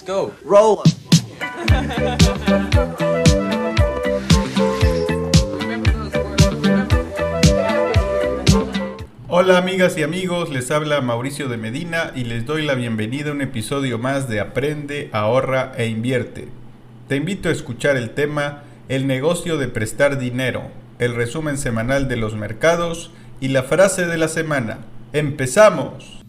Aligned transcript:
Let's 0.00 0.06
go. 0.06 0.32
Roll. 0.44 0.78
Hola 9.28 9.58
amigas 9.58 9.98
y 9.98 10.02
amigos, 10.02 10.50
les 10.50 10.70
habla 10.70 11.00
Mauricio 11.02 11.48
de 11.48 11.56
Medina 11.56 12.12
y 12.14 12.24
les 12.24 12.46
doy 12.46 12.64
la 12.64 12.74
bienvenida 12.74 13.30
a 13.30 13.32
un 13.32 13.42
episodio 13.42 13.98
más 13.98 14.28
de 14.28 14.40
Aprende, 14.40 15.10
ahorra 15.12 15.72
e 15.76 15.86
invierte. 15.86 16.48
Te 17.08 17.16
invito 17.16 17.48
a 17.48 17.52
escuchar 17.52 17.96
el 17.96 18.10
tema 18.10 18.62
El 18.88 19.06
negocio 19.06 19.58
de 19.58 19.68
prestar 19.68 20.18
dinero, 20.18 20.70
el 20.98 21.14
resumen 21.14 21.58
semanal 21.58 22.08
de 22.08 22.16
los 22.16 22.34
mercados 22.36 23.12
y 23.40 23.48
la 23.48 23.64
frase 23.64 24.06
de 24.06 24.16
la 24.16 24.28
semana. 24.28 24.78
¡Empezamos! 25.12 26.24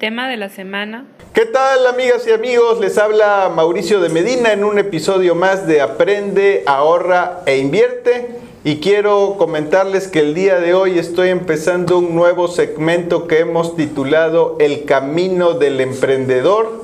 Tema 0.00 0.28
de 0.30 0.38
la 0.38 0.48
semana. 0.48 1.04
¿Qué 1.34 1.44
tal 1.44 1.86
amigas 1.86 2.26
y 2.26 2.32
amigos? 2.32 2.80
Les 2.80 2.96
habla 2.96 3.52
Mauricio 3.54 4.00
de 4.00 4.08
Medina 4.08 4.50
en 4.52 4.64
un 4.64 4.78
episodio 4.78 5.34
más 5.34 5.66
de 5.66 5.82
Aprende, 5.82 6.64
ahorra 6.66 7.42
e 7.44 7.58
invierte. 7.58 8.28
Y 8.64 8.76
quiero 8.76 9.36
comentarles 9.38 10.08
que 10.08 10.20
el 10.20 10.34
día 10.34 10.58
de 10.58 10.72
hoy 10.72 10.98
estoy 10.98 11.28
empezando 11.28 11.98
un 11.98 12.14
nuevo 12.14 12.48
segmento 12.48 13.28
que 13.28 13.40
hemos 13.40 13.76
titulado 13.76 14.56
El 14.58 14.86
Camino 14.86 15.52
del 15.52 15.80
Emprendedor, 15.82 16.82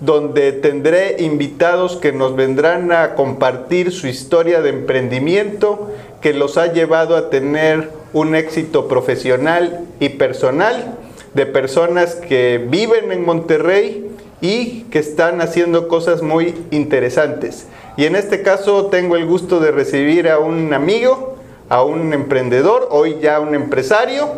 donde 0.00 0.52
tendré 0.52 1.16
invitados 1.20 1.96
que 1.96 2.12
nos 2.12 2.36
vendrán 2.36 2.92
a 2.92 3.14
compartir 3.14 3.90
su 3.90 4.06
historia 4.06 4.60
de 4.60 4.68
emprendimiento 4.68 5.90
que 6.20 6.34
los 6.34 6.58
ha 6.58 6.72
llevado 6.74 7.16
a 7.16 7.30
tener 7.30 7.90
un 8.12 8.34
éxito 8.34 8.86
profesional 8.86 9.86
y 9.98 10.10
personal 10.10 10.98
de 11.34 11.46
personas 11.46 12.14
que 12.14 12.64
viven 12.68 13.12
en 13.12 13.24
Monterrey 13.24 14.10
y 14.40 14.82
que 14.84 14.98
están 14.98 15.40
haciendo 15.40 15.88
cosas 15.88 16.22
muy 16.22 16.54
interesantes. 16.70 17.66
Y 17.96 18.06
en 18.06 18.16
este 18.16 18.42
caso 18.42 18.86
tengo 18.86 19.16
el 19.16 19.26
gusto 19.26 19.60
de 19.60 19.70
recibir 19.70 20.28
a 20.28 20.38
un 20.38 20.72
amigo, 20.72 21.36
a 21.68 21.82
un 21.82 22.12
emprendedor, 22.12 22.88
hoy 22.90 23.18
ya 23.20 23.40
un 23.40 23.54
empresario, 23.54 24.28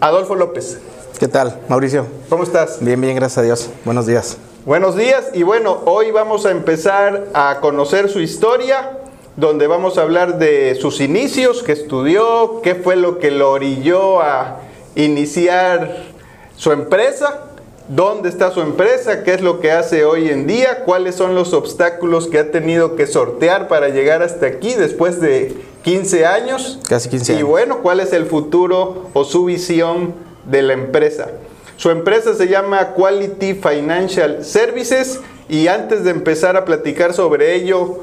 Adolfo 0.00 0.34
López. 0.34 0.78
¿Qué 1.18 1.26
tal, 1.26 1.58
Mauricio? 1.68 2.06
¿Cómo 2.28 2.44
estás? 2.44 2.78
Bien, 2.80 3.00
bien, 3.00 3.16
gracias 3.16 3.38
a 3.38 3.42
Dios. 3.42 3.70
Buenos 3.84 4.06
días. 4.06 4.36
Buenos 4.64 4.96
días 4.96 5.30
y 5.32 5.42
bueno, 5.42 5.80
hoy 5.86 6.10
vamos 6.10 6.44
a 6.44 6.50
empezar 6.50 7.28
a 7.32 7.58
conocer 7.60 8.10
su 8.10 8.20
historia, 8.20 8.98
donde 9.36 9.66
vamos 9.66 9.96
a 9.98 10.02
hablar 10.02 10.38
de 10.38 10.74
sus 10.74 11.00
inicios, 11.00 11.62
qué 11.62 11.72
estudió, 11.72 12.60
qué 12.62 12.74
fue 12.74 12.96
lo 12.96 13.18
que 13.18 13.30
lo 13.30 13.50
orilló 13.50 14.20
a 14.20 14.58
iniciar 14.94 16.17
su 16.58 16.72
empresa, 16.72 17.44
dónde 17.88 18.28
está 18.28 18.50
su 18.50 18.60
empresa, 18.60 19.22
qué 19.22 19.32
es 19.32 19.40
lo 19.40 19.60
que 19.60 19.70
hace 19.70 20.04
hoy 20.04 20.28
en 20.28 20.46
día, 20.48 20.84
cuáles 20.84 21.14
son 21.14 21.34
los 21.36 21.54
obstáculos 21.54 22.26
que 22.26 22.38
ha 22.40 22.50
tenido 22.50 22.96
que 22.96 23.06
sortear 23.06 23.68
para 23.68 23.88
llegar 23.88 24.22
hasta 24.22 24.46
aquí 24.46 24.74
después 24.74 25.20
de 25.20 25.56
15 25.84 26.26
años. 26.26 26.80
Casi 26.88 27.08
15 27.08 27.32
Y 27.32 27.36
años. 27.36 27.48
bueno, 27.48 27.78
cuál 27.80 28.00
es 28.00 28.12
el 28.12 28.26
futuro 28.26 29.06
o 29.14 29.24
su 29.24 29.44
visión 29.44 30.12
de 30.44 30.62
la 30.62 30.72
empresa. 30.72 31.28
Su 31.76 31.90
empresa 31.90 32.34
se 32.34 32.48
llama 32.48 32.92
Quality 32.94 33.54
Financial 33.54 34.44
Services 34.44 35.20
y 35.48 35.68
antes 35.68 36.02
de 36.02 36.10
empezar 36.10 36.56
a 36.56 36.64
platicar 36.64 37.14
sobre 37.14 37.54
ello, 37.54 38.00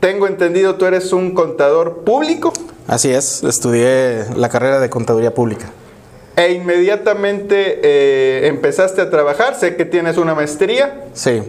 tengo 0.00 0.26
entendido 0.26 0.76
tú 0.76 0.86
eres 0.86 1.12
un 1.12 1.34
contador 1.34 1.98
público 2.04 2.52
Así 2.86 3.10
es, 3.10 3.42
estudié 3.44 4.24
la 4.36 4.48
carrera 4.48 4.80
de 4.80 4.88
contaduría 4.88 5.34
pública. 5.34 5.66
E 6.38 6.52
inmediatamente 6.52 7.80
eh, 7.82 8.46
empezaste 8.46 9.00
a 9.00 9.10
trabajar. 9.10 9.56
Sé 9.56 9.74
que 9.74 9.84
tienes 9.84 10.18
una 10.18 10.36
maestría. 10.36 11.06
Sí, 11.12 11.42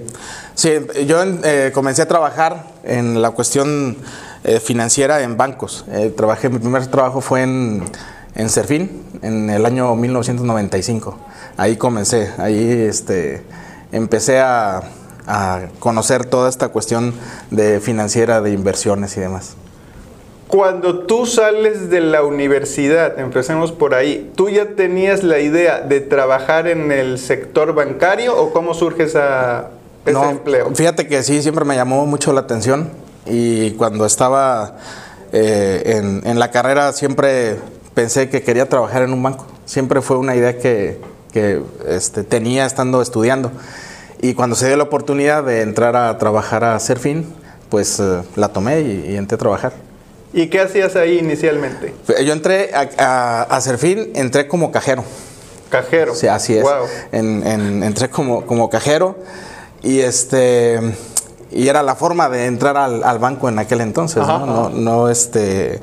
sí 0.55 0.71
yo 1.05 1.21
eh, 1.43 1.69
comencé 1.75 2.01
a 2.01 2.07
trabajar 2.07 2.65
en 2.83 3.21
la 3.21 3.29
cuestión 3.29 3.97
eh, 4.43 4.59
financiera 4.59 5.21
en 5.21 5.37
bancos. 5.37 5.85
Trabajé, 6.17 6.49
mi 6.49 6.57
primer 6.57 6.87
trabajo 6.87 7.21
fue 7.21 7.43
en, 7.43 7.83
en 8.33 8.49
en 9.21 9.49
el 9.51 9.65
año 9.67 9.95
1995. 9.95 11.19
Ahí 11.55 11.77
comencé, 11.77 12.31
ahí 12.39 12.71
este, 12.89 13.43
empecé 13.91 14.39
a, 14.39 14.81
a 15.27 15.67
conocer 15.77 16.25
toda 16.25 16.49
esta 16.49 16.69
cuestión 16.69 17.13
de 17.51 17.79
financiera, 17.79 18.41
de 18.41 18.53
inversiones 18.53 19.15
y 19.17 19.19
demás. 19.19 19.55
Cuando 20.49 21.01
tú 21.01 21.27
sales 21.27 21.91
de 21.91 22.01
la 22.01 22.23
universidad, 22.23 23.19
empecemos 23.19 23.71
por 23.71 23.93
ahí, 23.93 24.31
¿tú 24.33 24.49
ya 24.49 24.69
tenías 24.69 25.23
la 25.23 25.37
idea 25.37 25.81
de 25.81 26.01
trabajar 26.01 26.67
en 26.67 26.91
el 26.91 27.19
sector 27.19 27.75
bancario 27.75 28.35
o 28.35 28.51
cómo 28.51 28.73
surge 28.73 29.03
esa, 29.03 29.69
ese 30.07 30.13
No, 30.13 30.31
empleo? 30.31 30.73
Fíjate 30.73 31.07
que 31.07 31.21
sí, 31.21 31.43
siempre 31.43 31.65
me 31.65 31.75
llamó 31.75 32.03
mucho 32.07 32.33
la 32.33 32.39
atención 32.39 32.89
y 33.27 33.73
cuando 33.73 34.07
estaba 34.07 34.77
eh, 35.33 35.83
en, 35.85 36.27
en 36.27 36.39
la 36.39 36.49
carrera 36.49 36.93
siempre 36.93 37.57
pensé 37.93 38.27
que 38.29 38.41
quería 38.41 38.67
trabajar 38.67 39.03
en 39.03 39.13
un 39.13 39.21
banco. 39.21 39.45
Siempre 39.65 40.01
fue 40.01 40.17
una 40.17 40.35
idea 40.35 40.57
que, 40.57 40.99
que, 41.31 41.61
este, 41.87 42.23
tenía 42.23 42.65
estando 42.65 43.03
estudiando. 43.03 43.51
Y 44.19 44.33
cuando 44.33 44.55
se 44.55 44.65
dio 44.65 44.77
la 44.77 44.83
oportunidad 44.85 45.43
de 45.43 45.61
entrar 45.61 45.95
a 45.95 46.17
trabajar 46.17 46.63
a 46.63 46.79
Serfín, 46.79 47.31
pues 47.69 47.99
eh, 47.99 48.23
la 48.35 48.47
tomé 48.47 48.81
y, 48.81 49.11
y 49.11 49.15
entré 49.15 49.35
a 49.35 49.37
trabajar. 49.37 49.88
¿Y 50.33 50.47
qué 50.47 50.61
hacías 50.61 50.95
ahí 50.95 51.17
inicialmente? 51.19 51.93
Yo 52.23 52.33
entré 52.33 52.71
a, 52.73 52.87
a, 52.97 53.41
a 53.43 53.61
Serfín, 53.61 54.11
entré 54.15 54.47
como 54.47 54.71
cajero. 54.71 55.03
Cajero. 55.69 56.13
Sí, 56.15 56.27
así 56.27 56.55
es. 56.57 56.63
Wow. 56.63 56.85
En- 57.11 57.45
en- 57.45 57.83
entré 57.83 58.09
como, 58.09 58.45
como 58.45 58.69
cajero 58.69 59.15
y 59.81 59.99
este 60.01 60.79
y 61.51 61.67
era 61.67 61.81
la 61.81 61.95
forma 61.95 62.29
de 62.29 62.45
entrar 62.45 62.77
al, 62.77 63.03
al 63.03 63.17
banco 63.17 63.49
en 63.49 63.57
aquel 63.57 63.81
entonces, 63.81 64.21
Ajá, 64.21 64.39
¿no? 64.45 64.69
No, 64.69 65.09
este 65.09 65.79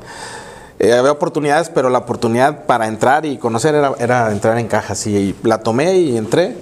eh, 0.79 0.93
había 0.93 1.11
oportunidades, 1.11 1.69
pero 1.69 1.89
la 1.89 1.97
oportunidad 1.99 2.65
para 2.65 2.87
entrar 2.87 3.25
y 3.25 3.37
conocer 3.37 3.75
era, 3.75 3.93
era 3.99 4.31
entrar 4.31 4.57
en 4.59 4.67
cajas 4.67 5.05
y 5.07 5.35
la 5.43 5.57
tomé 5.59 5.95
y 5.97 6.15
entré. 6.17 6.55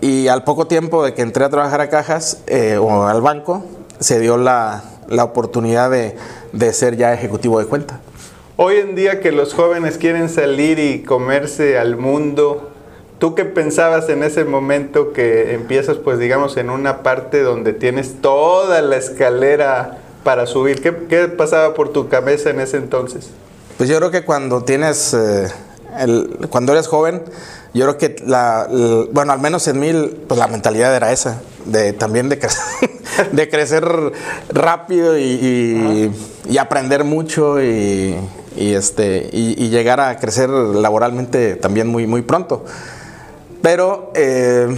Y 0.00 0.28
al 0.28 0.44
poco 0.44 0.66
tiempo 0.66 1.02
de 1.04 1.14
que 1.14 1.22
entré 1.22 1.44
a 1.44 1.48
trabajar 1.48 1.80
a 1.80 1.88
cajas 1.88 2.38
eh, 2.46 2.76
o 2.76 3.04
al 3.06 3.20
banco, 3.22 3.64
se 3.98 4.20
dio 4.20 4.36
la, 4.36 4.84
la 5.08 5.24
oportunidad 5.24 5.90
de, 5.90 6.16
de 6.52 6.72
ser 6.72 6.96
ya 6.96 7.12
ejecutivo 7.14 7.58
de 7.58 7.66
cuenta. 7.66 8.00
Hoy 8.56 8.76
en 8.76 8.94
día 8.94 9.20
que 9.20 9.32
los 9.32 9.52
jóvenes 9.54 9.98
quieren 9.98 10.28
salir 10.28 10.78
y 10.78 11.02
comerse 11.02 11.76
al 11.78 11.96
mundo, 11.96 12.70
¿tú 13.18 13.34
qué 13.34 13.44
pensabas 13.44 14.08
en 14.08 14.22
ese 14.22 14.44
momento 14.44 15.12
que 15.12 15.54
empiezas, 15.54 15.96
pues 15.96 16.18
digamos, 16.18 16.56
en 16.56 16.70
una 16.70 17.02
parte 17.02 17.42
donde 17.42 17.72
tienes 17.72 18.20
toda 18.20 18.80
la 18.82 18.96
escalera 18.96 19.98
para 20.22 20.46
subir? 20.46 20.80
¿Qué, 20.82 20.94
qué 21.08 21.26
pasaba 21.28 21.74
por 21.74 21.88
tu 21.92 22.08
cabeza 22.08 22.50
en 22.50 22.60
ese 22.60 22.76
entonces? 22.76 23.30
Pues 23.76 23.88
yo 23.88 23.96
creo 23.98 24.12
que 24.12 24.24
cuando 24.24 24.62
tienes, 24.62 25.14
eh, 25.14 25.48
el- 25.98 26.46
cuando 26.48 26.72
eres 26.72 26.86
joven, 26.86 27.22
yo 27.74 27.84
creo 27.86 27.98
que 27.98 28.14
la, 28.24 28.68
bueno, 29.10 29.32
al 29.32 29.40
menos 29.40 29.66
en 29.66 29.80
mí, 29.80 29.92
pues 30.28 30.38
la 30.38 30.46
mentalidad 30.46 30.94
era 30.94 31.10
esa, 31.10 31.40
de 31.64 31.92
también 31.92 32.28
de, 32.28 32.40
cre- 32.40 32.56
de 33.32 33.48
crecer 33.48 33.84
rápido 34.50 35.18
y, 35.18 35.22
y- 35.22 36.10
y 36.48 36.58
aprender 36.58 37.04
mucho 37.04 37.62
y, 37.62 38.16
y, 38.56 38.74
este, 38.74 39.28
y, 39.32 39.68
llegar 39.70 39.98
a 40.00 40.18
crecer 40.18 40.50
laboralmente 40.50 41.56
también 41.56 41.86
muy, 41.88 42.06
muy 42.06 42.22
pronto. 42.22 42.64
Pero 43.62 44.12
eh, 44.14 44.68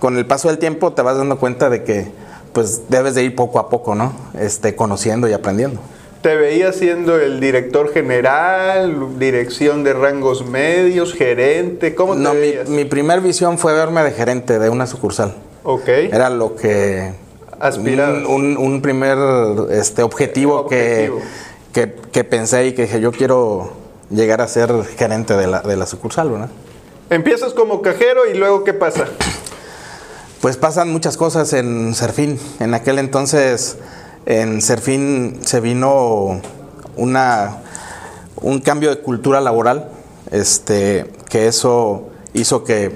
con 0.00 0.18
el 0.18 0.26
paso 0.26 0.48
del 0.48 0.58
tiempo 0.58 0.92
te 0.92 1.02
vas 1.02 1.16
dando 1.16 1.38
cuenta 1.38 1.70
de 1.70 1.82
que 1.84 2.08
pues 2.52 2.82
debes 2.88 3.14
de 3.14 3.24
ir 3.24 3.34
poco 3.34 3.58
a 3.58 3.68
poco, 3.68 3.94
¿no? 3.94 4.12
Este, 4.38 4.76
conociendo 4.76 5.26
y 5.28 5.32
aprendiendo. 5.32 5.80
¿Te 6.22 6.36
veías 6.36 6.76
siendo 6.76 7.18
el 7.18 7.40
director 7.40 7.92
general, 7.92 9.18
dirección 9.18 9.82
de 9.84 9.92
rangos 9.92 10.46
medios, 10.46 11.12
gerente? 11.14 11.94
¿Cómo 11.94 12.14
te 12.14 12.20
No, 12.20 12.32
mi, 12.32 12.40
veías? 12.40 12.68
mi 12.68 12.84
primer 12.84 13.20
visión 13.20 13.58
fue 13.58 13.72
verme 13.74 14.02
de 14.04 14.12
gerente 14.12 14.58
de 14.58 14.68
una 14.70 14.86
sucursal. 14.86 15.34
Ok. 15.64 15.88
Era 15.88 16.30
lo 16.30 16.54
que... 16.54 17.12
Aspirabas. 17.58 18.24
Un, 18.26 18.56
un- 18.56 18.56
un 18.56 18.82
primer 18.82 19.18
este, 19.70 20.02
objetivo, 20.02 20.66
que-. 20.68 21.12
Que, 21.72 21.92
que 22.12 22.22
pensé 22.22 22.66
y 22.68 22.72
que 22.72 22.82
dije, 22.82 23.00
yo 23.00 23.10
quiero 23.10 23.72
llegar 24.08 24.40
a 24.40 24.46
ser 24.46 24.72
gerente 24.96 25.34
de 25.36 25.48
la, 25.48 25.60
de 25.60 25.76
la 25.76 25.86
sucursal, 25.86 26.30
¿verdad? 26.30 26.48
Empiezas 27.10 27.52
como 27.52 27.82
cajero 27.82 28.26
y 28.32 28.34
luego 28.34 28.62
¿qué 28.62 28.72
pasa? 28.74 29.06
Pues 30.40 30.56
pasan 30.56 30.92
muchas 30.92 31.16
cosas 31.16 31.52
en 31.52 31.94
Serfín. 31.96 32.38
En 32.60 32.74
aquel 32.74 32.98
entonces, 33.00 33.76
en 34.26 34.62
Serfín 34.62 35.40
se 35.44 35.60
vino 35.60 36.40
una, 36.96 37.56
un 38.36 38.60
cambio 38.60 38.90
de 38.90 39.00
cultura 39.00 39.40
laboral, 39.40 39.88
este, 40.30 41.06
que 41.28 41.48
eso 41.48 42.08
hizo 42.34 42.62
que 42.62 42.92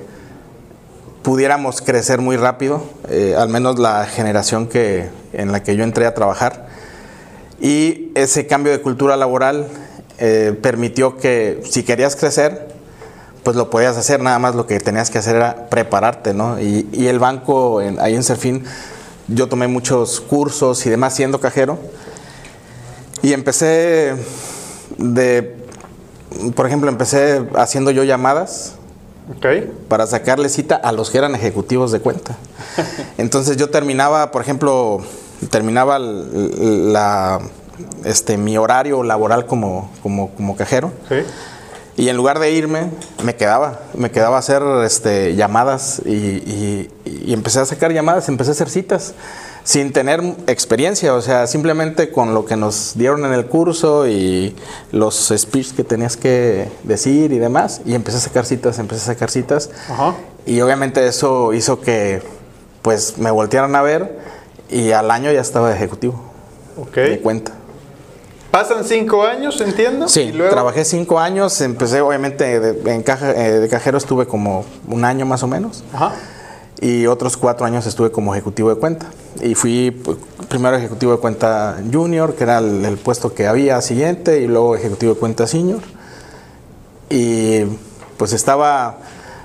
pudiéramos 1.23 1.81
crecer 1.81 2.21
muy 2.21 2.37
rápido, 2.37 2.83
eh, 3.09 3.35
al 3.37 3.49
menos 3.49 3.79
la 3.79 4.07
generación 4.07 4.67
que, 4.69 5.09
en 5.33 5.53
la 5.53 5.63
que 5.63 5.77
yo 5.77 5.85
entré 5.85 6.07
a 6.07 6.15
trabajar. 6.15 6.69
Y 7.61 8.11
ese 8.15 8.47
cambio 8.47 8.73
de 8.73 8.81
cultura 8.81 9.17
laboral 9.17 9.67
eh, 10.19 10.57
permitió 10.63 11.17
que 11.17 11.61
si 11.69 11.83
querías 11.83 12.17
crecer, 12.17 12.69
pues 13.43 13.57
lo 13.57 13.71
podías 13.71 13.97
hacer, 13.97 14.21
nada 14.21 14.39
más 14.39 14.55
lo 14.55 14.67
que 14.67 14.79
tenías 14.81 15.11
que 15.11 15.19
hacer 15.19 15.37
era 15.37 15.69
prepararte, 15.69 16.35
¿no? 16.35 16.61
Y, 16.61 17.07
el 17.07 17.19
banco, 17.19 17.81
en- 17.83 17.99
ahí 18.01 18.15
en 18.15 18.23
Serfín, 18.23 18.65
yo 19.27 19.49
tomé 19.49 19.69
muchos 19.69 20.21
cursos 20.21 20.85
y 20.87 20.91
demás 20.91 21.15
siendo 21.15 21.41
cajero. 21.41 21.79
Y 23.23 23.33
empecé 23.33 24.15
de, 24.97 25.57
por 26.55 26.67
ejemplo, 26.67 26.89
empecé 26.89 27.45
haciendo 27.57 27.91
yo 27.91 28.05
llamadas 28.05 28.75
Para 29.89 30.07
sacarle 30.07 30.49
cita 30.49 30.77
a 30.77 30.93
los 30.93 31.11
que 31.11 31.19
eran 31.19 31.35
ejecutivos 31.35 31.93
de 31.93 32.01
cuenta. 32.01 32.37
Entonces 33.19 33.57
yo 33.57 33.71
terminaba, 33.71 34.31
por 34.31 34.43
ejemplo, 34.43 34.99
terminaba 35.51 35.99
la, 35.99 37.41
este, 38.05 38.37
mi 38.39 38.57
horario 38.59 39.03
laboral 39.03 39.47
como, 39.47 39.91
como, 40.03 40.31
como 40.31 40.57
cajero. 40.57 40.93
Sí. 41.09 41.17
Y 41.97 42.09
en 42.09 42.17
lugar 42.17 42.39
de 42.39 42.53
irme, 42.53 42.91
me 43.25 43.35
quedaba, 43.35 43.81
me 43.95 44.11
quedaba 44.11 44.37
a 44.37 44.39
hacer 44.39 44.63
este, 44.85 45.35
llamadas 45.35 46.01
y, 46.05 46.11
y- 46.11 46.91
y 47.05 47.33
empecé 47.33 47.59
a 47.61 47.65
sacar 47.67 47.93
llamadas, 47.93 48.29
empecé 48.29 48.51
a 48.51 48.53
hacer 48.53 48.71
citas 48.71 49.15
sin 49.69 49.93
tener 49.93 50.23
experiencia, 50.47 51.13
o 51.13 51.21
sea, 51.21 51.47
simplemente 51.47 52.11
con 52.11 52.33
lo 52.33 52.47
que 52.47 52.57
nos 52.57 52.93
dieron 52.97 53.27
en 53.27 53.35
el 53.35 53.45
curso 53.45 54.09
y 54.09 54.57
los 54.93 55.31
speech 55.37 55.75
que 55.75 55.85
tenías 55.85 56.17
que 56.17 56.69
decir 56.85 57.33
y 57.35 57.39
demás, 57.39 57.83
y 57.85 57.95
empecé 57.95 58.17
a 58.17 58.21
sacar 58.21 58.47
citas, 58.47 58.79
empecé 58.79 59.03
a 59.03 59.05
sacar 59.13 59.31
citas, 59.31 59.69
Ajá. 59.91 60.15
y 60.47 60.59
obviamente 60.63 61.07
eso 61.07 61.53
hizo 61.53 61.83
que 61.83 62.23
pues 62.81 63.19
me 63.19 63.31
voltearan 63.31 63.77
a 63.77 63.83
ver 63.83 64.19
y 64.71 64.93
al 64.93 65.11
año 65.11 65.31
ya 65.33 65.43
estaba 65.43 65.69
de 65.69 65.75
ejecutivo 65.77 66.19
Ok. 66.79 66.95
de 66.95 67.21
cuenta. 67.21 67.53
Pasan 68.51 68.85
cinco 68.85 69.23
años, 69.27 69.61
entiendo. 69.61 70.09
Sí, 70.09 70.21
y 70.23 70.33
luego- 70.33 70.51
trabajé 70.55 70.87
cinco 70.87 71.19
años, 71.21 71.61
empecé 71.61 72.01
obviamente 72.01 72.59
de, 72.59 72.95
en 72.95 73.03
caja, 73.03 73.33
eh, 73.33 73.61
de 73.61 73.69
cajero 73.69 73.99
estuve 73.99 74.27
como 74.27 74.65
un 74.89 75.05
año 75.05 75.27
más 75.27 75.43
o 75.43 75.47
menos 75.47 75.85
Ajá. 75.93 76.13
Y 76.81 77.07
otros 77.07 77.37
cuatro 77.37 77.67
años 77.67 77.87
estuve 77.87 78.11
como 78.11 78.35
ejecutivo 78.35 78.69
de 78.71 78.77
cuenta. 78.77 79.07
Y 79.41 79.55
fui 79.55 79.91
pues, 79.91 80.19
primero 80.49 80.77
ejecutivo 80.77 81.13
de 81.13 81.19
cuenta 81.19 81.79
junior, 81.93 82.35
que 82.35 82.45
era 82.45 82.59
el, 82.59 82.85
el 82.85 82.97
puesto 82.99 83.35
que 83.35 83.47
había 83.47 83.81
siguiente, 83.81 84.41
y 84.41 84.47
luego 84.47 84.77
ejecutivo 84.77 85.15
de 85.15 85.21
cuenta 85.21 85.47
senior. 85.47 85.81
Y 87.11 87.65
pues 88.17 88.33
estaba 88.33 88.99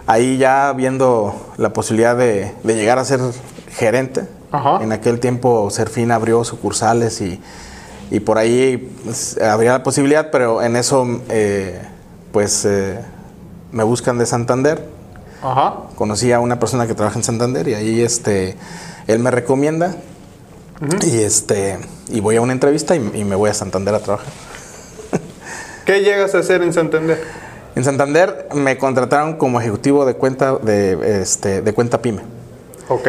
ahí 0.06 0.38
ya 0.38 0.74
viendo 0.74 1.54
la 1.58 1.74
posibilidad 1.74 2.16
de, 2.16 2.54
de 2.64 2.76
llegar 2.76 3.00
a 3.00 3.06
ser 3.06 3.20
gerente. 3.70 4.28
Ajá. 4.52 4.84
En 4.84 4.92
aquel 4.92 5.20
tiempo 5.20 5.70
Serfín 5.72 6.12
abrió 6.12 6.44
sucursales 6.44 7.22
y, 7.22 7.42
y 8.12 8.20
por 8.20 8.38
ahí 8.38 8.94
pues, 9.04 9.40
habría 9.42 9.72
la 9.72 9.84
posibilidad, 9.84 10.30
pero 10.30 10.62
en 10.62 10.76
eso 10.76 11.22
eh, 11.30 11.82
pues 12.32 12.64
eh, 12.66 13.00
me 13.72 13.84
buscan 13.84 14.20
de 14.20 14.28
Santander 14.28 14.93
Ajá. 15.44 15.76
conocí 15.96 16.32
a 16.32 16.40
una 16.40 16.60
persona 16.60 16.88
que 16.88 16.96
trabaja 16.96 17.20
en 17.20 17.24
Santander 17.24 17.68
y 17.68 17.74
ahí 17.74 18.02
este 18.02 18.56
él 19.08 19.20
me 19.20 19.30
recomienda 19.30 19.96
y 21.06 21.20
este 21.20 21.80
y 22.10 22.20
voy 22.20 22.38
a 22.38 22.42
una 22.42 22.54
entrevista 22.54 22.96
y, 22.96 23.12
y 23.14 23.24
me 23.24 23.36
voy 23.36 23.50
a 23.50 23.54
Santander 23.54 23.94
a 23.96 24.00
trabajar. 24.00 24.32
¿Qué 25.86 26.02
llegas 26.02 26.34
a 26.36 26.40
hacer 26.40 26.62
en 26.64 26.74
Santander? 26.74 27.22
En 27.76 27.84
Santander 27.84 28.48
me 28.54 28.78
contrataron 28.78 29.36
como 29.36 29.60
ejecutivo 29.60 30.06
de 30.06 30.16
cuenta 30.16 30.56
de 30.58 31.22
este 31.22 31.62
de 31.62 31.74
cuenta 31.74 32.02
pyme. 32.02 32.22
Ok. 32.90 33.08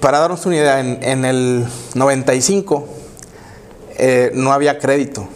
Para 0.00 0.20
darnos 0.20 0.46
una 0.46 0.56
idea, 0.56 0.80
en, 0.80 1.02
en 1.02 1.24
el 1.24 1.66
95 1.94 2.86
eh, 3.98 4.30
no 4.34 4.52
había 4.52 4.78
crédito 4.78 5.28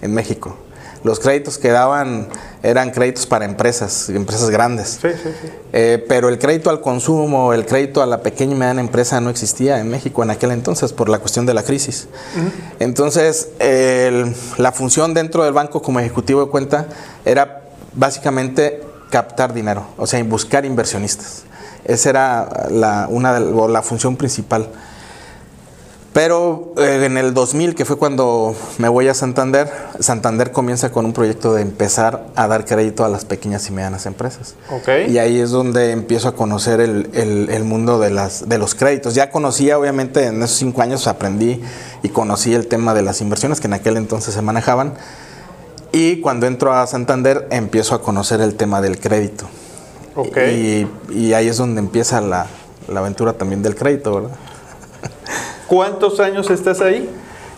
en 0.00 0.12
México. 0.14 0.56
Los 1.02 1.18
créditos 1.18 1.58
que 1.58 1.68
daban 1.70 2.28
eran 2.62 2.90
créditos 2.92 3.26
para 3.26 3.44
empresas, 3.44 4.08
empresas 4.08 4.48
grandes. 4.50 4.98
Sí, 5.02 5.08
sí, 5.22 5.28
sí. 5.42 5.48
Eh, 5.72 6.04
pero 6.08 6.28
el 6.28 6.38
crédito 6.38 6.70
al 6.70 6.80
consumo, 6.80 7.52
el 7.52 7.66
crédito 7.66 8.02
a 8.02 8.06
la 8.06 8.22
pequeña 8.22 8.52
y 8.52 8.58
mediana 8.58 8.80
empresa 8.80 9.20
no 9.20 9.30
existía 9.30 9.80
en 9.80 9.88
México 9.88 10.22
en 10.22 10.30
aquel 10.30 10.52
entonces 10.52 10.92
por 10.92 11.08
la 11.08 11.18
cuestión 11.18 11.44
de 11.46 11.54
la 11.54 11.62
crisis. 11.64 12.06
Entonces, 12.78 13.48
el- 13.58 14.34
la 14.58 14.72
función 14.72 15.14
dentro 15.14 15.44
del 15.44 15.52
banco 15.52 15.82
como 15.82 16.00
ejecutivo 16.00 16.44
de 16.44 16.50
cuenta 16.50 16.86
era 17.24 17.62
básicamente 17.94 18.82
captar 19.10 19.52
dinero, 19.52 19.86
o 19.98 20.06
sea, 20.06 20.22
buscar 20.24 20.64
inversionistas. 20.64 21.42
Esa 21.84 22.10
era 22.10 22.66
la, 22.70 23.06
una 23.10 23.38
de- 23.38 23.44
o 23.52 23.68
la 23.68 23.82
función 23.82 24.16
principal. 24.16 24.68
Pero 26.12 26.74
eh, 26.76 27.04
en 27.06 27.16
el 27.16 27.32
2000, 27.32 27.74
que 27.74 27.86
fue 27.86 27.96
cuando 27.96 28.54
me 28.76 28.88
voy 28.90 29.08
a 29.08 29.14
Santander, 29.14 29.72
Santander 29.98 30.52
comienza 30.52 30.92
con 30.92 31.06
un 31.06 31.14
proyecto 31.14 31.54
de 31.54 31.62
empezar 31.62 32.26
a 32.36 32.46
dar 32.48 32.66
crédito 32.66 33.06
a 33.06 33.08
las 33.08 33.24
pequeñas 33.24 33.66
y 33.68 33.72
medianas 33.72 34.04
empresas. 34.04 34.54
Ok. 34.70 34.88
Y 35.08 35.16
ahí 35.18 35.40
es 35.40 35.50
donde 35.50 35.90
empiezo 35.90 36.28
a 36.28 36.34
conocer 36.34 36.80
el, 36.82 37.08
el- 37.14 37.48
el 37.48 37.64
mundo 37.64 37.98
de, 37.98 38.10
las, 38.10 38.46
de 38.46 38.58
los 38.58 38.74
créditos. 38.74 39.14
Ya 39.14 39.30
conocía, 39.30 39.78
obviamente, 39.78 40.26
en 40.26 40.42
esos 40.42 40.58
cinco 40.58 40.82
años 40.82 41.06
aprendí 41.06 41.62
y 42.02 42.10
conocí 42.10 42.52
el 42.52 42.66
tema 42.66 42.92
de 42.92 43.00
las 43.00 43.22
inversiones 43.22 43.60
que 43.60 43.68
en 43.68 43.72
aquel 43.72 43.96
entonces 43.96 44.34
se 44.34 44.42
manejaban. 44.42 44.92
Y 45.92 46.20
cuando 46.20 46.46
entro 46.46 46.74
a 46.74 46.86
Santander 46.86 47.48
empiezo 47.50 47.94
a 47.94 48.02
conocer 48.02 48.42
el 48.42 48.54
tema 48.56 48.82
del 48.82 48.98
crédito. 49.00 49.46
Ok. 50.14 50.36
Y, 50.36 50.86
y 51.10 51.32
ahí 51.32 51.48
es 51.48 51.56
donde 51.56 51.80
empieza 51.80 52.20
la, 52.20 52.46
la 52.88 53.00
aventura 53.00 53.32
también 53.32 53.62
del 53.62 53.74
crédito, 53.76 54.14
¿verdad? 54.14 54.30
¿Cuántos 55.68 56.20
años 56.20 56.50
estás 56.50 56.80
ahí? 56.80 57.08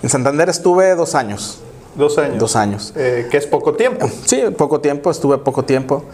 En 0.03 0.09
Santander 0.09 0.49
estuve 0.49 0.95
dos 0.95 1.15
años. 1.15 1.61
Dos 1.95 2.19
años. 2.19 2.39
Dos 2.39 2.57
años. 2.57 2.93
Eh, 2.97 3.29
que 3.31 3.37
es 3.37 3.47
poco 3.47 3.75
tiempo. 3.75 4.09
Sí, 4.27 4.43
poco 4.57 4.81
tiempo, 4.81 5.11
estuve 5.11 5.39
poco 5.39 5.65
tiempo. 5.65 6.05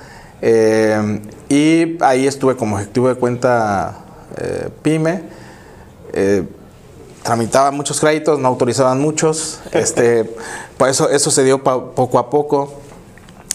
Eh, 0.42 1.20
y 1.48 1.96
ahí 2.02 2.26
estuve 2.26 2.56
como 2.56 2.78
ejecutivo 2.78 3.08
de 3.08 3.14
cuenta 3.14 3.98
eh, 4.37 4.69
PYME. 4.82 5.22
Tramitaba 7.22 7.70
muchos 7.70 8.00
créditos, 8.00 8.38
no 8.38 8.48
autorizaban 8.48 9.00
muchos. 9.00 9.60
Este, 9.72 10.25
por 10.78 10.88
eso, 10.88 11.10
eso 11.10 11.31
se 11.31 11.44
dio 11.44 11.62
poco 11.62 12.19
a 12.19 12.31
poco. 12.31 12.72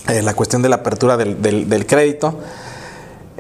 la 0.07 0.33
cuestión 0.35 0.61
de 0.61 0.69
la 0.69 0.77
apertura 0.77 1.17
del, 1.17 1.41
del- 1.41 1.67
del 1.69 1.85
crédito. 1.85 2.35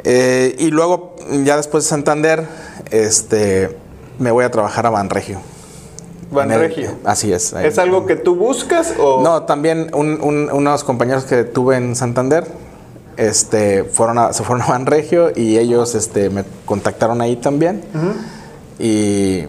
Y 0.03 0.67
luego, 0.71 1.15
ya 1.43 1.57
después 1.57 1.83
de 1.83 1.89
Santander, 1.89 2.47
este, 2.91 3.77
me 4.19 4.31
voy 4.31 4.45
a 4.45 4.51
trabajar 4.51 4.85
a 4.85 4.89
Banregio. 4.89 5.37
En 6.31 6.37
el- 6.51 6.59
Banregio. 6.59 6.89
Así 7.05 7.31
es. 7.31 7.53
ahí. 7.53 7.67
¿Es 7.67 7.77
algo 7.77 8.05
que 8.05 8.15
tú 8.15 8.35
buscas 8.35 8.93
o...? 8.99 9.21
No, 9.23 9.43
también 9.43 9.89
un- 9.93 10.19
un- 10.21 10.49
unos 10.51 10.83
compañeros 10.83 11.23
que 11.25 11.43
tuve 11.43 11.77
en 11.77 11.95
Santander 11.95 12.45
este, 13.17 13.83
fueron 13.85 14.17
a- 14.17 14.33
se 14.33 14.43
fueron 14.43 14.63
a 14.63 14.67
Banregio 14.71 15.31
y 15.35 15.57
ellos 15.57 15.95
este, 15.95 16.29
me 16.29 16.43
contactaron 16.65 17.21
ahí 17.21 17.35
también. 17.37 17.83
Y 18.79 19.45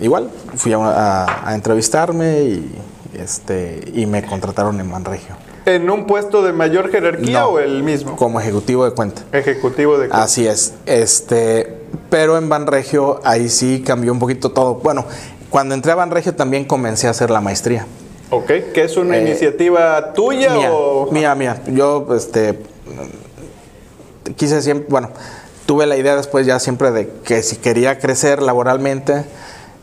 igual 0.00 0.30
fui 0.56 0.72
a, 0.72 0.78
a- 0.78 1.48
a 1.50 1.54
entrevistarme 1.54 2.42
y, 2.42 2.74
este, 3.14 3.82
y 3.94 4.06
me 4.06 4.24
contrataron 4.24 4.80
en 4.80 4.90
Banregio 4.90 5.34
¿En 5.66 5.90
un 5.90 6.06
puesto 6.06 6.42
de 6.42 6.52
mayor 6.52 6.90
jerarquía 6.90 7.40
No. 7.40 7.48
o 7.48 7.58
el 7.58 7.82
mismo? 7.82 8.16
como 8.16 8.40
ejecutivo 8.40 8.84
de 8.84 8.92
cuenta. 8.92 9.22
Ejecutivo 9.32 9.98
de... 9.98 10.08
Así 10.12 10.46
es. 10.46 10.74
Este, 10.86 11.76
pero 12.08 12.38
en 12.38 12.48
Banregio 12.48 13.20
ahí 13.24 13.48
sí 13.48 13.82
cambió 13.84 14.12
un 14.12 14.18
poquito 14.20 14.52
todo. 14.52 14.76
Bueno, 14.76 15.04
cuando 15.50 15.74
entré 15.74 15.92
a 15.92 15.96
Banregio 15.96 16.34
también 16.34 16.64
comencé 16.64 17.08
a 17.08 17.10
hacer 17.10 17.30
la 17.30 17.40
maestría. 17.40 17.84
Ok. 18.30 18.46
¿Que 18.72 18.84
es 18.84 18.96
una 18.96 19.16
Eh, 19.18 19.22
iniciativa 19.22 20.12
tuya 20.12 20.54
mía, 20.54 20.72
o...? 20.72 21.10
mía, 21.10 21.34
mía. 21.34 21.60
Yo, 21.66 22.06
este, 22.16 22.58
quise 24.36 24.62
siempre, 24.62 24.86
bueno, 24.88 25.10
tuve 25.66 25.86
la 25.86 25.96
idea 25.96 26.14
después 26.16 26.46
ya 26.46 26.58
siempre 26.60 26.90
de 26.92 27.08
que 27.24 27.42
si 27.42 27.56
quería 27.56 27.98
crecer 27.98 28.40
laboralmente, 28.40 29.24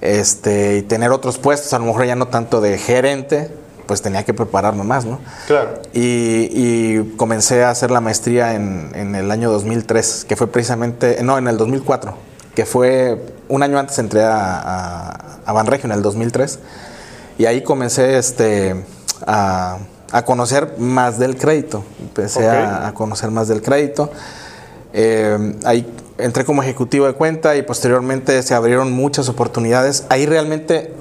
este, 0.01 0.77
y 0.77 0.81
tener 0.81 1.11
otros 1.11 1.37
puestos, 1.37 1.73
a 1.73 1.79
lo 1.79 1.85
mejor 1.85 2.05
ya 2.05 2.15
no 2.15 2.27
tanto 2.27 2.61
de 2.61 2.77
gerente, 2.77 3.49
pues 3.85 4.01
tenía 4.01 4.23
que 4.23 4.33
prepararme 4.33 4.83
más, 4.83 5.05
¿no? 5.05 5.19
Claro. 5.47 5.81
Y, 5.93 6.49
y 6.51 7.13
comencé 7.17 7.63
a 7.63 7.69
hacer 7.69 7.91
la 7.91 8.01
maestría 8.01 8.53
en, 8.55 8.91
en 8.95 9.15
el 9.15 9.29
año 9.31 9.51
2003, 9.51 10.25
que 10.27 10.35
fue 10.35 10.47
precisamente, 10.47 11.21
no, 11.23 11.37
en 11.37 11.47
el 11.47 11.57
2004, 11.57 12.13
que 12.55 12.65
fue 12.65 13.21
un 13.49 13.63
año 13.63 13.77
antes 13.79 13.99
entré 13.99 14.23
a, 14.23 14.59
a, 14.59 15.39
a 15.45 15.53
Banregio 15.53 15.87
en 15.87 15.91
el 15.93 16.01
2003. 16.01 16.59
Y 17.37 17.45
ahí 17.45 17.61
comencé 17.63 18.17
este, 18.17 18.75
a, 19.25 19.77
a 20.11 20.25
conocer 20.25 20.75
más 20.77 21.17
del 21.19 21.35
crédito. 21.35 21.83
Empecé 21.99 22.47
Ok. 22.47 22.53
a, 22.53 22.87
a 22.87 22.93
conocer 22.93 23.31
más 23.31 23.47
del 23.47 23.61
crédito. 23.61 24.11
Eh, 24.93 25.55
ahí 25.65 25.91
entré 26.19 26.45
como 26.45 26.61
ejecutivo 26.61 27.07
de 27.07 27.13
cuenta 27.13 27.55
y 27.55 27.63
posteriormente 27.63 28.41
se 28.43 28.53
abrieron 28.53 28.91
muchas 28.91 29.27
oportunidades. 29.29 30.05
Ahí 30.09 30.25
realmente 30.27 30.93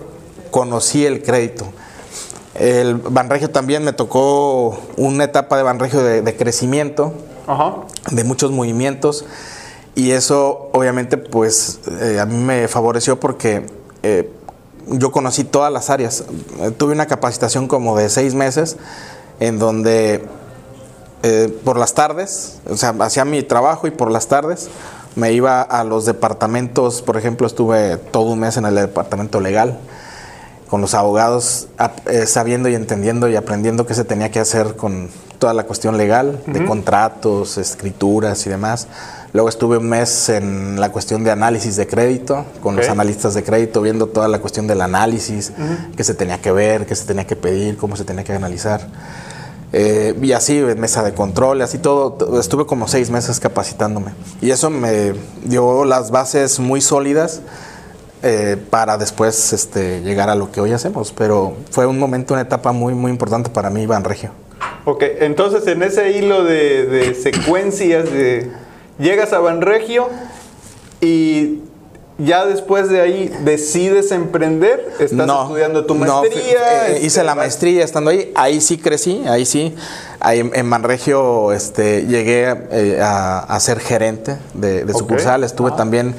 conocí 0.51 1.05
el 1.05 1.23
crédito. 1.23 1.67
El 2.63 2.95
Banregio 2.95 3.51
también 3.51 3.83
me 3.83 3.93
tocó 3.93 4.79
una 4.97 5.25
etapa 5.25 5.57
de 5.57 5.65
Banregio 5.65 6.01
de, 6.01 6.23
de 6.23 6.37
crecimiento, 6.37 7.13
Ajá. 7.49 7.75
de 8.13 8.23
muchos 8.23 8.53
movimientos. 8.53 9.25
Y 9.97 10.13
eso 10.13 10.71
obviamente 10.73 11.17
pues 11.17 11.81
eh, 12.01 12.21
a 12.21 12.25
mí 12.25 12.37
me 12.37 12.69
favoreció 12.69 13.19
porque 13.19 13.67
eh, 14.05 14.31
yo 14.87 15.11
conocí 15.11 15.43
todas 15.43 15.73
las 15.73 15.91
áreas. 15.91 16.23
Tuve 16.77 16.93
una 16.93 17.07
capacitación 17.07 17.67
como 17.67 17.97
de 17.97 18.09
seis 18.09 18.37
meses 18.37 18.77
en 19.41 19.59
donde 19.59 20.25
eh, 21.25 21.53
por 21.65 21.77
las 21.77 21.95
tardes, 21.95 22.61
o 22.71 22.77
sea, 22.77 22.95
hacía 23.01 23.25
mi 23.25 23.43
trabajo 23.43 23.89
y 23.89 23.91
por 23.91 24.09
las 24.09 24.29
tardes 24.29 24.69
me 25.17 25.33
iba 25.33 25.63
a 25.63 25.83
los 25.83 26.07
departamentos, 26.07 27.03
por 27.03 27.17
ejemplo, 27.17 27.49
estuve 27.49 27.97
todo 27.97 28.31
un 28.31 28.39
mes 28.39 28.57
en 28.57 28.67
el 28.67 28.77
departamento 28.77 29.41
legal 29.41 29.81
con 30.73 30.81
los 30.81 30.95
abogados 30.95 31.69
eh, 32.07 32.25
sabiendo 32.25 32.67
y 32.71 32.75
entendiendo 32.75 33.29
y 33.29 33.37
aprendiendo 33.37 33.85
qué 33.85 33.93
se 33.93 34.05
tenía 34.05 34.31
que 34.31 34.41
hacer 34.41 34.75
con 34.75 35.11
toda 35.39 35.53
la 35.53 35.65
cuestión 35.65 35.99
legal, 35.99 36.41
de 36.47 36.65
contratos, 36.65 37.59
escrituras 37.59 38.47
y 38.47 38.49
demás. 38.49 38.87
Luego 39.35 39.51
estuve 39.51 39.77
un 39.77 39.91
mes 39.91 40.31
en 40.31 40.81
la 40.81 40.91
cuestión 40.91 41.25
de 41.25 41.31
análisis 41.31 41.77
de 41.77 41.87
crédito, 41.87 42.47
con 42.63 42.75
los 42.75 42.87
Ok. 42.87 42.93
analistas 42.93 43.35
de 43.35 43.45
crédito, 43.45 43.83
viendo 43.83 44.07
toda 44.07 44.29
la 44.29 44.39
cuestión 44.39 44.67
del 44.67 44.81
análisis, 44.81 45.53
qué 45.95 46.05
se 46.05 46.15
tenía 46.15 46.41
que 46.41 46.53
ver, 46.53 46.87
qué 46.87 46.97
se 46.97 47.05
tenía 47.05 47.27
que 47.27 47.37
pedir, 47.37 47.77
cómo 47.77 47.95
se 47.95 48.05
tenía 48.05 48.25
que 48.25 48.33
analizar. 48.33 48.89
Eh, 49.75 50.19
y 50.23 50.33
así, 50.33 50.57
en 50.57 50.81
mesa 50.81 51.03
de 51.03 51.13
control, 51.13 51.61
así 51.61 51.77
todo, 51.77 52.41
estuve 52.41 52.65
como 52.65 52.89
seis 52.89 53.11
meses 53.11 53.41
capacitándome. 53.41 54.13
Y 54.41 54.53
eso 54.53 54.71
me 54.71 55.13
dio 55.45 55.85
las 55.85 56.11
bases 56.11 56.61
muy 56.61 56.81
sólidas 56.81 57.43
eh, 58.23 58.57
para 58.71 58.99
después 58.99 59.53
este, 59.53 60.01
llegar 60.03 60.31
a 60.31 60.35
lo 60.35 60.51
que 60.53 60.61
hoy 60.61 60.73
hacemos. 60.73 61.13
Pero 61.17 61.55
fue 61.71 61.87
un 61.87 61.99
momento, 61.99 62.35
una 62.35 62.43
etapa 62.43 62.73
muy, 62.73 62.95
muy 62.95 63.11
importante 63.11 63.51
para 63.51 63.71
mí, 63.71 63.83
Iván 63.83 64.05
Regio. 64.05 64.31
Ok, 64.85 65.03
entonces 65.21 65.67
en 65.69 65.83
ese 65.83 66.11
hilo 66.13 66.43
de, 66.45 66.87
de 66.87 67.15
secuencias 67.15 68.11
de 68.13 68.51
llegas 68.99 69.33
a 69.33 69.39
Banregio 69.39 70.09
y 71.01 71.61
ya 72.19 72.47
después 72.47 72.89
de 72.89 73.01
ahí 73.01 73.33
decides 73.45 74.13
emprender, 74.13 74.93
estás 75.01 75.29
estudiando 75.29 75.87
tu 75.87 75.95
no, 75.95 76.21
maestría. 76.21 76.43
eh, 76.89 76.93
este, 76.95 77.07
hice 77.07 77.25
la 77.25 77.33
vas- 77.35 77.37
maestría 77.45 77.85
estando 77.85 78.11
ahí, 78.11 78.31
ahí 78.35 78.61
sí 78.61 78.79
crecí, 78.79 79.23
ahí 79.27 79.45
sí. 79.47 79.75
Ahí 80.21 80.49
en, 80.53 80.67
Manregio 80.67 81.53
este, 81.53 82.07
llegué 82.07 82.55
eh, 82.71 83.01
a, 83.03 83.39
a 83.41 83.61
ser 83.61 83.81
gerente 83.81 84.37
de, 84.55 84.85
de 84.85 84.93
sucursal, 84.93 85.43
estuve 85.43 85.73
también 85.73 86.15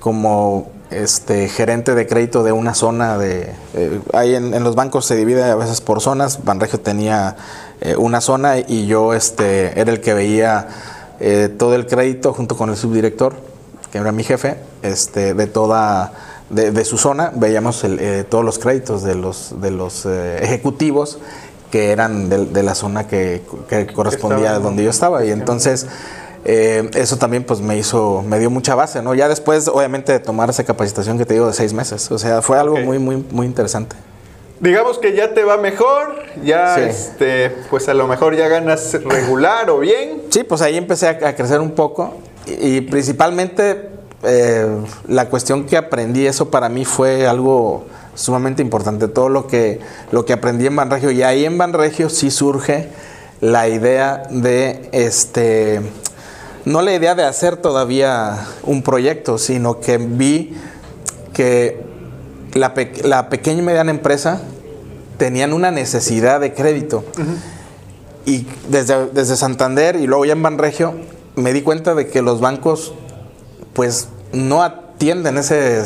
como 0.00 0.70
este, 0.90 1.48
gerente 1.48 1.94
de 1.94 2.06
crédito 2.06 2.42
de 2.42 2.52
una 2.52 2.74
zona 2.74 3.18
de... 3.18 3.52
eh, 3.74 4.00
ahí 4.12 4.34
en, 4.34 4.54
en 4.54 4.64
los 4.64 4.74
bancos 4.74 5.06
se 5.06 5.16
divide 5.16 5.44
a 5.44 5.54
veces 5.56 5.80
por 5.80 6.00
zonas, 6.00 6.44
Banregio 6.44 6.80
tenía 6.80 7.36
eh, 7.80 7.96
una 7.96 8.20
zona 8.20 8.58
y 8.58 8.86
yo 8.86 9.14
este, 9.14 9.78
era 9.80 9.90
el 9.92 10.00
que 10.00 10.14
veía 10.14 10.68
eh, 11.20 11.48
todo 11.56 11.74
el 11.74 11.86
crédito 11.86 12.32
junto 12.32 12.56
con 12.56 12.70
el 12.70 12.76
subdirector 12.76 13.34
que 13.90 13.98
era 13.98 14.12
mi 14.12 14.24
jefe, 14.24 14.56
este, 14.82 15.34
de 15.34 15.46
toda, 15.46 16.12
de, 16.50 16.70
de 16.72 16.84
su 16.84 16.98
zona, 16.98 17.32
veíamos 17.34 17.84
el, 17.84 17.98
eh, 18.00 18.24
todos 18.28 18.44
los 18.44 18.58
créditos 18.58 19.02
de 19.02 19.14
los, 19.14 19.60
de 19.60 19.70
los 19.70 20.04
eh, 20.06 20.38
ejecutivos 20.42 21.18
que 21.70 21.92
eran 21.92 22.28
de, 22.28 22.46
de 22.46 22.62
la 22.62 22.74
zona 22.74 23.06
que, 23.06 23.42
que 23.68 23.86
correspondía 23.86 24.54
a 24.54 24.58
donde 24.58 24.84
yo 24.84 24.90
estaba. 24.90 25.24
Y 25.24 25.30
entonces 25.30 25.86
eh, 26.48 26.88
eso 26.94 27.16
también 27.16 27.42
pues 27.42 27.60
me 27.60 27.76
hizo, 27.76 28.22
me 28.22 28.38
dio 28.38 28.50
mucha 28.50 28.76
base, 28.76 29.02
¿no? 29.02 29.14
Ya 29.14 29.28
después, 29.28 29.66
obviamente, 29.66 30.12
de 30.12 30.20
tomar 30.20 30.48
esa 30.48 30.62
capacitación 30.62 31.18
que 31.18 31.26
te 31.26 31.34
digo 31.34 31.48
de 31.48 31.52
seis 31.52 31.72
meses. 31.72 32.08
O 32.12 32.18
sea, 32.20 32.40
fue 32.40 32.56
algo 32.56 32.76
muy, 32.76 33.00
muy, 33.00 33.16
muy 33.32 33.46
interesante. 33.46 33.96
Digamos 34.60 34.98
que 34.98 35.14
ya 35.14 35.34
te 35.34 35.42
va 35.42 35.56
mejor, 35.56 36.14
ya 36.44 36.76
Sí. 36.76 36.82
este, 36.82 37.50
pues 37.68 37.88
a 37.88 37.94
lo 37.94 38.06
mejor 38.06 38.36
ya 38.36 38.46
ganas 38.48 38.92
regular 39.04 39.68
o 39.70 39.80
bien. 39.80 40.22
Sí, 40.30 40.44
pues 40.44 40.62
ahí 40.62 40.76
empecé 40.76 41.08
a, 41.08 41.28
a 41.28 41.34
crecer 41.34 41.60
un 41.60 41.72
poco 41.72 42.14
y, 42.46 42.76
y 42.76 42.80
principalmente 42.80 43.90
eh, 44.22 44.66
la 45.08 45.28
cuestión 45.28 45.66
que 45.66 45.76
aprendí, 45.76 46.26
eso 46.26 46.48
para 46.50 46.68
mí 46.68 46.84
fue 46.84 47.26
algo 47.26 47.84
sumamente 48.14 48.62
importante, 48.62 49.08
todo 49.08 49.28
lo 49.28 49.46
que, 49.46 49.78
lo 50.10 50.24
que 50.24 50.32
aprendí 50.32 50.66
en 50.66 50.76
Banregio 50.76 51.10
y 51.10 51.22
ahí 51.22 51.44
en 51.44 51.58
Banregio 51.58 52.08
sí 52.08 52.30
surge 52.30 52.88
la 53.42 53.68
idea 53.68 54.22
de, 54.30 54.88
este, 54.92 55.82
no 56.66 56.82
la 56.82 56.92
idea 56.94 57.14
de 57.14 57.24
hacer 57.24 57.56
todavía 57.56 58.46
un 58.64 58.82
proyecto, 58.82 59.38
sino 59.38 59.80
que 59.80 59.96
vi 59.96 60.54
que 61.32 61.80
la, 62.52 62.74
pe- 62.74 62.92
la 63.04 63.28
pequeña 63.30 63.60
y 63.60 63.64
mediana 63.64 63.90
empresa 63.90 64.42
tenían 65.16 65.52
una 65.54 65.70
necesidad 65.70 66.40
de 66.40 66.52
crédito. 66.52 67.04
Y 68.26 68.46
desde, 68.68 69.06
desde 69.06 69.36
Santander 69.36 69.96
y 69.96 70.06
luego 70.06 70.24
ya 70.26 70.32
en 70.32 70.42
Banregio 70.42 70.94
me 71.36 71.52
di 71.52 71.62
cuenta 71.62 71.94
de 71.94 72.08
que 72.08 72.20
los 72.22 72.40
bancos 72.40 72.92
pues 73.72 74.08
no 74.32 74.62
atienden 74.62 75.38
ese, 75.38 75.82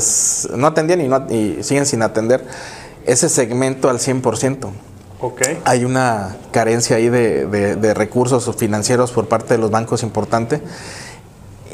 no 0.57 0.69
atendían 0.69 1.01
y, 1.03 1.09
no, 1.09 1.27
y 1.31 1.59
siguen 1.63 1.85
sin 1.87 2.03
atender 2.03 2.45
ese 3.05 3.29
segmento 3.29 3.91
al 3.91 3.99
100%. 3.99 4.71
Ok. 5.23 5.43
Hay 5.65 5.85
una 5.85 6.37
carencia 6.51 6.97
ahí 6.97 7.09
de, 7.09 7.47
de- 7.47 7.77
de 7.77 7.95
recursos 7.95 8.51
financieros 8.57 9.13
por 9.13 9.29
parte 9.29 9.55
de 9.55 9.59
los 9.59 9.71
bancos 9.71 10.03
importante. 10.03 10.61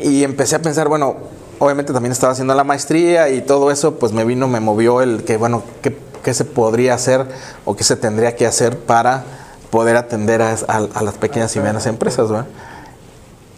Y 0.02 0.24
empecé 0.24 0.56
a 0.56 0.62
pensar, 0.62 0.88
bueno, 0.88 1.16
obviamente 1.58 1.92
también 1.92 2.12
estaba 2.12 2.32
haciendo 2.32 2.54
la 2.54 2.64
maestría 2.64 3.28
y 3.30 3.40
todo 3.40 3.70
eso, 3.70 3.98
pues 3.98 4.12
me 4.12 4.24
vino, 4.24 4.48
me 4.48 4.60
movió 4.60 5.00
el 5.00 5.22
que, 5.24 5.36
bueno, 5.36 5.62
¿qué, 5.80 5.96
qué 6.24 6.34
se 6.34 6.44
podría 6.44 6.94
hacer 6.94 7.24
o 7.64 7.76
qué 7.76 7.84
se 7.84 7.96
tendría 7.96 8.34
que 8.36 8.46
hacer 8.46 8.78
para 8.78 9.24
poder 9.70 9.96
atender 9.96 10.42
a, 10.42 10.52
a- 10.68 10.88
a 10.94 11.02
las 11.02 11.14
pequeñas 11.14 11.54
y 11.56 11.60
medianas 11.60 11.86
empresas, 11.86 12.28
¿verdad? 12.28 12.46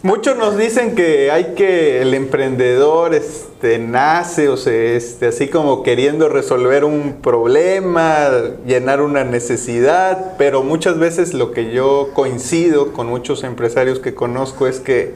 Muchos 0.01 0.37
nos 0.37 0.55
dicen 0.55 0.95
que 0.95 1.29
hay 1.29 1.55
que 1.55 2.01
el 2.01 2.13
emprendedor 2.13 3.13
este, 3.59 3.77
nace 3.77 4.47
o 4.47 4.55
se 4.55 4.95
este, 4.95 5.27
así 5.27 5.49
como 5.49 5.83
queriendo 5.83 6.29
resolver 6.29 6.85
un 6.85 7.17
problema, 7.21 8.29
llenar 8.65 9.01
una 9.01 9.25
necesidad, 9.25 10.35
pero 10.37 10.63
muchas 10.63 10.97
veces 10.97 11.33
lo 11.33 11.51
que 11.51 11.69
yo 11.69 12.11
coincido 12.13 12.93
con 12.93 13.07
muchos 13.07 13.43
empresarios 13.43 13.99
que 13.99 14.15
conozco 14.15 14.65
es 14.65 14.79
que 14.79 15.13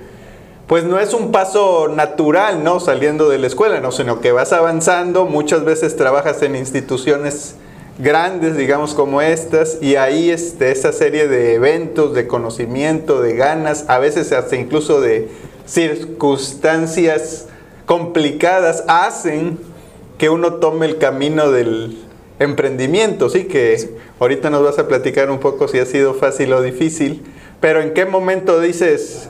pues 0.68 0.84
no 0.84 1.00
es 1.00 1.14
un 1.14 1.32
paso 1.32 1.88
natural, 1.88 2.66
¿no? 2.66 2.82
Saliendo 2.82 3.30
de 3.30 3.38
la 3.38 3.48
escuela, 3.48 3.80
¿no? 3.80 3.94
Sino 3.94 4.20
que 4.20 4.34
vas 4.34 4.52
avanzando, 4.52 5.24
muchas 5.24 5.64
veces 5.64 5.96
trabajas 5.96 6.42
en 6.42 6.58
instituciones 6.58 7.56
grandes, 7.98 8.58
digamos 8.58 8.94
como 8.94 9.22
estas, 9.22 9.78
y 9.82 9.96
ahí 9.96 10.32
este, 10.32 10.70
esa 10.70 10.92
serie 10.92 11.30
de 11.30 11.54
eventos, 11.54 12.14
de 12.14 12.28
conocimiento, 12.28 13.22
de 13.22 13.38
ganas, 13.38 13.86
a 13.88 14.00
veces 14.00 14.34
hasta 14.34 14.58
incluso 14.58 15.00
de 15.00 15.30
circunstancias 15.66 17.48
complicadas, 17.86 18.84
hacen 18.88 19.58
que 20.18 20.30
uno 20.30 20.56
tome 20.56 20.86
el 20.86 20.98
camino 20.98 21.52
del 21.52 21.98
emprendimiento, 22.40 23.30
sí 23.30 23.46
que 23.46 23.78
ahorita 24.20 24.50
nos 24.50 24.64
vas 24.64 24.80
a 24.80 24.88
platicar 24.88 25.30
un 25.30 25.40
poco 25.40 25.68
si 25.68 25.80
ha 25.80 25.86
sido 25.86 26.14
fácil 26.14 26.54
o 26.54 26.62
difícil, 26.62 27.24
pero 27.60 27.82
en 27.82 27.94
qué 27.94 28.06
momento 28.06 28.60
dices, 28.60 29.30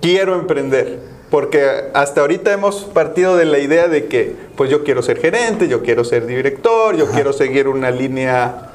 quiero 0.00 0.34
emprender. 0.34 1.12
Porque 1.30 1.66
hasta 1.94 2.20
ahorita 2.20 2.52
hemos 2.52 2.84
partido 2.84 3.38
de 3.38 3.46
la 3.46 3.58
idea 3.58 3.88
de 3.88 4.04
que, 4.04 4.36
pues 4.54 4.68
yo 4.68 4.84
quiero 4.84 5.00
ser 5.00 5.18
gerente, 5.18 5.66
yo 5.66 5.82
quiero 5.82 6.04
ser 6.04 6.26
director, 6.26 6.94
yo 6.94 7.06
quiero 7.06 7.32
seguir 7.32 7.68
una 7.68 7.90
línea 7.90 8.72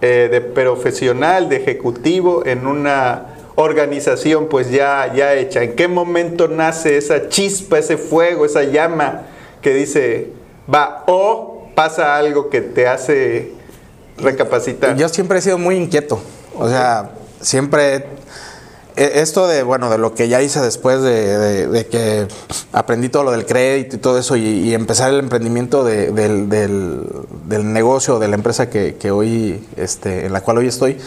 eh, 0.00 0.28
de 0.28 0.40
profesional, 0.40 1.48
de 1.48 1.58
ejecutivo 1.58 2.44
en 2.44 2.66
una 2.66 3.31
organización 3.54 4.48
pues 4.48 4.70
ya, 4.70 5.12
ya 5.14 5.34
hecha. 5.34 5.62
¿En 5.62 5.74
qué 5.76 5.88
momento 5.88 6.48
nace 6.48 6.96
esa 6.96 7.28
chispa, 7.28 7.78
ese 7.78 7.96
fuego, 7.96 8.44
esa 8.46 8.62
llama 8.64 9.22
que 9.60 9.74
dice, 9.74 10.28
va, 10.72 11.04
o 11.06 11.68
pasa 11.74 12.16
algo 12.16 12.48
que 12.50 12.60
te 12.60 12.86
hace 12.86 13.52
recapacitar? 14.18 14.96
Yo 14.96 15.08
siempre 15.08 15.38
he 15.38 15.42
sido 15.42 15.58
muy 15.58 15.76
inquieto. 15.76 16.20
O 16.58 16.68
sea, 16.68 17.10
siempre. 17.40 18.06
e- 18.96 19.20
Esto 19.22 19.46
de, 19.48 19.62
bueno, 19.62 19.88
de 19.90 19.96
lo 19.98 20.14
que 20.14 20.28
ya 20.28 20.42
hice 20.42 20.60
después 20.60 21.00
de, 21.02 21.38
de- 21.38 21.66
de 21.66 21.86
que 21.86 22.26
aprendí 22.72 23.08
todo 23.08 23.24
lo 23.24 23.30
del 23.32 23.46
crédito 23.46 23.96
y 23.96 23.98
todo 23.98 24.18
eso 24.18 24.36
y, 24.36 24.74
empezar 24.74 25.10
el 25.10 25.18
emprendimiento 25.18 25.82
de- 25.82 26.10
del, 26.12 26.48
del- 26.50 27.06
del 27.46 27.72
negocio, 27.72 28.18
de 28.18 28.28
la 28.28 28.34
empresa 28.36 28.68
que, 28.68 28.96
que 28.96 29.10
hoy, 29.10 29.66
este, 29.76 30.26
en 30.26 30.32
la 30.32 30.40
cual 30.42 30.58
hoy 30.58 30.66
estoy. 30.68 30.98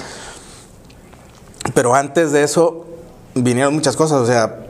Pero 1.75 1.94
antes 1.94 2.32
de 2.32 2.41
eso 2.41 2.86
vinieron 3.36 3.75
muchas 3.75 3.96
cosas. 3.96 4.22
O 4.22 4.25
sea, 4.25 4.65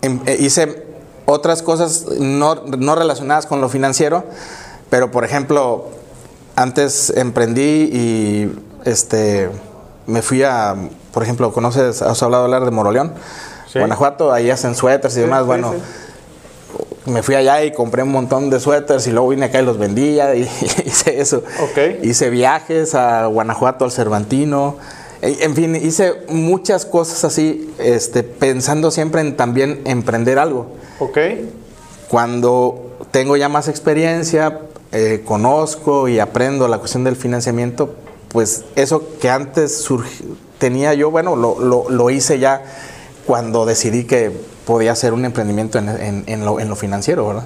em- 0.00 0.20
eh, 0.24 0.38
hice 0.40 0.86
otras 1.26 1.62
cosas 1.62 2.06
no, 2.18 2.54
no 2.54 2.94
relacionadas 2.94 3.44
con 3.44 3.60
lo 3.60 3.68
financiero, 3.68 4.24
pero 4.88 5.10
por 5.10 5.24
ejemplo, 5.26 5.88
antes 6.56 7.10
emprendí 7.10 7.90
y 7.92 8.52
este 8.86 9.50
me 10.06 10.22
fui 10.22 10.42
a, 10.42 10.74
por 11.12 11.22
ejemplo, 11.22 11.52
¿conoces? 11.52 12.00
¿Has 12.00 12.22
hablado 12.22 12.44
hablar 12.44 12.64
de 12.64 12.70
Moroleón? 12.70 13.12
Sí. 13.70 13.78
Guanajuato, 13.78 14.32
ahí 14.32 14.48
hacen 14.50 14.74
suéteres 14.74 15.14
y 15.18 15.20
demás. 15.20 15.40
sí, 15.40 15.46
bueno, 15.46 15.74
sí. 15.74 17.10
me 17.10 17.22
fui 17.22 17.34
allá 17.34 17.62
y 17.62 17.72
compré 17.72 18.02
un 18.02 18.12
montón 18.12 18.48
de 18.48 18.58
suéteres 18.58 19.06
y 19.06 19.10
luego 19.10 19.28
vine 19.28 19.46
acá 19.46 19.60
y 19.60 19.64
los 19.66 19.76
vendía 19.76 20.34
y 20.34 20.42
hice 20.86 21.20
eso. 21.20 21.42
Ok. 21.62 22.02
Hice 22.04 22.30
viajes 22.30 22.94
a 22.94 23.26
Guanajuato, 23.26 23.84
al 23.84 23.92
Cervantino 23.92 24.76
En 25.22 25.36
en 25.42 25.54
fin, 25.54 25.74
hice 25.76 26.12
muchas 26.28 26.84
cosas 26.86 27.24
así, 27.24 27.72
este, 27.78 28.22
pensando 28.22 28.90
siempre 28.90 29.20
en 29.20 29.36
también 29.36 29.80
emprender 29.84 30.38
algo. 30.38 30.66
Ok. 31.00 31.18
Cuando 32.08 32.96
tengo 33.10 33.36
ya 33.36 33.48
más 33.48 33.68
experiencia, 33.68 34.60
eh, 34.92 35.22
conozco 35.24 36.08
y 36.08 36.18
aprendo 36.18 36.68
la 36.68 36.78
cuestión 36.78 37.04
del 37.04 37.16
financiamiento, 37.16 37.94
pues 38.28 38.64
eso 38.76 39.02
que 39.20 39.28
antes 39.30 39.86
tenía 40.58 40.94
yo, 40.94 41.10
bueno, 41.10 41.36
lo, 41.36 41.58
lo- 41.60 41.90
lo 41.90 42.10
hice 42.10 42.38
ya 42.38 42.62
cuando 43.26 43.66
decidí 43.66 44.04
que 44.04 44.30
podía 44.66 44.92
hacer 44.92 45.12
un 45.12 45.24
emprendimiento 45.24 45.78
en, 45.78 45.88
en- 45.88 46.24
en 46.26 46.44
lo, 46.44 46.60
en 46.60 46.68
lo 46.68 46.76
financiero, 46.76 47.26
¿verdad? 47.28 47.44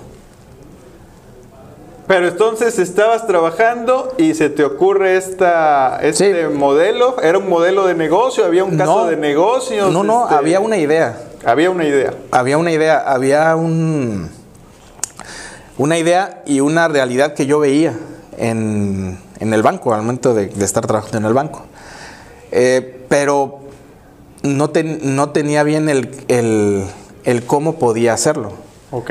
Pero 2.12 2.28
entonces 2.28 2.78
estabas 2.78 3.26
trabajando 3.26 4.12
y 4.18 4.34
se 4.34 4.50
te 4.50 4.64
ocurre 4.64 5.16
esta, 5.16 5.98
este 6.02 6.42
Sí. 6.46 6.54
modelo. 6.54 7.18
¿Era 7.22 7.38
un 7.38 7.48
modelo 7.48 7.86
de 7.86 7.94
negocio? 7.94 8.44
¿Había 8.44 8.64
un 8.64 8.76
caso 8.76 9.04
No. 9.04 9.06
de 9.06 9.16
negocios? 9.16 9.90
No, 9.90 10.04
no, 10.04 10.24
Este, 10.24 10.34
había 10.34 10.60
una 10.60 10.76
idea. 10.76 11.18
Había 11.42 11.70
una 11.70 11.86
idea. 11.86 12.12
Había 12.30 12.58
una 12.58 12.70
idea, 12.70 12.98
había 12.98 13.56
un, 13.56 14.28
una 15.78 15.96
idea 15.96 16.42
y 16.44 16.60
una 16.60 16.86
realidad 16.86 17.32
que 17.32 17.46
yo 17.46 17.58
veía 17.60 17.94
en, 18.36 19.18
en 19.40 19.54
el 19.54 19.62
banco, 19.62 19.94
al 19.94 20.02
momento 20.02 20.34
de, 20.34 20.48
de 20.48 20.64
estar 20.66 20.86
trabajando 20.86 21.16
en 21.16 21.24
el 21.24 21.32
banco. 21.32 21.62
Eh, 22.50 23.06
pero 23.08 23.60
no, 24.42 24.68
ten- 24.68 25.00
no 25.16 25.30
tenía 25.30 25.62
bien 25.62 25.88
el, 25.88 26.10
el- 26.28 26.84
el 27.24 27.46
cómo 27.46 27.76
podía 27.76 28.12
hacerlo. 28.12 28.52
Ok. 28.90 29.10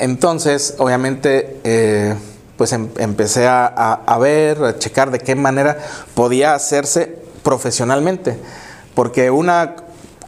Entonces, 0.00 0.74
obviamente, 0.78 1.60
eh, 1.64 2.14
pues 2.56 2.72
em- 2.72 2.88
empecé 2.98 3.46
a, 3.46 3.66
a- 3.66 4.00
a 4.06 4.18
ver, 4.18 4.62
a 4.64 4.78
checar 4.78 5.10
de 5.10 5.18
qué 5.18 5.34
manera 5.34 5.78
podía 6.14 6.54
hacerse 6.54 7.16
profesionalmente. 7.42 8.38
Porque 8.94 9.30
una 9.30 9.76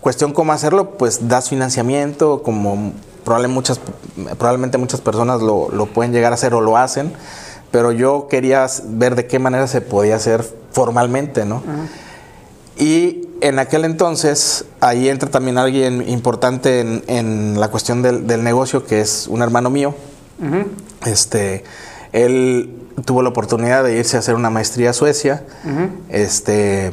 cuestión 0.00 0.32
cómo 0.32 0.52
hacerlo, 0.52 0.90
pues 0.98 1.28
das 1.28 1.48
financiamiento, 1.48 2.42
como 2.42 2.92
probable 3.24 3.48
muchas, 3.48 3.80
probablemente 4.38 4.78
muchas 4.78 5.00
personas 5.00 5.40
lo, 5.42 5.68
lo 5.70 5.86
pueden 5.86 6.12
llegar 6.12 6.32
a 6.32 6.34
hacer 6.34 6.54
o 6.54 6.60
lo 6.60 6.76
hacen, 6.76 7.12
pero 7.70 7.92
yo 7.92 8.26
quería 8.28 8.66
ver 8.84 9.14
de 9.14 9.26
qué 9.26 9.38
manera 9.38 9.66
se 9.66 9.80
podía 9.80 10.16
hacer 10.16 10.44
formalmente, 10.72 11.44
¿no? 11.44 11.62
Y 12.78 13.28
en 13.42 13.58
aquel 13.58 13.84
entonces, 13.84 14.64
ahí 14.80 15.08
entra 15.08 15.28
también 15.30 15.58
alguien 15.58 16.08
importante 16.08 16.80
en, 16.80 17.02
en 17.08 17.60
la 17.60 17.68
cuestión 17.68 18.00
del, 18.02 18.26
del 18.26 18.42
negocio, 18.44 18.86
que 18.86 19.00
es 19.00 19.26
un 19.28 19.42
hermano 19.42 19.68
mío. 19.70 19.94
Este, 21.06 21.64
él 22.12 22.74
tuvo 23.04 23.22
la 23.22 23.28
oportunidad 23.30 23.84
de 23.84 23.96
irse 23.98 24.16
a 24.16 24.20
hacer 24.20 24.34
una 24.34 24.50
maestría 24.50 24.90
a 24.90 24.92
Suecia. 24.92 25.44
Este, 26.08 26.92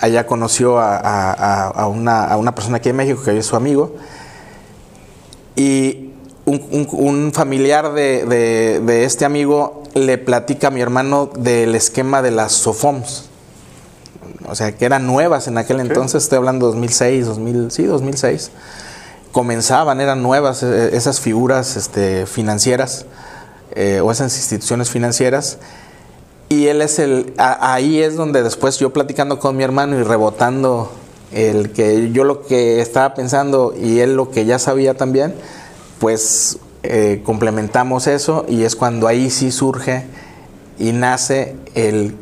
allá 0.00 0.26
conoció 0.26 0.78
a, 0.78 0.96
a- 0.96 1.32
a- 1.32 1.68
a 1.68 1.86
una, 1.88 2.24
a 2.24 2.36
una 2.36 2.54
persona 2.54 2.76
aquí 2.78 2.88
en 2.90 2.96
México 2.96 3.22
que 3.22 3.30
hoy 3.32 3.38
es 3.38 3.46
su 3.46 3.56
amigo. 3.56 3.96
Y 5.56 6.10
un, 6.44 6.62
un- 6.70 6.88
un 6.92 7.32
familiar 7.32 7.92
de, 7.92 8.24
de- 8.26 8.80
de 8.80 9.04
este 9.04 9.24
amigo 9.24 9.82
le 9.94 10.18
platica 10.18 10.68
a 10.68 10.70
mi 10.70 10.80
hermano 10.80 11.30
del 11.36 11.74
esquema 11.74 12.22
de 12.22 12.30
las 12.30 12.52
SOFOMS. 12.52 13.27
O 14.48 14.54
sea, 14.54 14.72
que 14.76 14.84
eran 14.84 15.06
nuevas 15.06 15.46
en 15.48 15.58
aquel 15.58 15.80
entonces, 15.80 16.22
estoy 16.24 16.38
hablando 16.38 16.66
2006, 16.66 17.26
2000, 17.26 17.70
sí, 17.70 17.84
2006. 17.84 18.50
Comenzaban, 19.32 20.00
eran 20.00 20.22
nuevas 20.22 20.62
eh, 20.62 20.90
esas 20.96 21.20
figuras 21.20 21.76
este, 21.76 22.26
financieras 22.26 23.04
eh, 23.74 24.00
o 24.02 24.10
esas 24.10 24.34
instituciones 24.36 24.90
financieras. 24.90 25.58
Y 26.48 26.68
él 26.68 26.80
es 26.80 26.98
el, 26.98 27.34
a- 27.36 27.74
ahí 27.74 28.00
es 28.00 28.16
donde 28.16 28.42
después 28.42 28.78
yo 28.78 28.90
platicando 28.92 29.38
con 29.38 29.56
mi 29.56 29.64
hermano 29.64 29.98
y 29.98 30.02
rebotando 30.02 30.90
el 31.30 31.72
que 31.72 32.10
yo 32.10 32.24
lo 32.24 32.42
que 32.46 32.80
estaba 32.80 33.12
pensando 33.14 33.74
y 33.78 34.00
él 34.00 34.14
lo 34.16 34.30
que 34.30 34.46
ya 34.46 34.58
sabía 34.58 34.94
también, 34.96 35.34
pues 35.98 36.58
eh, 36.84 37.20
complementamos 37.24 38.06
eso 38.06 38.46
y 38.48 38.62
es 38.62 38.76
cuando 38.76 39.06
ahí 39.08 39.28
sí 39.28 39.50
surge 39.52 40.06
y 40.78 40.92
nace 40.92 41.54
el 41.74 42.14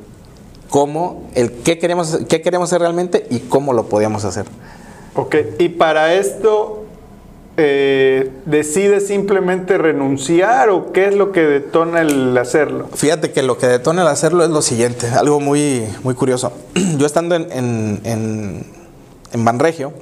cómo, 0.71 1.25
el 1.35 1.53
qué 1.53 1.79
queremos, 1.79 2.19
qué 2.29 2.41
queremos 2.43 2.71
hacer 2.71 2.81
realmente 2.81 3.27
y 3.31 3.41
cómo 3.41 3.73
lo 3.73 3.87
podíamos 3.89 4.25
hacer. 4.25 4.47
Ok. 5.15 5.35
Y 5.59 5.69
para 5.71 6.15
esto, 6.15 6.85
eh, 7.57 8.31
¿decides 8.45 9.07
simplemente 9.07 9.79
renunciar 9.79 10.69
o 10.69 10.93
qué 10.93 11.07
es 11.07 11.15
lo 11.15 11.33
que 11.33 11.41
detona 11.43 12.03
el 12.03 12.37
hacerlo? 12.37 12.89
Fíjate 12.95 13.33
que 13.33 13.43
lo 13.43 13.57
que 13.57 13.67
detona 13.67 14.03
el 14.03 14.09
hacerlo 14.09 14.45
es 14.45 14.51
lo 14.51 14.61
siguiente, 14.63 15.09
algo 15.09 15.41
muy, 15.41 15.87
muy 16.03 16.15
curioso. 16.15 16.53
Yo 16.99 17.07
estando 17.07 17.35
en, 17.35 17.51
en, 17.53 18.01
en, 18.05 18.67
en 19.33 19.45
Banregio, 19.45 19.93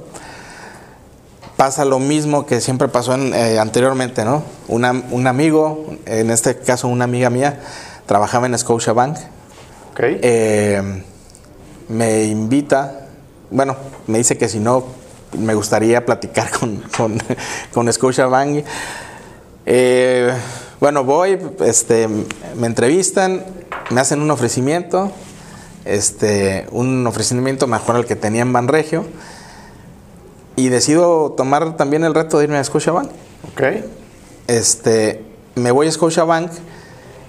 pasa 1.56 1.84
lo 1.84 2.00
mismo 2.00 2.46
que 2.46 2.60
siempre 2.60 2.88
pasó 2.88 3.14
en, 3.14 3.32
eh, 3.32 3.58
anteriormente, 3.60 4.24
¿no? 4.24 4.42
Una- 4.66 5.04
un 5.10 5.26
amigo, 5.26 5.86
en 6.06 6.30
este 6.30 6.56
caso 6.56 6.88
una 6.88 7.04
amiga 7.04 7.30
mía, 7.30 7.60
trabajaba 8.06 8.46
en 8.46 8.58
Scotiabank, 8.58 9.16
Ok. 9.94 10.00
eh, 10.02 10.82
me 11.88 12.24
invita, 12.24 13.06
bueno, 13.50 13.76
me 14.08 14.18
dice 14.18 14.36
que 14.36 14.48
si 14.48 14.58
no, 14.58 14.84
me 15.38 15.54
gustaría 15.54 16.04
platicar 16.04 16.50
con, 16.50 16.82
con, 16.96 17.22
con 17.72 17.92
Scotiabank. 17.92 18.64
Eh, 19.66 20.32
bueno, 20.80 21.04
voy, 21.04 21.38
este, 21.64 22.08
me 22.08 22.66
entrevistan, 22.66 23.44
me 23.90 24.00
hacen 24.00 24.20
un 24.20 24.32
ofrecimiento, 24.32 25.12
este, 25.84 26.66
un 26.72 27.06
ofrecimiento 27.06 27.68
mejor 27.68 27.94
al 27.94 28.04
que 28.04 28.16
tenía 28.16 28.42
en 28.42 28.52
Banregio, 28.52 29.06
y 30.56 30.70
decido 30.70 31.32
tomar 31.36 31.76
también 31.76 32.02
el 32.02 32.14
reto 32.14 32.38
de 32.38 32.44
irme 32.44 32.58
a 32.58 32.64
Scotiabank 32.64 33.10
ok. 33.52 33.62
este, 34.48 35.24
me 35.54 35.70
voy 35.70 35.86
a 35.86 35.92
Scotiabank. 35.92 36.50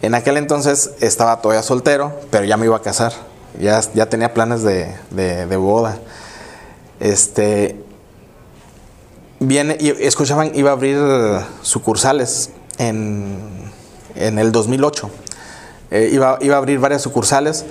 En 0.01 0.13
aquel 0.15 0.37
entonces 0.37 0.91
estaba 0.99 1.41
todavía 1.41 1.63
soltero, 1.63 2.11
pero 2.31 2.45
ya 2.45 2.57
me 2.57 2.65
iba 2.65 2.75
a 2.77 2.81
casar. 2.81 3.13
Ya, 3.59 3.79
ya 3.93 4.07
tenía 4.07 4.33
planes 4.33 4.61
de, 4.63 4.93
de- 5.11 5.45
de 5.47 5.55
boda. 5.57 5.97
Este, 6.99 7.77
viene, 9.39 9.77
y 9.79 9.91
Scotiabank 10.09 10.55
iba 10.55 10.69
a 10.71 10.73
abrir 10.73 10.97
sucursales 11.61 12.51
en, 12.77 13.37
en 14.15 14.39
el 14.39 14.51
2008. 14.51 15.09
Eh, 15.91 16.09
iba, 16.11 16.37
iba 16.41 16.55
a 16.55 16.57
abrir 16.57 16.79
varias 16.79 17.01
sucursales. 17.01 17.65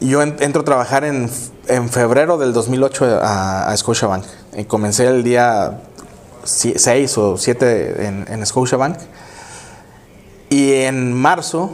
Yo 0.00 0.22
en- 0.22 0.36
entro 0.40 0.62
a 0.62 0.64
trabajar 0.64 1.04
en, 1.04 1.30
en 1.68 1.88
febrero 1.88 2.36
del 2.38 2.52
2008 2.52 3.20
a, 3.22 3.70
a 3.70 3.76
Scotiabank. 3.76 4.24
Y 4.56 4.64
comencé 4.64 5.06
el 5.06 5.22
día 5.24 5.80
6 6.44 7.18
o 7.18 7.36
7 7.38 8.06
en, 8.06 8.26
en 8.28 8.46
Scotiabank. 8.46 8.98
Y 10.54 10.72
en 10.84 11.12
marzo 11.12 11.72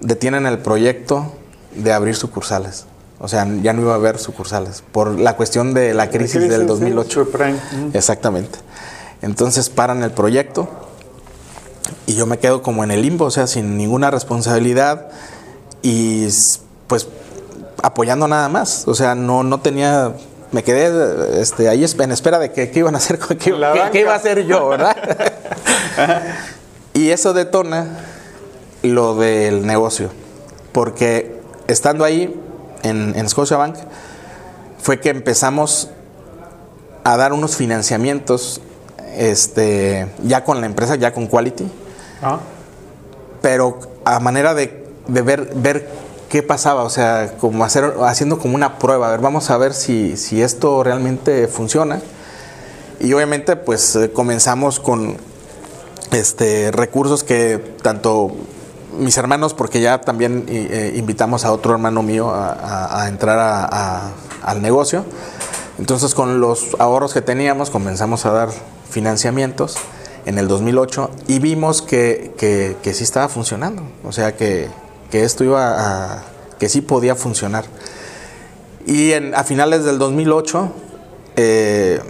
detienen 0.00 0.44
el 0.44 0.58
proyecto 0.58 1.32
de 1.74 1.90
abrir 1.90 2.14
sucursales. 2.14 2.84
O 3.18 3.28
sea, 3.28 3.48
ya 3.62 3.72
no 3.72 3.80
iba 3.80 3.92
a 3.92 3.94
haber 3.94 4.18
sucursales 4.18 4.84
por 4.92 5.18
la 5.18 5.36
cuestión 5.36 5.72
de 5.72 5.94
la 5.94 6.10
crisis, 6.10 6.46
del 6.46 6.60
sí, 6.60 6.66
2008. 6.66 7.24
subprime. 7.24 7.54
Ujú. 7.54 7.90
Exactamente. 7.94 8.58
Entonces 9.22 9.70
paran 9.70 10.02
el 10.02 10.10
proyecto 10.10 10.68
y 12.04 12.14
yo 12.14 12.26
me 12.26 12.38
quedo 12.38 12.62
como 12.62 12.84
en 12.84 12.90
el 12.90 13.00
limbo, 13.00 13.24
o 13.24 13.30
sea, 13.30 13.46
sin 13.46 13.78
ninguna 13.78 14.10
responsabilidad 14.10 15.08
y 15.80 16.28
pues 16.88 17.08
apoyando 17.82 18.28
nada 18.28 18.50
más. 18.50 18.86
O 18.86 18.94
sea, 18.94 19.14
no, 19.14 19.44
no 19.44 19.60
tenía, 19.60 20.12
me 20.52 20.62
quedé 20.62 21.40
este, 21.40 21.70
ahí 21.70 21.86
en 21.98 22.12
espera 22.12 22.38
de 22.38 22.52
que 22.52 22.70
qué 22.70 22.80
iban 22.80 22.94
a 22.96 22.98
hacer, 22.98 23.18
La 23.58 23.70
banca. 23.70 23.90
qué 23.92 24.00
iba 24.00 24.12
a 24.12 24.16
hacer 24.16 24.44
yo, 24.44 24.68
¿verdad? 24.68 24.94
y 26.92 27.08
eso 27.08 27.32
detona 27.32 28.09
lo 28.82 29.14
del 29.14 29.66
negocio, 29.66 30.10
porque 30.72 31.40
estando 31.66 32.04
ahí 32.04 32.34
en, 32.82 33.14
en 33.16 33.28
Scotiabank 33.28 33.76
fue 34.82 35.00
que 35.00 35.10
empezamos 35.10 35.90
a 37.04 37.16
dar 37.16 37.32
unos 37.32 37.56
financiamientos 37.56 38.60
este, 39.16 40.08
ya 40.22 40.44
con 40.44 40.60
la 40.60 40.66
empresa, 40.66 40.96
ya 40.96 41.12
con 41.12 41.26
Quality, 41.26 41.64
Ah, 42.22 42.38
pero 43.40 43.80
a 44.04 44.20
manera 44.20 44.52
de, 44.52 44.86
de 45.08 45.22
ver, 45.22 45.52
ver 45.54 45.88
qué 46.28 46.42
pasaba, 46.42 46.82
o 46.82 46.90
sea, 46.90 47.34
como 47.40 47.64
hacer, 47.64 47.94
haciendo 48.02 48.38
como 48.38 48.54
una 48.54 48.78
prueba, 48.78 49.08
a 49.08 49.10
ver, 49.10 49.20
vamos 49.20 49.50
a 49.50 49.56
ver 49.56 49.72
si, 49.72 50.16
si 50.16 50.42
esto 50.42 50.82
realmente 50.82 51.48
funciona. 51.48 52.00
Y 53.00 53.14
obviamente 53.14 53.56
pues 53.56 53.96
eh, 53.96 54.12
comenzamos 54.12 54.78
con 54.78 55.16
este, 56.12 56.70
recursos 56.70 57.24
que 57.24 57.58
tanto 57.82 58.32
mis 58.98 59.16
hermanos, 59.16 59.54
porque 59.54 59.80
ya 59.80 60.00
también 60.00 60.44
eh, 60.48 60.92
invitamos 60.96 61.44
a 61.44 61.52
otro 61.52 61.72
hermano 61.72 62.02
mío 62.02 62.30
a, 62.34 63.06
entrar 63.08 63.38
a- 63.38 64.10
al 64.42 64.62
negocio. 64.62 65.04
Entonces 65.78 66.14
con 66.14 66.40
los 66.40 66.68
ahorros 66.78 67.14
que 67.14 67.22
teníamos 67.22 67.70
comenzamos 67.70 68.26
a 68.26 68.32
dar 68.32 68.48
financiamientos 68.90 69.76
en 70.26 70.38
el 70.38 70.46
2008 70.48 71.10
y 71.28 71.38
vimos 71.38 71.80
que, 71.82 72.32
que, 72.36 72.76
que 72.82 72.92
sí 72.92 73.04
estaba 73.04 73.28
funcionando, 73.28 73.82
o 74.04 74.12
sea 74.12 74.36
que, 74.36 74.68
que 75.10 75.24
esto 75.24 75.44
iba 75.44 76.16
a, 76.16 76.22
que 76.58 76.68
sí 76.68 76.82
podía 76.82 77.14
funcionar. 77.14 77.64
Y 78.86 79.12
en, 79.12 79.34
a 79.34 79.44
finales 79.44 79.84
del 79.84 79.98
2008, 79.98 80.72
eh, 81.36 82.00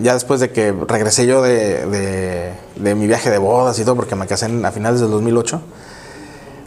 ya 0.00 0.14
después 0.14 0.40
de 0.40 0.50
que 0.52 0.72
regresé 0.86 1.26
yo 1.26 1.42
de, 1.42 1.84
de- 1.86 2.52
de 2.76 2.94
mi 2.94 3.06
viaje 3.06 3.30
de 3.30 3.38
bodas 3.38 3.78
y 3.78 3.84
todo, 3.84 3.96
porque 3.96 4.14
me 4.14 4.26
casé 4.26 4.46
en- 4.46 4.64
a 4.64 4.70
finales 4.72 5.00
del 5.00 5.10
2008, 5.10 5.60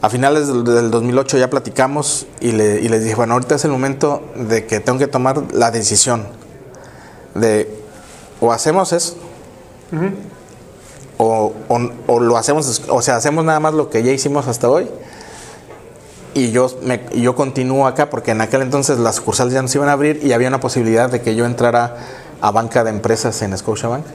a 0.02 0.10
finales 0.10 0.48
del, 0.48 0.64
del 0.64 0.90
2008 0.92 1.38
ya 1.38 1.50
platicamos 1.50 2.26
y, 2.40 2.52
le- 2.54 2.82
y 2.82 2.88
les 2.90 3.04
dije, 3.04 3.16
bueno, 3.16 3.34
ahorita 3.34 3.56
es 3.56 3.66
el 3.66 3.72
momento 3.72 4.24
de 4.36 4.66
que 4.66 4.80
tengo 4.80 4.98
que 5.00 5.08
tomar 5.08 5.54
la 5.54 5.70
decisión 5.72 6.26
de 7.36 7.70
o 8.40 8.52
hacemos 8.52 8.92
eso 8.94 9.16
o, 11.18 11.54
o- 11.68 11.90
o 12.08 12.20
lo 12.20 12.38
hacemos, 12.38 12.82
o 12.90 13.02
sea, 13.02 13.16
hacemos 13.18 13.46
nada 13.46 13.60
más 13.60 13.74
lo 13.74 13.90
que 13.90 14.02
ya 14.04 14.12
hicimos 14.12 14.48
hasta 14.48 14.70
hoy 14.70 14.88
y 16.34 16.52
yo, 16.52 16.72
me, 16.82 17.02
yo 17.16 17.36
continúo 17.36 17.86
acá 17.88 18.10
porque 18.10 18.32
en 18.32 18.42
aquel 18.42 18.62
entonces 18.62 18.98
las 18.98 19.18
sucursales 19.18 19.54
ya 19.54 19.62
no 19.62 19.68
se 19.68 19.78
iban 19.78 19.90
a 19.90 19.92
abrir 19.94 20.22
y 20.24 20.32
había 20.34 20.48
una 20.48 20.60
posibilidad 20.62 21.10
de 21.12 21.22
que 21.22 21.36
yo 21.36 21.46
entrara 21.46 21.98
a 22.42 22.52
banca 22.52 22.84
de 22.84 22.90
empresas 22.90 23.40
en 23.42 23.56
Scotiabank 23.58 24.06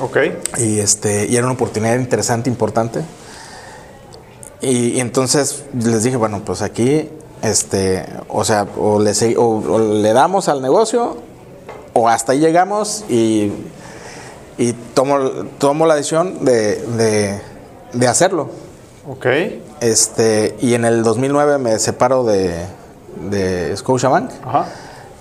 Ok. 0.00 0.16
y 0.58 0.80
este 0.80 1.26
y 1.26 1.36
era 1.36 1.46
una 1.46 1.54
oportunidad 1.54 1.94
interesante 1.96 2.50
importante 2.50 3.00
y, 4.60 4.88
y 4.96 5.00
entonces 5.00 5.64
les 5.74 6.02
dije 6.02 6.16
bueno 6.16 6.42
pues 6.44 6.62
aquí 6.62 7.08
este 7.42 8.04
o 8.28 8.44
sea 8.44 8.66
o 8.78 9.00
le, 9.00 9.12
o- 9.36 9.42
o 9.74 9.78
le 9.78 10.12
damos 10.12 10.48
al 10.48 10.60
negocio 10.62 11.16
o 11.94 12.08
hasta 12.08 12.32
ahí 12.32 12.38
llegamos 12.40 13.04
y, 13.08 13.52
y 14.58 14.72
tomo, 14.94 15.18
tomo 15.58 15.86
la 15.86 15.94
decisión 15.96 16.44
de, 16.44 16.76
de, 16.96 17.40
de 17.94 18.06
hacerlo 18.08 18.50
Ok. 19.08 19.26
este 19.80 20.56
y 20.60 20.74
en 20.74 20.84
el 20.84 21.02
2009 21.02 21.58
me 21.58 21.78
separo 21.78 22.24
de, 22.24 22.54
de 23.30 23.74
Scotiabank 23.76 24.30
Ajá. 24.44 24.66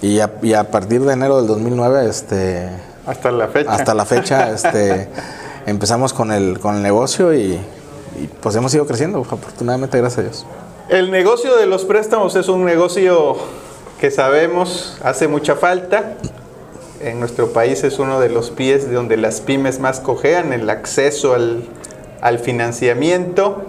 y 0.01 0.19
a, 0.19 0.31
y 0.41 0.53
a 0.53 0.69
partir 0.69 1.01
de 1.05 1.13
enero 1.13 1.37
del 1.37 1.47
2009 1.47 2.07
este 2.09 2.69
Hasta 3.05 3.31
la 3.31 3.47
fecha. 3.47 3.71
hasta 3.73 3.93
la 3.93 4.05
fecha 4.05 4.51
este, 4.51 5.07
empezamos 5.65 6.13
con 6.13 6.31
el, 6.33 6.59
con 6.59 6.75
el 6.75 6.83
negocio 6.83 7.33
y, 7.33 7.57
y, 8.23 8.29
pues 8.41 8.55
hemos 8.55 8.73
ido 8.73 8.85
creciendo, 8.85 9.19
afortunadamente, 9.19 9.97
gracias 9.97 10.19
a 10.19 10.21
Dios. 10.21 10.45
El 10.89 11.11
negocio 11.11 11.55
de 11.55 11.67
los 11.67 11.85
préstamos 11.85 12.35
es 12.35 12.47
un 12.47 12.65
negocio 12.65 13.37
que 13.99 14.11
sabemos 14.11 14.97
hace 15.03 15.27
mucha 15.27 15.55
falta. 15.55 16.17
En 17.01 17.19
nuestro 17.19 17.53
país 17.53 17.83
es 17.83 17.99
uno 17.99 18.19
de 18.19 18.29
los 18.29 18.49
pies 18.49 18.89
de 18.89 18.95
donde 18.95 19.15
las 19.15 19.41
pymes 19.41 19.79
más 19.79 19.99
cojean, 19.99 20.51
el 20.51 20.69
acceso 20.69 21.33
al, 21.33 21.63
al 22.21 22.39
financiamiento. 22.39 23.63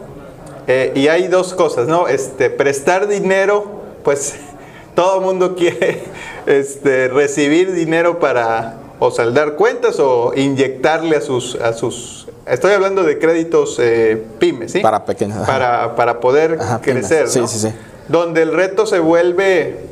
Eh, 0.66 0.92
y 0.94 1.08
hay 1.08 1.28
dos 1.28 1.54
cosas, 1.54 1.88
¿no? 1.88 2.08
Este, 2.08 2.48
prestar 2.48 3.08
dinero, 3.08 3.82
pues 4.04 4.36
todo 4.94 5.20
mundo 5.20 5.56
quiere 5.56 6.04
este, 6.46 7.08
recibir 7.08 7.72
dinero 7.72 8.18
para 8.18 8.76
o 8.98 9.10
saldar 9.10 9.56
cuentas 9.56 9.98
o 9.98 10.32
inyectarle 10.36 11.16
a 11.16 11.20
sus, 11.20 11.56
a 11.56 11.72
sus... 11.72 12.19
Estoy 12.50 12.72
hablando 12.72 13.04
de 13.04 13.18
créditos 13.18 13.78
eh, 13.78 14.20
pymes, 14.40 14.72
¿sí? 14.72 14.80
Para 14.80 15.04
pequeños, 15.04 15.36
ajá. 15.38 15.46
Para, 15.46 15.94
para 15.94 16.20
poder 16.20 16.58
Ajá, 16.60 16.80
crecer, 16.80 17.28
Sí, 17.28 17.40
sí, 17.46 17.58
sí. 17.60 17.68
Donde 18.08 18.42
el 18.42 18.52
reto 18.52 18.86
se 18.86 18.98
vuelve, 18.98 19.84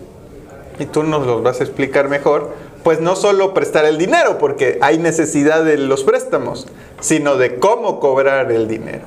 y 0.80 0.86
tú 0.86 1.04
nos 1.04 1.24
lo 1.24 1.40
vas 1.40 1.60
a 1.60 1.64
explicar 1.64 2.08
mejor, 2.08 2.50
pues 2.82 3.00
no 3.00 3.14
solo 3.14 3.54
prestar 3.54 3.84
el 3.84 3.96
dinero, 3.96 4.38
porque 4.38 4.78
hay 4.82 4.98
necesidad 4.98 5.64
de 5.64 5.78
los 5.78 6.02
préstamos, 6.02 6.66
sino 7.00 7.36
de 7.36 7.60
cómo 7.60 8.00
cobrar 8.00 8.50
el 8.50 8.66
dinero. 8.66 9.04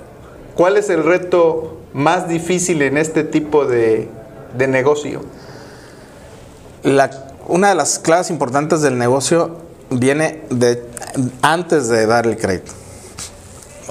¿Cuál 0.55 0.77
es 0.77 0.89
el 0.89 1.03
reto 1.03 1.77
más 1.91 2.29
difícil 2.29 2.81
en 2.81 2.97
este 2.97 3.25
tipo 3.25 3.65
de, 3.65 4.07
de 4.57 4.67
negocio? 4.67 5.23
La, 6.83 7.09
una 7.47 7.69
de 7.69 7.75
las 7.75 7.99
claves 7.99 8.29
importantes 8.29 8.81
del 8.81 8.97
negocio 8.97 9.57
viene 9.89 10.43
de 10.49 10.83
antes 11.41 11.89
de 11.89 12.05
dar 12.05 12.25
el 12.27 12.37
crédito. 12.37 12.71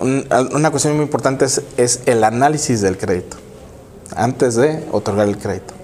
Un- 0.01 0.27
una 0.53 0.71
cuestión 0.71 0.95
muy 0.97 1.05
importante 1.05 1.45
es, 1.45 2.01
el 2.07 2.25
análisis 2.25 2.81
del 2.81 2.97
crédito, 2.99 3.37
antes 4.17 4.55
de 4.55 4.87
otorgar 4.93 5.29
el 5.29 5.39
crédito. 5.39 5.75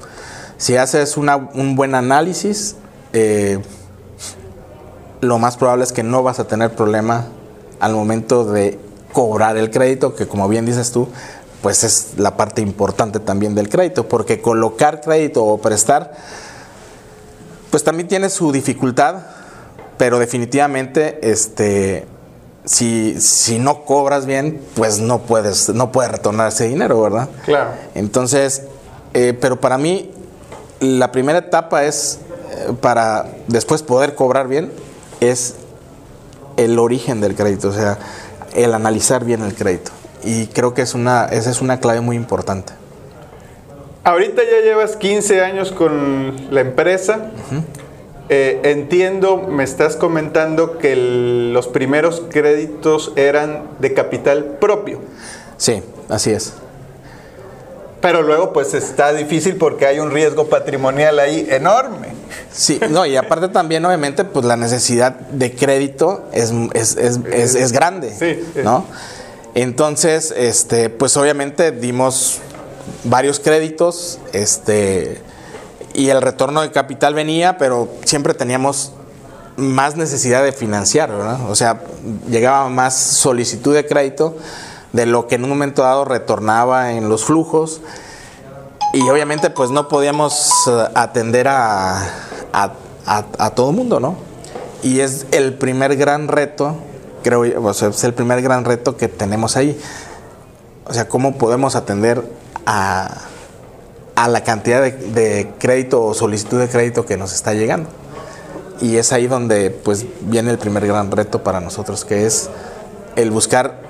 Si 0.58 0.76
haces 0.76 1.16
un 1.16 1.76
buen 1.76 1.94
análisis, 1.94 2.76
eh, 3.12 3.58
lo 5.20 5.38
más 5.38 5.56
probable 5.56 5.84
es 5.84 5.92
que 5.92 6.02
no 6.02 6.22
vas 6.22 6.38
a 6.38 6.46
tener 6.46 6.74
problema 6.74 7.26
al 7.80 7.92
momento 7.92 8.44
de 8.44 8.78
cobrar 9.12 9.56
el 9.56 9.70
crédito, 9.70 10.14
que 10.14 10.26
como 10.26 10.48
bien 10.48 10.66
dices 10.66 10.92
tú, 10.92 11.08
pues 11.62 11.84
es 11.84 12.14
la 12.18 12.36
parte 12.36 12.62
importante 12.62 13.18
también 13.18 13.54
del 13.54 13.68
crédito, 13.68 14.08
porque 14.08 14.40
colocar 14.40 15.00
crédito 15.00 15.44
o 15.44 15.58
prestar, 15.58 16.12
pues 17.70 17.82
también 17.84 18.08
tiene 18.08 18.30
su 18.30 18.52
dificultad, 18.52 19.16
pero 19.98 20.18
definitivamente, 20.18 21.18
este, 21.30 22.06
si, 22.66 23.20
si 23.20 23.58
no 23.58 23.84
cobras 23.84 24.26
bien, 24.26 24.60
pues 24.74 24.98
no 24.98 25.20
puedes, 25.20 25.68
no 25.70 25.92
puedes 25.92 26.10
retornar 26.10 26.48
ese 26.48 26.68
dinero, 26.68 27.00
¿verdad? 27.00 27.28
Claro. 27.44 27.70
Entonces, 27.94 28.64
eh, 29.14 29.36
pero 29.40 29.60
para 29.60 29.78
mí, 29.78 30.10
la 30.80 31.12
primera 31.12 31.38
etapa 31.38 31.84
es, 31.84 32.18
eh, 32.50 32.72
para 32.80 33.26
después 33.46 33.82
poder 33.82 34.14
cobrar 34.14 34.48
bien, 34.48 34.72
es 35.20 35.54
el 36.56 36.78
origen 36.78 37.20
del 37.20 37.36
crédito, 37.36 37.68
o 37.68 37.72
sea, 37.72 37.98
el 38.54 38.74
analizar 38.74 39.24
bien 39.24 39.42
el 39.42 39.54
crédito. 39.54 39.92
Y 40.24 40.48
creo 40.48 40.74
que 40.74 40.82
es 40.82 40.94
una, 40.94 41.26
esa 41.26 41.50
es 41.50 41.60
una 41.60 41.78
clave 41.78 42.00
muy 42.00 42.16
importante. 42.16 42.72
Ahorita 44.02 44.42
ya 44.42 44.60
llevas 44.64 44.96
15 44.96 45.42
años 45.42 45.72
con 45.72 46.48
la 46.50 46.60
empresa. 46.60 47.30
Eh, 48.28 48.60
entiendo, 48.64 49.36
me 49.38 49.62
estás 49.62 49.94
comentando 49.96 50.78
que 50.78 50.92
el- 50.92 51.52
los 51.52 51.68
primeros 51.68 52.22
créditos 52.30 53.12
eran 53.16 53.62
de 53.78 53.94
capital 53.94 54.56
propio. 54.60 55.00
Sí, 55.56 55.82
así 56.08 56.30
es. 56.32 56.54
Pero 58.00 58.22
luego 58.22 58.52
pues 58.52 58.74
está 58.74 59.12
difícil 59.12 59.56
porque 59.56 59.86
hay 59.86 59.98
un 60.00 60.10
riesgo 60.10 60.48
patrimonial 60.48 61.18
ahí 61.18 61.46
enorme. 61.50 62.08
Sí, 62.52 62.78
no, 62.90 63.06
y 63.06 63.16
aparte 63.16 63.48
también, 63.48 63.84
obviamente, 63.84 64.24
pues 64.24 64.44
la 64.44 64.56
necesidad 64.56 65.12
de 65.14 65.54
crédito 65.54 66.24
es, 66.32 66.52
es, 66.74 66.96
es, 66.96 67.20
es- 67.32 67.54
es 67.54 67.72
grande, 67.72 68.10
Sí, 68.10 68.44
sí. 68.54 68.60
¿no? 68.62 68.84
Entonces, 69.54 70.34
este, 70.36 70.90
pues 70.90 71.16
obviamente 71.16 71.72
dimos 71.72 72.40
varios 73.04 73.40
créditos, 73.40 74.18
este, 74.32 75.18
y 75.96 76.10
el 76.10 76.20
retorno 76.22 76.60
de 76.60 76.70
capital 76.70 77.14
venía, 77.14 77.56
pero 77.58 77.88
siempre 78.04 78.34
teníamos 78.34 78.92
más 79.56 79.96
necesidad 79.96 80.44
de 80.44 80.52
financiar, 80.52 81.10
¿verdad? 81.10 81.50
O 81.50 81.54
sea, 81.54 81.80
llegaba 82.28 82.68
más 82.68 82.94
solicitud 82.94 83.74
de 83.74 83.86
crédito 83.86 84.36
de 84.92 85.06
lo 85.06 85.26
que 85.26 85.36
en 85.36 85.44
un 85.44 85.48
momento 85.50 85.82
dado 85.82 86.04
retornaba 86.04 86.92
en 86.92 87.08
los 87.08 87.24
flujos. 87.24 87.80
Y 88.92 89.08
obviamente 89.08 89.50
pues 89.50 89.70
no 89.70 89.88
podíamos 89.88 90.50
eh, 90.68 90.84
atender 90.94 91.48
a, 91.48 91.98
a, 92.52 92.72
a- 93.06 93.24
a 93.38 93.50
todo 93.50 93.70
el 93.70 93.76
mundo, 93.76 93.98
¿no? 93.98 94.16
Y 94.82 95.00
es 95.00 95.26
el 95.32 95.54
primer 95.54 95.96
gran 95.96 96.28
reto, 96.28 96.76
creo 97.22 97.44
yo, 97.44 97.62
o 97.62 97.74
sea, 97.74 97.88
es 97.88 98.04
el 98.04 98.12
primer 98.14 98.42
gran 98.42 98.64
reto 98.64 98.96
que 98.96 99.08
tenemos 99.08 99.56
ahí. 99.56 99.78
O 100.86 100.92
sea, 100.94 101.08
cómo 101.08 101.36
podemos 101.36 101.74
atender 101.74 102.22
a, 102.66 103.10
a 104.16 104.28
la 104.28 104.42
cantidad 104.42 104.82
de, 104.82 105.48
crédito 105.58 106.02
o 106.02 106.14
solicitud 106.14 106.58
de 106.58 106.68
crédito 106.68 107.06
que 107.06 107.16
nos 107.16 107.32
está 107.32 107.54
llegando. 107.54 107.88
Y 108.80 108.96
es 108.96 109.12
ahí 109.12 109.26
donde 109.26 109.70
pues 109.70 110.06
viene 110.22 110.50
el 110.50 110.58
primer 110.58 110.86
gran 110.86 111.10
reto 111.10 111.42
para 111.42 111.60
nosotros, 111.60 112.04
que 112.04 112.26
es 112.26 112.50
el 113.14 113.30
buscar, 113.30 113.86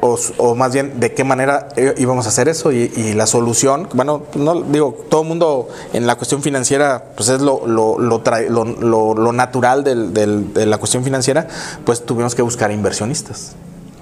o, 0.00 0.54
más 0.54 0.72
bien 0.72 1.00
de 1.00 1.12
qué 1.12 1.24
manera 1.24 1.68
eh, 1.76 1.94
íbamos 1.98 2.26
a 2.26 2.28
hacer 2.28 2.48
eso 2.48 2.70
y, 2.70 3.14
la 3.14 3.26
solución, 3.26 3.88
bueno, 3.94 4.22
no 4.36 4.62
digo, 4.62 4.96
todo 5.08 5.22
el 5.22 5.28
mundo 5.28 5.68
en 5.92 6.06
la 6.06 6.14
cuestión 6.16 6.42
financiera, 6.42 7.04
pues 7.16 7.28
es 7.28 7.40
lo, 7.40 7.66
lo, 7.66 7.98
lo, 7.98 9.32
natural 9.32 9.82
de 9.84 10.66
la 10.66 10.78
cuestión 10.78 11.02
financiera, 11.02 11.48
pues 11.84 12.04
tuvimos 12.04 12.34
que 12.34 12.42
buscar 12.42 12.70
inversionistas. 12.70 13.56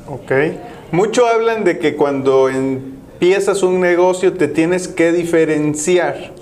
Ok. 0.08 0.32
Mucho 0.92 1.26
hablan 1.26 1.64
de 1.64 1.78
que 1.78 1.96
cuando 1.96 2.48
empiezas 3.16 3.62
un 3.62 3.80
negocio 3.80 4.34
te 4.34 4.46
tienes 4.46 4.88
que 4.88 5.10
diferenciar. 5.10 6.32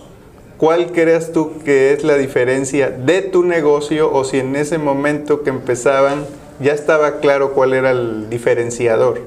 ¿Cuál 0.58 0.90
crees 0.90 1.32
tú 1.32 1.52
que 1.64 1.92
es 1.92 2.02
la 2.02 2.16
diferencia 2.16 2.90
de 2.90 3.22
tu 3.22 3.44
negocio 3.44 4.12
o 4.12 4.24
si 4.24 4.40
en 4.40 4.56
ese 4.56 4.78
momento 4.78 5.44
que 5.44 5.50
empezaban 5.50 6.26
ya 6.58 6.72
estaba 6.72 7.20
claro 7.20 7.52
cuál 7.52 7.74
era 7.74 7.92
el 7.92 8.28
diferenciador? 8.28 9.20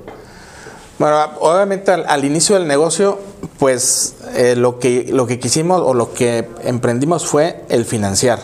Bueno, 1.00 1.24
obviamente 1.40 1.92
al, 1.92 2.26
inicio 2.26 2.56
del 2.56 2.68
negocio, 2.68 3.18
pues 3.60 4.16
eh, 4.36 4.56
lo, 4.58 4.78
que, 4.80 5.08
lo 5.10 5.26
que 5.26 5.40
quisimos 5.40 5.82
o 5.82 5.94
lo 5.94 6.14
que 6.14 6.50
emprendimos 6.66 7.28
fue 7.28 7.62
el 7.70 7.86
financiar. 7.86 8.40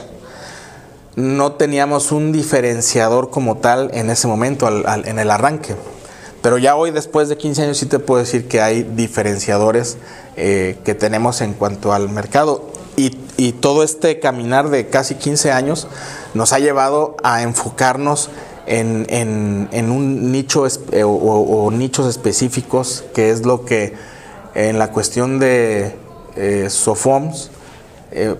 No 1.17 1.53
teníamos 1.53 2.13
un 2.13 2.31
diferenciador 2.31 3.29
como 3.31 3.57
tal 3.57 3.91
en 3.93 4.09
ese 4.09 4.27
momento, 4.27 4.69
en 4.69 5.19
el 5.19 5.29
arranque. 5.29 5.75
Pero 6.43 6.59
ya 6.59 6.75
hoy, 6.75 6.91
después 6.91 7.29
de 7.29 7.37
15 7.37 7.63
años, 7.63 7.77
sí 7.77 7.87
te 7.87 7.97
puedo 7.97 8.19
decir 8.19 8.47
que 8.47 8.61
hay 8.61 8.83
diferenciadores 8.83 9.97
eh, 10.35 10.77
que 10.85 10.93
tenemos 10.93 11.41
en 11.41 11.53
cuanto 11.53 11.93
al 11.93 12.09
mercado. 12.09 12.69
Y, 12.95 13.17
y 13.37 13.53
todo 13.53 13.81
este 13.81 14.19
caminar 14.19 14.69
de 14.69 14.87
casi 14.87 15.15
15 15.15 15.51
años 15.51 15.87
nos 16.35 16.53
ha 16.53 16.59
llevado 16.59 17.17
a 17.23 17.41
enfocarnos 17.41 18.29
en, 18.65 19.91
un 19.91 20.31
nicho 20.31 20.65
eh, 20.91 21.03
o, 21.03 21.71
nichos 21.71 22.07
específicos, 22.07 23.03
que 23.13 23.29
es 23.29 23.45
lo 23.45 23.65
que 23.65 23.93
en 24.55 24.79
la 24.79 24.91
cuestión 24.91 25.39
de 25.39 25.95
eh, 26.35 26.67
SOFOMS 26.69 27.49
eh, 28.11 28.35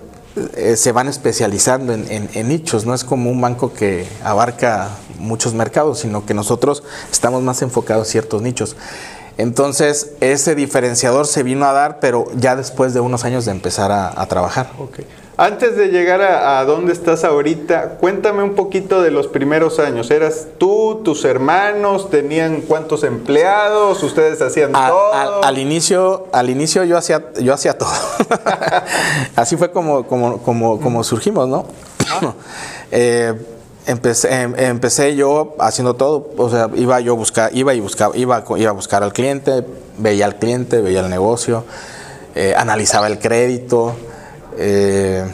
se 0.76 0.92
van 0.92 1.08
especializando 1.08 1.92
en 1.94 2.48
nichos, 2.48 2.86
no 2.86 2.94
es 2.94 3.04
como 3.04 3.30
un 3.30 3.40
banco 3.40 3.72
que 3.72 4.06
abarca 4.22 4.90
muchos 5.18 5.54
mercados, 5.54 5.98
sino 6.00 6.24
que 6.26 6.34
nosotros 6.34 6.82
estamos 7.10 7.42
más 7.42 7.62
enfocados 7.62 8.08
en 8.08 8.12
ciertos 8.12 8.42
nichos. 8.42 8.76
Entonces, 9.36 10.12
ese 10.20 10.54
diferenciador 10.54 11.26
se 11.26 11.42
vino 11.42 11.66
a 11.66 11.72
dar, 11.72 11.98
pero 11.98 12.26
ya 12.36 12.54
después 12.54 12.94
de 12.94 13.00
unos 13.00 13.24
años 13.24 13.44
de 13.44 13.50
empezar 13.50 13.90
a, 13.90 14.12
a 14.20 14.26
trabajar. 14.26 14.70
Antes 15.36 15.76
de 15.76 15.88
llegar 15.88 16.22
a, 16.22 16.60
a 16.60 16.64
dónde 16.64 16.92
estás 16.92 17.24
ahorita, 17.24 17.96
cuéntame 17.98 18.44
un 18.44 18.54
poquito 18.54 19.02
de 19.02 19.10
los 19.10 19.26
primeros 19.26 19.80
años. 19.80 20.08
¿Eras 20.12 20.46
tú, 20.58 21.00
tus 21.04 21.24
hermanos, 21.24 22.10
tenían 22.10 22.60
cuántos 22.60 23.02
empleados, 23.02 24.00
ustedes 24.04 24.40
hacían 24.40 24.70
A- 24.76 24.88
todo? 24.90 25.12
al, 25.12 25.30
al 25.42 25.58
inicio, 25.58 26.28
al 26.30 26.48
inicio 26.50 26.84
yo 26.84 26.96
hacía, 26.96 27.24
yo 27.40 27.52
hacía 27.52 27.76
todo. 27.76 27.90
Así 29.34 29.56
fue 29.56 29.72
como, 29.72 30.06
como, 30.06 30.38
como, 30.42 30.80
como 30.80 31.02
surgimos, 31.02 31.48
¿no? 31.48 31.66
Eh, 32.92 33.34
empecé, 33.86 34.42
em- 34.42 34.54
empecé 34.58 35.14
yo 35.16 35.54
haciendo 35.58 35.94
todo. 35.94 36.30
O 36.36 36.48
sea, 36.50 36.70
iba 36.74 37.00
yo 37.00 37.12
a 37.12 37.16
buscar, 37.16 37.50
iba 37.54 37.74
y 37.74 37.80
buscaba, 37.80 38.16
iba, 38.16 38.44
iba 38.56 38.70
a 38.70 38.72
buscar 38.72 39.02
al 39.02 39.12
cliente, 39.12 39.64
veía 39.98 40.26
al 40.26 40.36
cliente, 40.36 40.80
veía 40.80 41.00
el 41.00 41.10
negocio, 41.10 41.64
eh, 42.34 42.54
analizaba 42.56 43.06
el 43.06 43.18
crédito. 43.18 43.94
eh, 44.56 45.24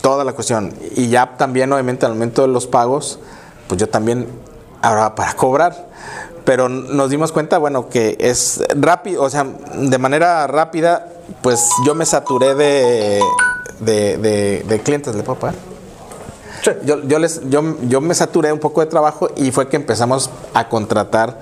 toda 0.00 0.24
la 0.24 0.32
cuestión. 0.32 0.74
Y 0.96 1.08
ya 1.10 1.36
también, 1.36 1.72
obviamente, 1.72 2.04
al 2.06 2.12
momento 2.14 2.42
de 2.42 2.48
los 2.48 2.66
pagos, 2.66 3.20
pues 3.68 3.78
yo 3.80 3.88
también 3.88 4.26
ahora 4.82 5.14
para 5.14 5.34
cobrar. 5.34 5.88
Pero 6.44 6.68
nos 6.68 7.08
dimos 7.10 7.30
cuenta, 7.30 7.58
bueno, 7.58 7.88
que 7.88 8.16
es 8.18 8.64
rápido, 8.74 9.22
o 9.22 9.30
sea, 9.30 9.46
de 9.74 9.98
manera 9.98 10.44
rápida, 10.48 11.06
pues 11.40 11.68
yo 11.86 11.94
me 11.94 12.04
saturé 12.04 12.56
de, 12.56 13.20
de, 13.78 14.16
de- 14.16 14.64
de 14.68 14.80
clientes, 14.80 15.14
¿le 15.14 15.22
puedo 15.22 15.38
pagar? 15.38 15.54
Yo, 16.84 17.02
yo, 17.04 17.18
les, 17.18 17.40
yo, 17.50 17.62
yo 17.88 18.00
me 18.00 18.14
saturé 18.14 18.52
un 18.52 18.60
poco 18.60 18.80
de 18.80 18.86
trabajo 18.86 19.28
y 19.36 19.50
fue 19.50 19.68
que 19.68 19.76
empezamos 19.76 20.30
a 20.54 20.68
contratar 20.68 21.40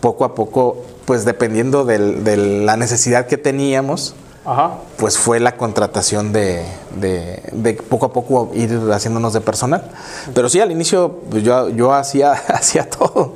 poco 0.00 0.24
a 0.24 0.34
poco, 0.34 0.84
pues 1.04 1.24
dependiendo 1.24 1.84
del- 1.84 2.22
de 2.24 2.36
la 2.36 2.76
necesidad 2.76 3.26
que 3.26 3.36
teníamos, 3.36 4.14
Ajá. 4.44 4.78
pues 4.98 5.18
fue 5.18 5.40
la 5.40 5.56
contratación 5.56 6.32
de, 6.32 6.64
de- 7.00 7.42
de 7.52 7.74
poco 7.74 8.06
a 8.06 8.12
poco 8.12 8.50
ir 8.54 8.78
haciéndonos 8.92 9.32
de 9.32 9.40
personal. 9.40 9.90
Pero 10.34 10.48
sí, 10.48 10.60
al 10.60 10.70
inicio 10.70 11.20
pues, 11.30 11.42
yo, 11.42 11.68
yo 11.68 11.92
hacía, 11.92 12.32
hacía 12.48 12.88
todo. 12.88 13.34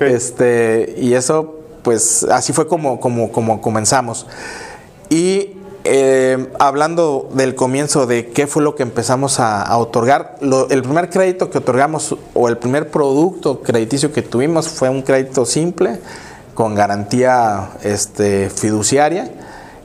Este, 0.00 0.94
y 0.98 1.14
eso, 1.14 1.54
pues 1.82 2.24
así 2.24 2.52
fue 2.52 2.66
como, 2.68 3.00
como, 3.00 3.30
como 3.32 3.60
comenzamos. 3.60 4.26
Y 5.10 5.57
eh, 5.84 6.48
hablando 6.58 7.28
del 7.32 7.54
comienzo 7.54 8.06
de 8.06 8.28
qué 8.30 8.46
fue 8.46 8.62
lo 8.62 8.74
que 8.74 8.82
empezamos 8.82 9.40
a, 9.40 9.62
a 9.62 9.76
otorgar, 9.78 10.36
lo- 10.40 10.68
el 10.70 10.82
primer 10.82 11.08
crédito 11.10 11.50
que 11.50 11.58
otorgamos 11.58 12.16
o 12.34 12.48
el 12.48 12.58
primer 12.58 12.90
producto 12.90 13.60
crediticio 13.62 14.12
que 14.12 14.22
tuvimos 14.22 14.68
fue 14.68 14.88
un 14.88 15.02
crédito 15.02 15.46
simple 15.46 15.98
con 16.54 16.74
garantía 16.74 17.70
este, 17.82 18.50
fiduciaria, 18.50 19.30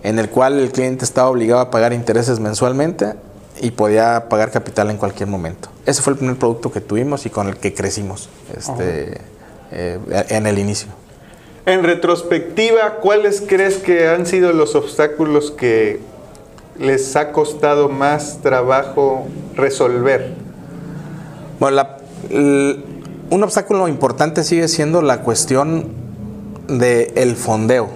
en 0.04 0.20
el 0.20 0.30
cual 0.30 0.60
el 0.60 0.72
cliente 0.72 1.06
estaba 1.06 1.30
obligado 1.30 1.62
a 1.62 1.70
pagar 1.72 1.94
intereses 1.94 2.40
mensualmente 2.40 3.14
y 3.62 3.72
podía 3.72 4.28
pagar 4.28 4.50
capital 4.52 4.90
en 4.90 4.98
cualquier 4.98 5.30
momento. 5.30 5.70
Ese 5.86 6.02
fue 6.02 6.14
el 6.14 6.18
primer 6.20 6.38
producto 6.38 6.72
que 6.72 6.82
tuvimos 6.82 7.26
y 7.26 7.30
con 7.30 7.48
el 7.48 7.58
que 7.58 7.74
crecimos 7.74 8.28
este, 8.58 9.22
eh, 9.72 10.00
en 10.30 10.48
el 10.48 10.58
inicio. 10.60 10.90
En 11.66 11.84
retrospectiva, 11.84 12.96
¿cuáles 12.96 13.42
crees 13.42 13.78
que 13.78 14.10
han 14.10 14.26
sido 14.26 14.52
los 14.52 14.76
obstáculos 14.76 15.50
que 15.50 16.02
les 16.78 17.16
ha 17.16 17.32
costado 17.32 17.88
más 17.88 18.40
trabajo 18.42 19.26
resolver? 19.56 20.34
Bueno, 21.62 21.88
un 22.30 23.44
obstáculo 23.44 23.88
importante 23.88 24.44
sigue 24.44 24.68
siendo 24.68 25.02
la 25.02 25.22
cuestión 25.22 25.88
del 26.68 27.38
fondeo. 27.38 27.90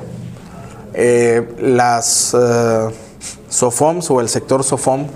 Eh, 0.93 1.45
las 1.59 2.33
eh, 2.33 2.87
SOFOMs 3.49 4.09
o 4.11 4.21
el 4.21 4.29
sector 4.29 4.63
SOFOM 4.63 5.07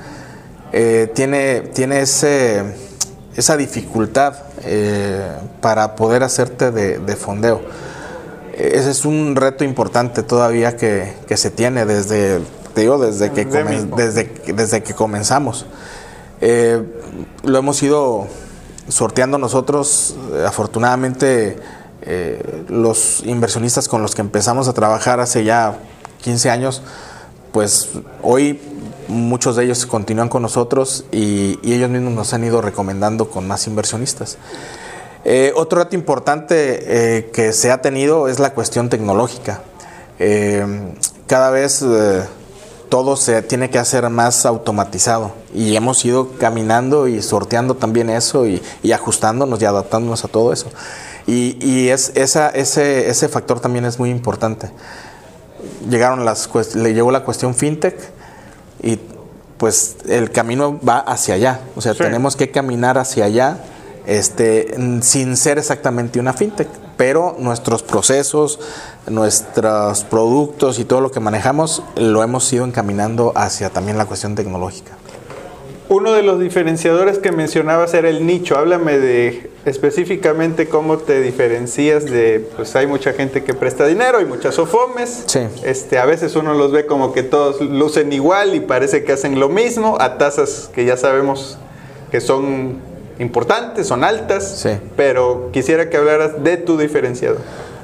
eh, 0.74 1.10
tiene, 1.16 1.62
tiene 1.74 2.02
esa 2.02 3.58
dificultad 3.58 4.36
eh, 4.66 5.38
para 5.62 5.96
poder 5.96 6.24
hacerte 6.24 6.72
de, 6.72 7.00
de 7.00 7.16
fondeo. 7.16 7.62
Ese 8.62 8.92
es 8.92 9.06
un 9.06 9.36
reto 9.36 9.64
importante 9.64 10.24
todavía 10.24 10.76
que, 10.78 11.14
que 11.28 11.38
se 11.38 11.52
tiene 11.52 11.86
desde, 11.86 12.40
te 12.74 12.82
digo, 12.82 12.98
desde 12.98 13.32
que, 13.32 13.48
comen- 13.48 13.96
desde, 13.96 14.54
desde 14.54 14.84
que 14.84 14.94
comenzamos. 14.94 15.66
Eh, 16.42 16.82
lo 17.44 17.58
hemos 17.58 17.82
ido 17.84 18.28
sorteando 18.88 19.38
nosotros, 19.38 20.16
afortunadamente 20.46 21.58
eh, 22.04 22.64
los 22.68 23.22
inversionistas 23.26 23.88
con 23.88 24.02
los 24.02 24.16
que 24.16 24.22
empezamos 24.22 24.68
a 24.68 24.74
trabajar 24.74 25.20
hace 25.20 25.44
ya 25.44 25.78
15 26.22 26.50
años, 26.50 26.82
pues 27.52 27.90
hoy 28.24 28.60
muchos 29.08 29.56
de 29.56 29.66
ellos 29.66 29.86
continúan 29.86 30.30
con 30.30 30.42
nosotros 30.42 31.06
y, 31.12 31.60
y 31.62 31.74
ellos 31.74 31.90
mismos 31.90 32.14
nos 32.14 32.34
han 32.34 32.44
ido 32.44 32.62
recomendando 32.62 33.30
con 33.30 33.48
más 33.48 33.68
inversionistas. 33.68 34.38
Eh, 35.24 35.54
otro 35.56 35.80
reto 35.80 35.96
importante 35.96 37.18
eh, 37.18 37.30
que 37.32 37.54
se 37.54 37.72
ha 37.72 37.82
tenido 37.82 38.28
es 38.28 38.40
la 38.40 38.54
cuestión 38.54 38.90
tecnológica. 38.90 39.62
Eh, 40.20 40.94
cada 41.28 41.50
vez 41.52 41.84
todo 42.90 43.16
se 43.16 43.42
tiene 43.42 43.70
que 43.70 43.80
hacer 43.80 44.10
más 44.10 44.46
automatizado 44.46 45.32
y 45.54 45.76
hemos 45.76 46.04
ido 46.04 46.32
caminando 46.38 47.08
y 47.08 47.22
sorteando 47.22 47.76
también 47.76 48.10
eso 48.10 48.46
y, 48.48 48.62
y 48.84 48.92
ajustándonos 48.92 49.62
y 49.62 49.66
adaptándonos 49.66 50.26
a 50.26 50.28
todo 50.28 50.52
eso. 50.52 50.68
Y, 51.28 51.58
y 51.66 51.90
es, 51.90 52.12
esa, 52.16 52.50
ese, 52.50 53.10
ese 53.10 53.30
factor 53.30 53.60
también 53.62 53.86
es 53.86 53.98
muy 54.00 54.10
importante. 54.10 54.70
Llegaron 55.90 56.26
las, 56.26 56.50
le 56.76 56.94
llegó 56.94 57.12
la 57.12 57.24
cuestión 57.24 57.56
fintech 57.56 57.96
y 58.84 59.00
pues 59.58 59.98
el 60.10 60.32
camino 60.32 60.80
va 60.88 60.98
hacia 61.00 61.36
allá. 61.36 61.62
O 61.76 61.82
sea, 61.82 61.94
Sí. 61.94 62.00
tenemos 62.00 62.36
que 62.36 62.52
caminar 62.52 62.98
hacia 62.98 63.26
allá 63.26 63.58
este, 64.06 64.76
sin 65.02 65.38
ser 65.38 65.58
exactamente 65.58 66.20
una 66.20 66.34
fintech, 66.34 66.68
pero 66.98 67.36
nuestros 67.40 67.84
procesos, 67.84 68.60
nuestros 69.08 70.04
productos 70.04 70.80
y 70.80 70.86
todo 70.86 71.02
lo 71.02 71.12
que 71.12 71.20
manejamos 71.20 71.84
lo 71.96 72.24
hemos 72.24 72.52
ido 72.54 72.66
encaminando 72.66 73.34
hacia 73.36 73.70
también 73.70 73.98
la 73.98 74.06
cuestión 74.06 74.36
tecnológica. 74.36 74.98
Uno 75.90 76.14
de 76.14 76.24
los 76.24 76.40
diferenciadores 76.40 77.20
que 77.20 77.34
mencionabas 77.34 77.94
era 77.94 78.08
el 78.08 78.26
nicho. 78.26 78.58
Háblame 78.58 78.98
de 78.98 79.52
específicamente 79.66 80.70
cómo 80.70 80.98
te 81.00 81.20
diferencias 81.20 82.06
de, 82.06 82.48
pues 82.56 82.74
hay 82.78 82.88
mucha 82.88 83.12
gente 83.12 83.44
que 83.44 83.54
presta 83.54 83.86
dinero, 83.86 84.20
hay 84.20 84.26
muchas 84.26 84.56
sofomes. 84.56 85.24
Sí. 85.26 85.42
Este, 85.66 86.00
a 86.00 86.06
veces 86.06 86.38
uno 86.38 86.54
los 86.54 86.72
ve 86.72 86.86
como 86.86 87.12
que 87.12 87.24
todos 87.24 87.60
lucen 87.60 88.14
igual 88.14 88.56
y 88.56 88.62
parece 88.62 89.04
que 89.04 89.12
hacen 89.12 89.38
lo 89.38 89.50
mismo 89.50 89.98
a 90.00 90.18
tasas 90.18 90.70
que 90.74 90.86
ya 90.86 90.96
sabemos 90.96 91.58
que 92.10 92.22
son 92.22 92.78
importantes, 93.22 93.88
son 93.88 94.04
altas. 94.04 94.60
Sí. 94.62 94.72
Pero 94.98 95.50
quisiera 95.52 95.90
que 95.90 95.98
hablaras 95.98 96.44
de 96.44 96.58
tu 96.58 96.78
diferenciador. 96.78 97.40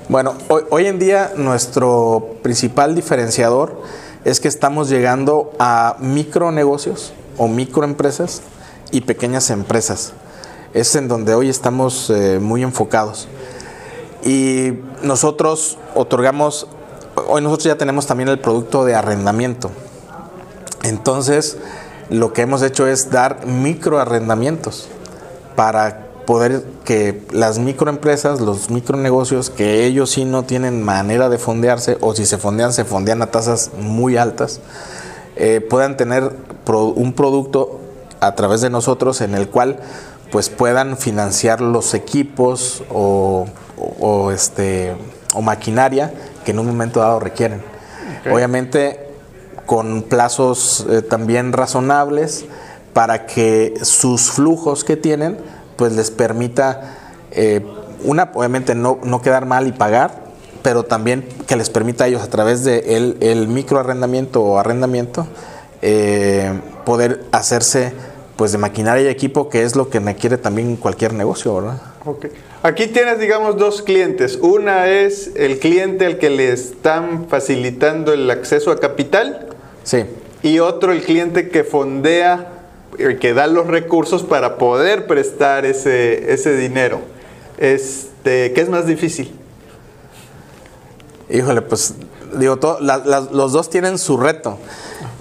Bueno, 0.10 0.36
hoy, 0.48 0.64
hoy 0.70 0.86
en 0.88 1.00
día 1.00 1.32
nuestro 1.36 2.36
principal 2.42 2.96
diferenciador 2.96 3.82
es 4.26 4.40
que 4.40 4.48
estamos 4.48 4.90
llegando 4.90 5.54
a 5.60 5.96
micronegocios 6.00 7.14
o 7.38 7.48
microempresas 7.48 8.42
y 8.92 9.02
pequeñas 9.02 9.50
empresas. 9.50 10.14
Es 10.74 10.96
en 10.96 11.08
donde 11.08 11.34
hoy 11.34 11.50
estamos 11.50 12.10
eh, 12.10 12.40
muy 12.42 12.64
enfocados. 12.64 13.28
Y 14.24 14.74
nosotros 15.02 15.78
otorgamos, 15.96 16.68
hoy 17.28 17.42
nosotros 17.42 17.66
ya 17.66 17.78
tenemos 17.78 18.08
también 18.08 18.30
el 18.30 18.40
producto 18.40 18.84
de 18.86 18.96
arrendamiento. 18.96 19.72
Entonces, 20.84 21.58
lo 22.10 22.34
que 22.34 22.42
hemos 22.42 22.62
hecho 22.62 22.88
es 22.88 23.10
dar 23.10 23.46
microarrendamientos 23.46 24.90
para 25.58 26.06
poder 26.28 26.64
que 26.86 27.24
las 27.32 27.58
microempresas, 27.58 28.40
los 28.42 28.70
micronegocios, 28.70 29.50
que 29.50 29.86
ellos 29.86 30.12
sí 30.12 30.24
no 30.24 30.44
tienen 30.44 30.84
manera 30.84 31.30
de 31.30 31.38
fondearse, 31.40 31.98
o 32.00 32.14
si 32.14 32.26
se 32.28 32.38
fondean, 32.38 32.74
se 32.74 32.86
fondean 32.86 33.22
a 33.24 33.28
tasas 33.32 33.72
muy 33.80 34.18
altas, 34.18 34.60
eh, 35.36 35.60
puedan 35.68 35.98
tener 35.98 36.30
pro- 36.64 36.90
un 36.90 37.14
producto 37.14 37.80
a 38.20 38.36
través 38.36 38.62
de 38.62 38.70
nosotros 38.70 39.22
en 39.22 39.34
el 39.36 39.50
cual 39.50 39.80
pues 40.32 40.50
puedan 40.50 40.98
financiar 40.98 41.60
los 41.62 41.94
equipos 41.94 42.84
o, 42.92 43.48
o- 43.78 43.96
o, 44.26 44.32
este, 44.32 44.96
o 45.34 45.42
maquinaria 45.42 46.14
que 46.46 46.52
en 46.52 46.60
un 46.60 46.68
momento 46.68 47.00
dado 47.00 47.20
requieren. 47.20 47.62
Obviamente 48.32 49.08
con 49.66 50.04
plazos 50.04 50.86
eh, 50.90 51.02
también 51.02 51.52
razonables 51.54 52.46
para 52.98 53.28
que 53.28 53.76
sus 53.84 54.32
flujos 54.32 54.84
que 54.84 54.98
tienen 54.98 55.38
pues 55.76 55.94
les 55.94 56.10
permita 56.10 56.98
eh, 57.30 57.62
una 58.04 58.32
obviamente 58.34 58.74
no, 58.74 58.98
no 59.04 59.22
quedar 59.22 59.46
mal 59.46 59.68
y 59.68 59.72
pagar 59.72 60.24
pero 60.64 60.82
también 60.82 61.24
que 61.46 61.56
les 61.56 61.70
permita 61.70 62.06
a 62.06 62.08
ellos 62.08 62.24
a 62.24 62.28
través 62.32 62.64
de 62.64 62.98
el, 62.98 63.18
el 63.20 63.48
microarrendamiento 63.50 64.42
o 64.42 64.58
arrendamiento 64.58 65.28
eh, 65.84 66.60
poder 66.86 67.24
hacerse 67.32 67.94
pues 68.36 68.52
de 68.52 68.58
maquinaria 68.58 69.04
y 69.04 69.08
equipo 69.10 69.48
que 69.48 69.62
es 69.62 69.76
lo 69.76 69.92
que 69.92 70.00
requiere 70.00 70.40
también 70.40 70.76
cualquier 70.76 71.14
negocio, 71.14 71.54
¿verdad? 71.54 71.80
Ok. 72.04 72.26
Aquí 72.64 72.88
tienes, 72.88 73.20
digamos, 73.20 73.58
dos 73.58 73.84
clientes. 73.84 74.40
Una 74.42 74.88
es 74.88 75.32
el 75.36 75.60
cliente 75.60 76.08
al 76.08 76.18
que 76.18 76.32
le 76.32 76.52
están 76.52 77.28
facilitando 77.30 78.12
el 78.12 78.30
acceso 78.32 78.72
a 78.72 78.80
capital 78.80 79.50
Sí. 79.84 80.06
y 80.42 80.58
otro 80.60 80.92
el 80.92 81.04
cliente 81.04 81.50
que 81.50 81.64
fondea, 81.64 82.57
que 83.20 83.34
da 83.34 83.48
los 83.48 83.68
recursos 83.68 84.24
para 84.24 84.58
poder 84.58 85.08
prestar 85.08 85.66
ese, 85.66 86.34
ese 86.34 86.56
dinero. 86.56 87.00
Este, 87.58 88.54
¿Qué 88.54 88.62
es 88.62 88.70
más 88.70 88.86
difícil? 88.88 89.34
Híjole, 91.30 91.62
pues 91.62 91.94
digo, 92.38 92.58
los 93.32 93.52
dos 93.52 93.70
tienen 93.70 93.98
su 93.98 94.18
reto, 94.18 94.58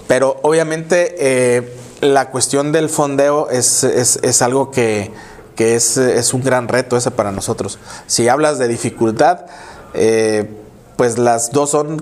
pero 0.07 0.39
obviamente 0.41 1.15
eh, 1.19 1.73
la 2.01 2.29
cuestión 2.29 2.71
del 2.71 2.89
fondeo 2.89 3.49
es, 3.49 3.83
es- 3.83 4.41
algo 4.41 4.71
que, 4.71 5.11
que 5.55 5.75
es, 5.75 5.97
es 5.97 6.33
un 6.33 6.43
gran 6.43 6.67
reto 6.69 6.95
ese 6.95 7.11
para 7.11 7.31
nosotros. 7.31 7.77
Si 8.07 8.27
hablas 8.29 8.57
de 8.57 8.67
dificultad, 8.69 9.47
eh, 9.93 10.49
pues 10.95 11.17
las 11.17 11.51
dos 11.51 11.71
son, 11.71 12.01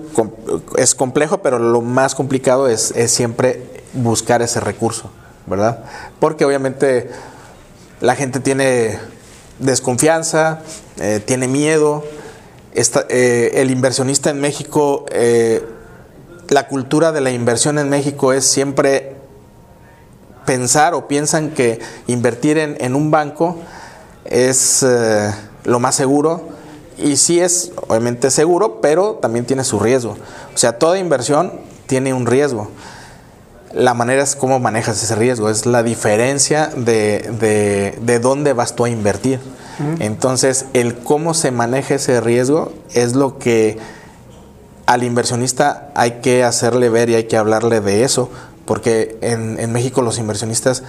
es 0.76 0.94
complejo, 0.94 1.38
pero 1.38 1.58
lo 1.58 1.80
más 1.80 2.14
complicado 2.14 2.68
es, 2.68 2.92
es 2.92 3.10
siempre 3.10 3.62
buscar 3.92 4.40
ese 4.42 4.60
recurso, 4.60 5.10
¿verdad? 5.46 5.84
Porque 6.20 6.44
obviamente 6.44 7.10
la 8.00 8.14
gente 8.14 8.40
tiene 8.40 8.98
desconfianza, 9.58 10.60
eh, 10.98 11.20
tiene 11.24 11.48
miedo. 11.48 12.04
Eh, 12.74 13.52
el 13.54 13.70
inversionista 13.70 14.30
en 14.30 14.40
México, 14.40 15.06
eh, 15.10 15.64
la 16.48 16.68
cultura 16.68 17.12
de 17.12 17.20
la 17.20 17.30
inversión 17.30 17.78
en 17.78 17.88
México 17.88 18.32
es 18.32 18.44
siempre 18.44 19.16
pensar 20.44 20.94
o 20.94 21.08
piensan 21.08 21.50
que 21.50 21.80
invertir 22.06 22.58
en, 22.58 22.94
un 22.94 23.10
banco 23.10 23.56
es 24.24 24.84
lo 25.64 25.80
más 25.80 25.94
seguro. 25.96 26.48
Y 26.98 27.16
sí 27.16 27.40
es 27.40 27.72
obviamente 27.88 28.30
seguro, 28.30 28.80
pero 28.80 29.14
también 29.14 29.44
tiene 29.44 29.64
su 29.64 29.80
riesgo. 29.80 30.16
O 30.54 30.58
sea, 30.58 30.78
toda 30.78 30.98
inversión 30.98 31.52
tiene 31.86 32.14
un 32.14 32.26
riesgo. 32.26 32.70
La 33.76 33.94
manera 33.94 34.22
es 34.22 34.36
cómo 34.36 34.58
manejas 34.58 35.02
ese 35.02 35.14
riesgo, 35.14 35.50
es 35.50 35.66
la 35.66 35.82
diferencia 35.82 36.70
de, 36.74 37.30
de, 37.38 37.98
de 38.00 38.18
dónde 38.18 38.52
vas 38.52 38.74
tú 38.74 38.84
a 38.84 38.88
invertir. 38.88 39.38
Entonces, 39.98 40.64
el 40.72 40.96
cómo 40.96 41.34
se 41.34 41.50
maneja 41.50 41.96
ese 41.96 42.22
riesgo 42.22 42.72
es 42.94 43.14
lo 43.14 43.38
que 43.38 43.76
al 44.86 45.02
inversionista 45.02 45.90
hay 45.94 46.20
que 46.22 46.44
hacerle 46.44 46.88
ver 46.88 47.10
y 47.10 47.14
hay 47.16 47.24
que 47.24 47.36
hablarle 47.36 47.82
de 47.82 48.02
eso, 48.02 48.30
porque 48.64 49.18
en, 49.20 49.60
en 49.60 49.72
México 49.72 50.00
los 50.00 50.18
inversionistas 50.18 50.82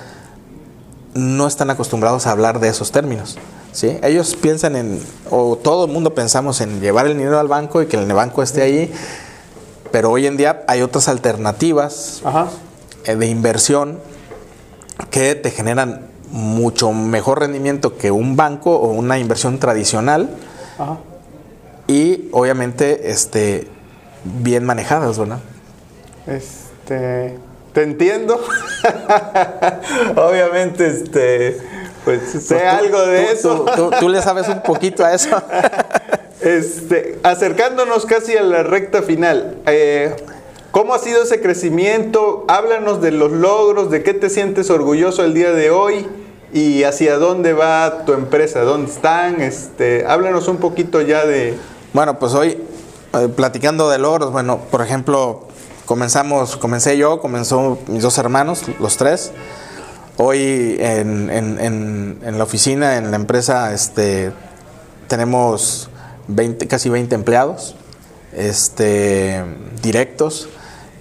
no 1.13 1.47
están 1.47 1.69
acostumbrados 1.69 2.27
a 2.27 2.31
hablar 2.31 2.59
de 2.59 2.69
esos 2.69 2.91
términos. 2.91 3.37
¿sí? 3.71 3.97
Ellos 4.03 4.35
piensan 4.35 4.75
en, 4.75 5.01
o 5.29 5.57
todo 5.57 5.85
el 5.85 5.91
mundo 5.91 6.13
pensamos 6.13 6.61
en 6.61 6.79
llevar 6.79 7.07
el 7.07 7.17
dinero 7.17 7.39
al 7.39 7.47
banco 7.47 7.81
y 7.81 7.87
que 7.87 7.97
el 7.97 8.05
banco 8.13 8.43
esté 8.43 8.61
ahí, 8.61 8.93
pero 9.91 10.11
hoy 10.11 10.27
en 10.27 10.37
día 10.37 10.63
hay 10.67 10.81
otras 10.81 11.07
alternativas 11.07 12.21
Ajá. 12.23 12.47
Eh, 13.07 13.15
de 13.15 13.27
inversión 13.27 13.99
que 15.11 15.35
te 15.35 15.51
generan 15.51 16.07
mucho 16.31 16.91
mejor 16.91 17.39
rendimiento 17.39 17.97
que 17.97 18.11
un 18.11 18.35
banco 18.35 18.75
o 18.75 18.89
una 18.91 19.17
inversión 19.17 19.59
tradicional 19.59 20.29
Ajá. 20.77 20.97
y 21.87 22.29
obviamente 22.33 23.09
este 23.11 23.67
bien 24.23 24.65
manejadas, 24.65 25.17
¿verdad? 25.17 25.39
Este, 26.27 27.37
te 27.73 27.83
entiendo. 27.83 28.39
Obviamente, 30.15 30.87
este, 30.87 31.57
pues 32.03 32.21
sé 32.29 32.39
Pues 32.39 32.47
tú- 32.47 32.85
algo 32.85 33.05
de 33.05 33.21
tú- 33.25 33.31
eso. 33.31 33.65
Tú 33.99 34.09
le 34.09 34.21
sabes 34.21 34.47
un 34.49 34.61
poquito 34.61 35.05
a 35.05 35.13
eso. 35.13 35.29
Este, 36.39 37.17
acercándonos 37.23 38.05
casi 38.05 38.37
a 38.37 38.43
la 38.43 38.61
recta 38.61 39.01
final, 39.01 39.57
eh, 39.65 40.15
¿cómo 40.77 40.93
ha 40.93 40.99
sido 40.99 41.23
ese 41.23 41.41
crecimiento? 41.41 42.45
Háblanos 42.47 43.01
de 43.01 43.09
los 43.09 43.31
logros, 43.31 43.89
de 43.89 44.03
qué 44.03 44.13
te 44.13 44.29
sientes 44.29 44.69
orgulloso 44.69 45.23
el 45.25 45.33
día 45.33 45.51
de 45.51 45.71
hoy 45.71 46.05
y 46.53 46.83
hacia 46.83 47.17
dónde 47.17 47.53
va 47.53 48.05
tu 48.05 48.13
empresa, 48.13 48.61
dónde 48.61 48.91
están. 48.91 49.41
Este, 49.41 50.05
háblanos 50.05 50.47
un 50.47 50.57
poquito 50.57 51.01
ya 51.01 51.25
de. 51.25 51.55
Bueno, 51.93 52.19
pues 52.19 52.35
hoy 52.35 52.61
eh, 53.13 53.27
platicando 53.35 53.89
de 53.89 53.97
logros, 53.97 54.31
bueno, 54.31 54.59
por 54.69 54.83
ejemplo, 54.83 55.47
comenzamos, 55.87 56.57
comencé 56.57 56.95
yo, 56.95 57.21
comenzó 57.21 57.79
mis 57.87 58.03
dos 58.03 58.19
hermanos, 58.19 58.61
los 58.79 58.97
tres. 58.97 59.31
Hoy 60.17 60.77
en, 60.79 61.31
en- 61.31 61.59
en- 61.59 62.19
en 62.23 62.37
la 62.37 62.43
oficina, 62.43 62.97
en 62.97 63.09
la 63.09 63.15
empresa, 63.17 63.73
este, 63.73 64.31
tenemos 65.07 65.89
20, 66.27 66.67
casi 66.67 66.89
20 66.89 67.15
empleados 67.15 67.73
este, 68.31 69.43
directos 69.81 70.49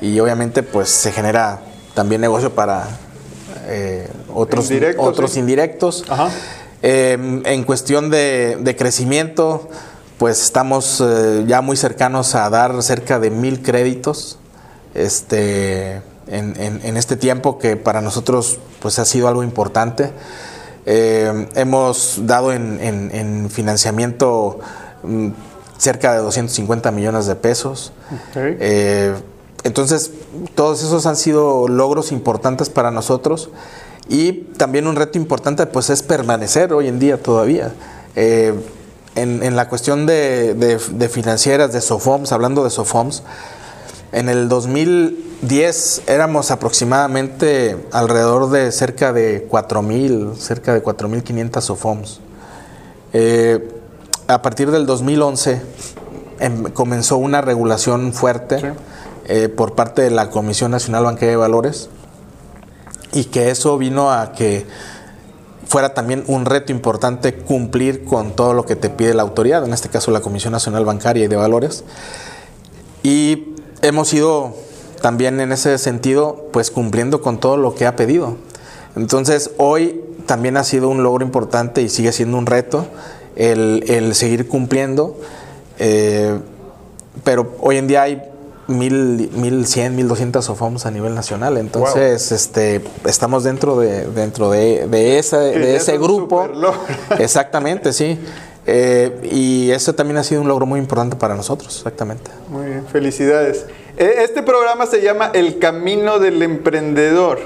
y 0.01 0.19
obviamente 0.21 0.63
pues 0.63 0.89
se 0.91 1.13
genera 1.13 1.61
también 1.95 2.21
negocio 2.21 2.55
para 2.55 2.89
eh, 3.67 4.09
otros, 4.35 4.65
Indirectos, 4.71 5.07
otros 5.07 5.31
sí. 5.33 5.41
indirectos. 5.41 6.05
Ajá. 6.09 6.29
Eh, 6.83 7.43
en 7.45 7.65
cuestión 7.65 8.11
de, 8.11 8.59
de 8.61 8.77
crecimiento, 8.77 9.69
pues 10.19 10.43
estamos 10.43 11.03
eh, 11.05 11.45
ya 11.47 11.61
muy 11.63 11.77
cercanos 11.77 12.35
a 12.35 12.49
dar 12.51 12.83
cerca 12.83 13.19
de 13.19 13.31
mil 13.31 13.63
créditos 13.63 14.39
este, 14.95 15.97
en, 16.29 16.55
en- 16.61 16.81
en 16.85 16.97
este 16.97 17.17
tiempo 17.17 17.59
que 17.59 17.77
para 17.77 18.01
nosotros 18.01 18.59
pues 18.81 18.99
ha 18.99 19.05
sido 19.05 19.29
algo 19.29 19.43
importante. 19.43 20.11
Eh, 20.87 21.49
hemos 21.55 22.21
dado 22.27 22.53
en, 22.53 22.79
en- 22.81 23.11
en 23.15 23.51
financiamiento 23.51 24.59
mm, 25.03 25.29
cerca 25.79 26.13
de 26.13 26.19
250 26.21 26.91
millones 26.93 27.27
de 27.27 27.35
pesos. 27.37 27.93
Eh, 28.37 29.15
entonces, 29.66 30.12
todos 30.55 30.83
esos 30.83 31.07
han 31.07 31.16
sido 31.16 31.68
logros 31.68 32.12
importantes 32.12 32.70
para 32.70 32.90
nosotros 32.90 33.50
y 34.09 34.33
también 34.33 34.87
un 34.87 34.96
reto 34.96 35.18
importante 35.18 35.66
pues 35.66 35.90
es 35.90 36.02
permanecer 36.02 36.72
hoy 36.72 36.88
en 36.88 36.98
día 36.98 37.22
todavía. 37.22 37.72
Eh, 38.14 38.55
en, 39.14 39.57
la 39.57 39.68
cuestión 39.68 40.07
de 40.07 41.09
financieras, 41.11 41.72
de 41.72 41.81
SOFOMS, 41.81 42.33
hablando 42.33 42.64
de 42.64 42.70
SOFOMS, 42.70 43.22
en 44.12 44.29
el 44.29 44.48
2010 44.48 46.02
éramos 46.07 46.50
aproximadamente 46.50 47.76
alrededor 47.92 48.50
de 48.50 48.70
cerca 48.72 49.12
de 49.12 49.48
4.000, 49.48 50.37
cerca 50.37 50.72
de 50.72 50.83
4.500 50.83 51.61
SOFOMS. 51.61 52.20
Eh, 53.12 53.68
a 54.29 54.42
partir 54.42 54.70
del 54.70 54.87
2011 54.87 55.61
em, 56.40 56.64
comenzó 56.64 57.16
una 57.16 57.40
regulación 57.40 58.12
fuerte 58.12 58.59
Sí. 58.59 58.66
Eh, 59.29 59.49
por 59.49 59.75
parte 59.75 60.03
de 60.03 60.11
la 60.11 60.31
Comisión 60.31 60.71
Nacional 60.71 61.03
Bancaria 61.05 61.31
de 61.31 61.37
Valores 61.37 61.89
y 63.12 63.25
que 63.25 63.51
eso 63.51 63.77
vino 63.77 64.12
a 64.12 64.33
que 64.33 64.67
fuera 65.67 65.95
también 65.95 66.23
un 66.29 66.45
reto 66.45 66.71
importante 66.71 67.35
cumplir 67.35 68.05
con 68.05 68.37
todo 68.37 68.55
lo 68.55 68.65
que 68.67 68.77
te 68.77 68.89
pide 68.89 69.15
la 69.15 69.23
autoridad, 69.23 69.65
en 69.65 69.73
este 69.73 69.89
caso 69.89 70.12
la 70.12 70.21
Comisión 70.21 70.53
Nacional 70.53 70.85
Bancaria 70.85 71.25
y 71.25 71.29
de 71.29 71.35
Valores. 71.35 71.83
Y 73.03 73.55
hemos 73.83 74.12
ido 74.15 74.55
también 75.03 75.41
en 75.41 75.51
ese 75.51 75.77
sentido, 75.79 76.47
pues 76.53 76.71
cumpliendo 76.71 77.21
con 77.21 77.39
todo 77.39 77.57
lo 77.57 77.75
que 77.75 77.87
ha 77.87 77.97
pedido. 77.97 78.37
Entonces, 78.94 79.50
hoy 79.59 80.03
también 80.27 80.57
ha 80.57 80.63
sido 80.63 80.88
un 80.88 81.03
logro 81.03 81.25
importante 81.25 81.83
y 81.83 81.88
sigue 81.88 82.13
siendo 82.13 82.38
un 82.38 82.46
reto 82.46 82.87
el, 83.35 83.85
el 83.88 84.15
seguir 84.15 84.46
cumpliendo. 84.48 85.17
eh, 85.79 86.38
pero 87.25 87.57
hoy 87.61 87.79
en 87.79 87.87
día 87.87 88.03
hay 88.03 88.23
mil, 88.69 89.31
mil 89.35 89.67
cien, 89.67 89.94
mil 89.96 90.08
doscientas 90.08 90.46
SOFOMs 90.46 90.87
a 90.87 90.90
nivel 90.90 91.14
nacional. 91.14 91.56
Entonces, 91.56 92.33
este, 92.33 92.83
estamos 93.06 93.44
dentro 93.44 93.79
de, 93.79 94.06
dentro 94.06 94.50
de, 94.50 94.87
de 94.88 95.23
de 95.23 95.77
ese 95.77 95.98
grupo. 95.98 96.48
Exactamente, 97.19 97.92
sí. 97.92 98.19
Eh, 98.69 99.29
y 99.31 99.71
eso 99.71 99.94
también 99.94 100.17
ha 100.17 100.25
sido 100.25 100.40
un 100.40 100.48
logro 100.48 100.67
muy 100.67 100.81
importante 100.81 101.14
para 101.14 101.37
nosotros, 101.37 101.77
exactamente. 101.77 102.31
Muy 102.48 102.67
bien, 102.67 102.85
felicidades. 102.90 103.67
E- 103.96 104.25
Este 104.25 104.42
programa 104.42 104.87
se 104.87 105.00
llama 105.02 105.31
El 105.33 105.60
Camino 105.60 106.19
del 106.19 106.42
Emprendedor. 106.42 107.38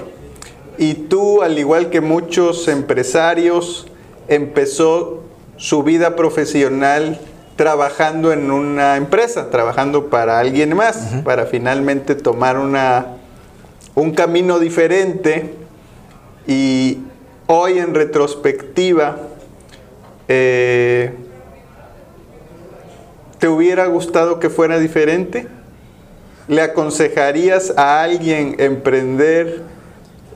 Y 0.79 0.95
tú, 0.95 1.43
al 1.43 1.59
igual 1.59 1.91
que 1.91 2.01
muchos 2.01 2.67
empresarios, 2.69 3.87
empezó 4.29 5.21
su 5.59 5.83
vida 5.83 6.17
profesional 6.17 7.21
trabajando 7.61 8.33
en 8.33 8.51
una 8.51 8.97
empresa, 8.97 9.51
trabajando 9.51 10.09
para 10.09 10.39
alguien 10.39 10.75
más, 10.75 11.17
para 11.23 11.45
finalmente 11.45 12.15
tomar 12.15 12.57
una, 12.57 13.19
un 13.95 14.13
camino 14.13 14.59
diferente 14.59 15.57
y 16.47 17.01
hoy 17.49 17.79
en 17.79 17.95
retrospectiva, 17.95 19.19
eh, 20.27 21.13
¿te 23.39 23.47
hubiera 23.47 23.85
gustado 23.89 24.41
que 24.41 24.49
fuera 24.49 24.79
diferente? 24.79 25.47
¿Le 26.49 26.63
aconsejarías 26.63 27.75
a 27.77 28.03
alguien 28.03 28.57
emprender 28.59 29.65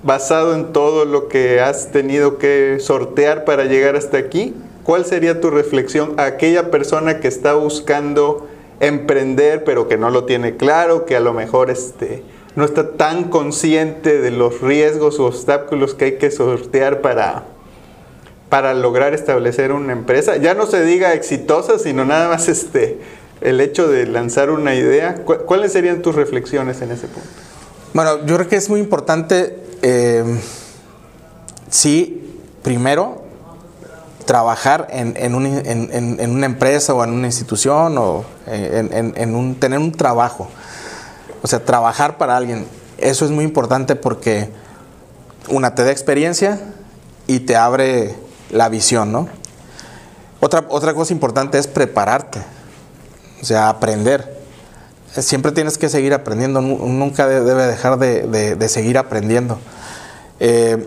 basado 0.02 0.54
en 0.54 0.74
todo 0.74 1.06
lo 1.06 1.28
que 1.28 1.62
has 1.62 1.90
tenido 1.90 2.36
que 2.36 2.76
sortear 2.80 3.46
para 3.46 3.64
llegar 3.64 3.96
hasta 3.96 4.18
aquí? 4.18 4.54
¿Cuál 4.84 5.06
sería 5.06 5.40
tu 5.40 5.50
reflexión 5.50 6.14
a 6.18 6.26
aquella 6.26 6.70
persona 6.70 7.18
que 7.18 7.26
está 7.26 7.54
buscando 7.54 8.46
emprender 8.80 9.64
pero 9.64 9.88
que 9.88 9.96
no 9.96 10.10
lo 10.10 10.24
tiene 10.24 10.56
claro, 10.56 11.06
que 11.06 11.16
a 11.16 11.20
lo 11.20 11.32
mejor 11.32 11.70
este, 11.70 12.22
no 12.54 12.64
está 12.64 12.92
tan 12.92 13.24
consciente 13.24 14.20
de 14.20 14.30
los 14.30 14.60
riesgos 14.60 15.18
o 15.18 15.26
obstáculos 15.26 15.94
que 15.94 16.04
hay 16.04 16.18
que 16.18 16.30
sortear 16.30 17.00
para, 17.00 17.44
para 18.50 18.74
lograr 18.74 19.14
establecer 19.14 19.72
una 19.72 19.92
empresa? 19.92 20.36
Ya 20.36 20.52
no 20.54 20.66
se 20.66 20.84
diga 20.84 21.14
exitosa, 21.14 21.78
sino 21.78 22.04
nada 22.04 22.28
más 22.28 22.48
este, 22.48 22.98
el 23.40 23.60
hecho 23.62 23.88
de 23.88 24.06
lanzar 24.06 24.50
una 24.50 24.74
idea. 24.74 25.14
¿Cuáles 25.24 25.72
serían 25.72 26.02
tus 26.02 26.14
reflexiones 26.14 26.82
en 26.82 26.90
ese 26.90 27.06
punto? 27.06 27.28
Bueno, 27.94 28.26
yo 28.26 28.36
creo 28.36 28.48
que 28.48 28.56
es 28.56 28.68
muy 28.68 28.80
importante, 28.80 29.56
eh, 29.80 30.24
sí, 31.70 32.40
primero, 32.62 33.23
trabajar 34.24 34.88
en, 34.90 35.14
en, 35.16 35.34
un, 35.34 35.46
en, 35.46 36.20
en, 36.20 36.30
una 36.30 36.46
empresa 36.46 36.94
o 36.94 37.04
en 37.04 37.10
una 37.10 37.26
institución 37.26 37.96
o 37.98 38.24
en, 38.46 39.34
un, 39.34 39.54
tener 39.56 39.78
un 39.78 39.92
trabajo. 39.92 40.48
O 41.42 41.46
sea, 41.46 41.64
trabajar 41.64 42.16
para 42.16 42.36
alguien. 42.36 42.66
Eso 42.98 43.24
es 43.24 43.30
muy 43.30 43.44
importante 43.44 43.96
porque 43.96 44.50
una 45.48 45.74
te 45.74 45.84
da 45.84 45.90
experiencia 45.90 46.60
y 47.26 47.40
te 47.40 47.56
abre 47.56 48.14
la 48.50 48.68
visión, 48.68 49.12
¿no? 49.12 49.28
Otra, 50.40 50.64
otra 50.68 50.94
cosa 50.94 51.12
importante 51.12 51.58
es 51.58 51.66
prepararte, 51.66 52.40
o 53.40 53.44
sea, 53.44 53.68
aprender. 53.68 54.42
Siempre 55.10 55.52
tienes 55.52 55.78
que 55.78 55.88
seguir 55.88 56.12
aprendiendo, 56.12 56.60
nunca 56.60 57.26
debe 57.26 57.66
dejar 57.66 57.98
de, 57.98 58.22
de, 58.22 58.56
de 58.56 58.68
seguir 58.68 58.98
aprendiendo. 58.98 59.58
Eh, 60.40 60.84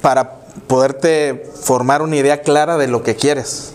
para 0.00 0.41
poderte 0.66 1.50
formar 1.60 2.02
una 2.02 2.16
idea 2.16 2.42
clara 2.42 2.76
de 2.76 2.88
lo 2.88 3.02
que 3.02 3.16
quieres. 3.16 3.72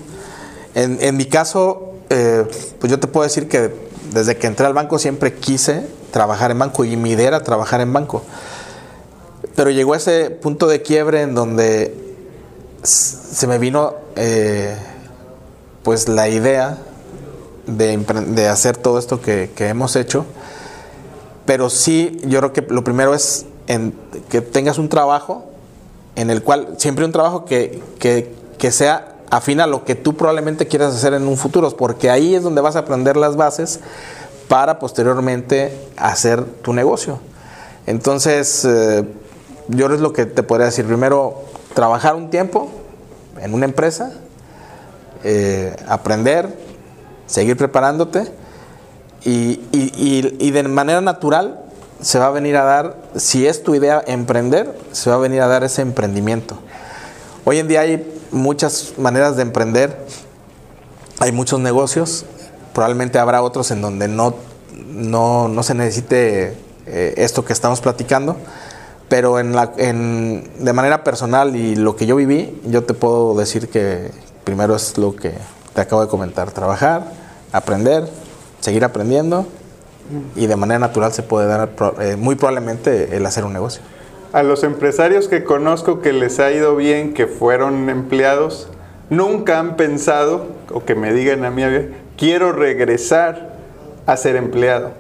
En, 0.76 0.98
en 1.02 1.18
mi 1.18 1.26
caso, 1.26 1.94
eh, 2.10 2.46
pues 2.80 2.92
yo 2.92 3.00
te 3.00 3.08
puedo 3.08 3.24
decir 3.24 3.48
que 3.48 3.74
desde 4.14 4.38
que 4.38 4.48
entré 4.48 4.66
al 4.66 4.74
banco 4.74 5.00
siempre 5.00 5.34
quise 5.34 5.88
trabajar 6.12 6.52
en 6.52 6.60
banco 6.60 6.86
y 6.86 6.96
mi 6.96 7.12
idea 7.12 7.28
era 7.28 7.44
trabajar 7.44 7.82
en 7.82 7.92
banco. 7.92 8.24
Pero 9.56 9.70
llegó 9.70 9.96
ese 9.96 10.30
punto 10.30 10.68
de 10.68 10.82
quiebre 10.82 11.22
en 11.22 11.36
donde 11.36 12.16
se 12.84 13.48
me 13.48 13.58
vino 13.58 13.96
eh, 14.16 14.78
pues 15.84 16.08
la 16.08 16.30
idea 16.30 16.78
de, 17.66 17.98
de 17.98 18.48
hacer 18.48 18.78
todo 18.78 19.00
esto 19.00 19.22
que, 19.22 19.52
que, 19.56 19.68
hemos 19.68 19.96
hecho. 19.96 20.26
Pero 21.46 21.70
sí, 21.70 22.22
yo 22.26 22.40
creo 22.40 22.54
que 22.54 22.62
lo 22.62 22.84
primero 22.84 23.14
es 23.14 23.46
que 24.30 24.42
tengas 24.42 24.78
un 24.78 24.90
trabajo 24.90 25.46
en 26.18 26.32
el 26.32 26.42
cual 26.42 26.74
siempre 26.78 27.06
un 27.06 27.12
trabajo 27.12 27.46
que, 27.46 27.80
que, 28.00 28.34
que 28.58 28.72
sea 28.72 29.14
afín 29.30 29.62
a 29.62 29.68
lo 29.68 29.86
que 29.86 29.94
tú 29.94 30.16
probablemente 30.16 30.66
quieras 30.66 30.96
hacer 30.96 31.14
en 31.14 31.28
un 31.28 31.38
futuro, 31.38 31.70
porque 31.78 32.10
ahí 32.10 32.34
es 32.34 32.42
donde 32.42 32.60
vas 32.60 32.76
a 32.76 32.80
aprender 32.80 33.16
las 33.18 33.36
bases 33.36 33.80
para 34.48 34.80
posteriormente 34.80 35.78
hacer 35.96 36.44
tu 36.44 36.74
negocio. 36.74 37.20
Entonces, 37.86 38.66
eh, 38.66 39.06
yo 39.68 39.94
es 39.94 40.00
lo 40.00 40.12
que 40.12 40.26
te 40.26 40.42
podría 40.42 40.66
decir. 40.66 40.88
Primero, 40.88 41.44
trabajar 41.76 42.16
un 42.16 42.32
tiempo 42.32 42.68
en 43.40 43.54
una 43.54 43.66
empresa, 43.66 44.12
eh, 45.24 45.76
aprender, 45.88 46.58
seguir 47.28 47.58
preparándote 47.58 48.24
y, 49.24 49.62
y, 49.72 49.92
y, 49.96 50.36
y 50.40 50.50
de 50.50 50.64
manera 50.64 51.00
natural 51.00 51.67
se 52.02 52.20
va 52.20 52.28
a 52.28 52.32
venir 52.32 52.56
a 52.58 52.64
dar, 52.64 52.98
si 53.16 53.48
es 53.48 53.64
tu 53.64 53.76
idea 53.76 54.04
emprender, 54.06 54.78
se 54.92 55.10
va 55.10 55.16
a 55.16 55.20
venir 55.20 55.42
a 55.42 55.48
dar 55.48 55.64
ese 55.64 55.82
emprendimiento. 55.82 56.58
Hoy 57.46 57.60
en 57.60 57.68
día 57.68 57.82
hay 57.82 58.06
muchas 58.32 58.94
maneras 58.98 59.36
de 59.36 59.42
emprender, 59.42 59.98
hay 61.20 61.32
muchos 61.32 61.60
negocios, 61.60 62.26
probablemente 62.74 63.18
habrá 63.20 63.42
otros 63.42 63.72
en 63.72 63.82
donde 63.82 64.08
no, 64.08 64.36
no, 64.88 65.48
no 65.48 65.64
se 65.64 65.74
necesite 65.74 66.58
eh, 66.86 67.14
esto 67.18 67.44
que 67.44 67.54
estamos 67.54 67.82
platicando, 67.82 68.38
pero 69.10 69.40
en 69.40 69.56
la, 69.56 69.74
en, 69.78 70.50
de 70.60 70.74
manera 70.74 71.04
personal 71.04 71.56
y 71.56 71.76
lo 71.76 71.96
que 71.96 72.06
yo 72.06 72.16
viví, 72.16 72.62
yo 72.66 72.84
te 72.84 72.94
puedo 72.94 73.36
decir 73.36 73.70
que 73.70 74.12
primero 74.44 74.76
es 74.76 74.98
lo 74.98 75.16
que 75.16 75.34
te 75.74 75.82
acabo 75.82 76.02
de 76.02 76.10
comentar, 76.10 76.52
trabajar, 76.52 77.12
aprender, 77.52 78.08
seguir 78.60 78.84
aprendiendo 78.84 79.48
y 80.36 80.48
de 80.48 80.56
manera 80.56 80.80
natural 80.80 81.12
se 81.14 81.24
puede 81.24 81.48
dar 81.48 81.70
eh, 82.00 82.16
muy 82.16 82.36
probablemente 82.36 83.16
el 83.16 83.26
hacer 83.26 83.46
un 83.46 83.54
negocio. 83.54 83.82
A 84.34 84.44
los 84.44 84.64
empresarios 84.64 85.28
que 85.28 85.44
conozco 85.44 86.02
que 86.02 86.14
les 86.14 86.40
ha 86.40 86.52
ido 86.52 86.76
bien, 86.76 87.14
que 87.14 87.28
fueron 87.28 87.90
empleados, 87.90 88.70
nunca 89.10 89.60
han 89.60 89.78
pensado, 89.78 90.48
o 90.72 90.84
que 90.84 90.96
me 90.96 91.14
digan 91.14 91.46
a 91.46 91.52
mí, 91.52 91.64
quiero 92.18 92.52
regresar 92.52 93.54
a 94.06 94.18
ser 94.18 94.36
empleado. 94.36 94.92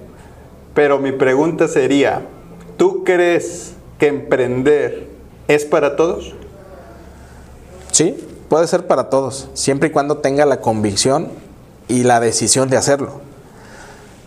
Pero 0.73 0.99
mi 0.99 1.11
pregunta 1.11 1.67
sería, 1.67 2.21
¿tú 2.77 3.03
crees 3.03 3.73
que 3.97 4.07
emprender 4.07 5.07
es 5.47 5.65
para 5.65 5.95
todos? 5.95 6.35
Sí, 7.91 8.15
puede 8.47 8.67
ser 8.67 8.87
para 8.87 9.09
todos, 9.09 9.49
siempre 9.53 9.89
y 9.89 9.91
cuando 9.91 10.17
tenga 10.17 10.45
la 10.45 10.61
convicción 10.61 11.29
y 11.87 12.03
la 12.03 12.19
decisión 12.19 12.69
de 12.69 12.77
hacerlo 12.77 13.26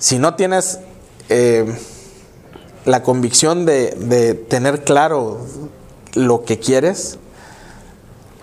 si 0.01 0.19
no 0.19 0.35
tienes 0.35 0.81
eh, 1.29 1.77
la 2.87 3.03
convicción 3.03 3.67
de, 3.67 3.91
de, 3.91 4.35
tener 4.35 4.83
claro 4.83 5.47
lo 6.15 6.45
que 6.45 6.59
quieres, 6.59 7.19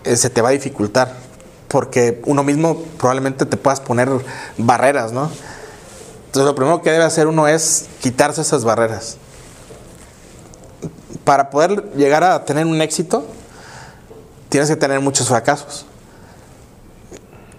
eh, 0.03 0.15
se 0.15 0.29
te 0.29 0.41
va 0.41 0.49
a 0.49 0.51
dificultar. 0.51 1.13
Porque 1.67 2.21
uno 2.25 2.43
mismo 2.43 2.81
probablemente 2.97 3.45
te 3.45 3.57
puedas 3.57 3.81
poner 3.81 4.07
barreras, 4.57 5.11
¿no? 5.11 5.29
Entonces 6.27 6.45
lo 6.45 6.55
primero 6.55 6.81
que 6.81 6.91
debe 6.91 7.03
hacer 7.03 7.27
uno 7.27 7.47
es 7.47 7.87
quitarse 8.01 8.41
esas 8.41 8.63
barreras. 8.63 9.17
Para 11.25 11.49
poder 11.49 11.91
llegar 11.95 12.23
a 12.23 12.45
tener 12.45 12.67
un 12.67 12.79
éxito, 12.81 13.25
tienes 14.47 14.69
que 14.69 14.75
tener 14.75 15.01
muchos 15.01 15.27
fracasos 15.27 15.87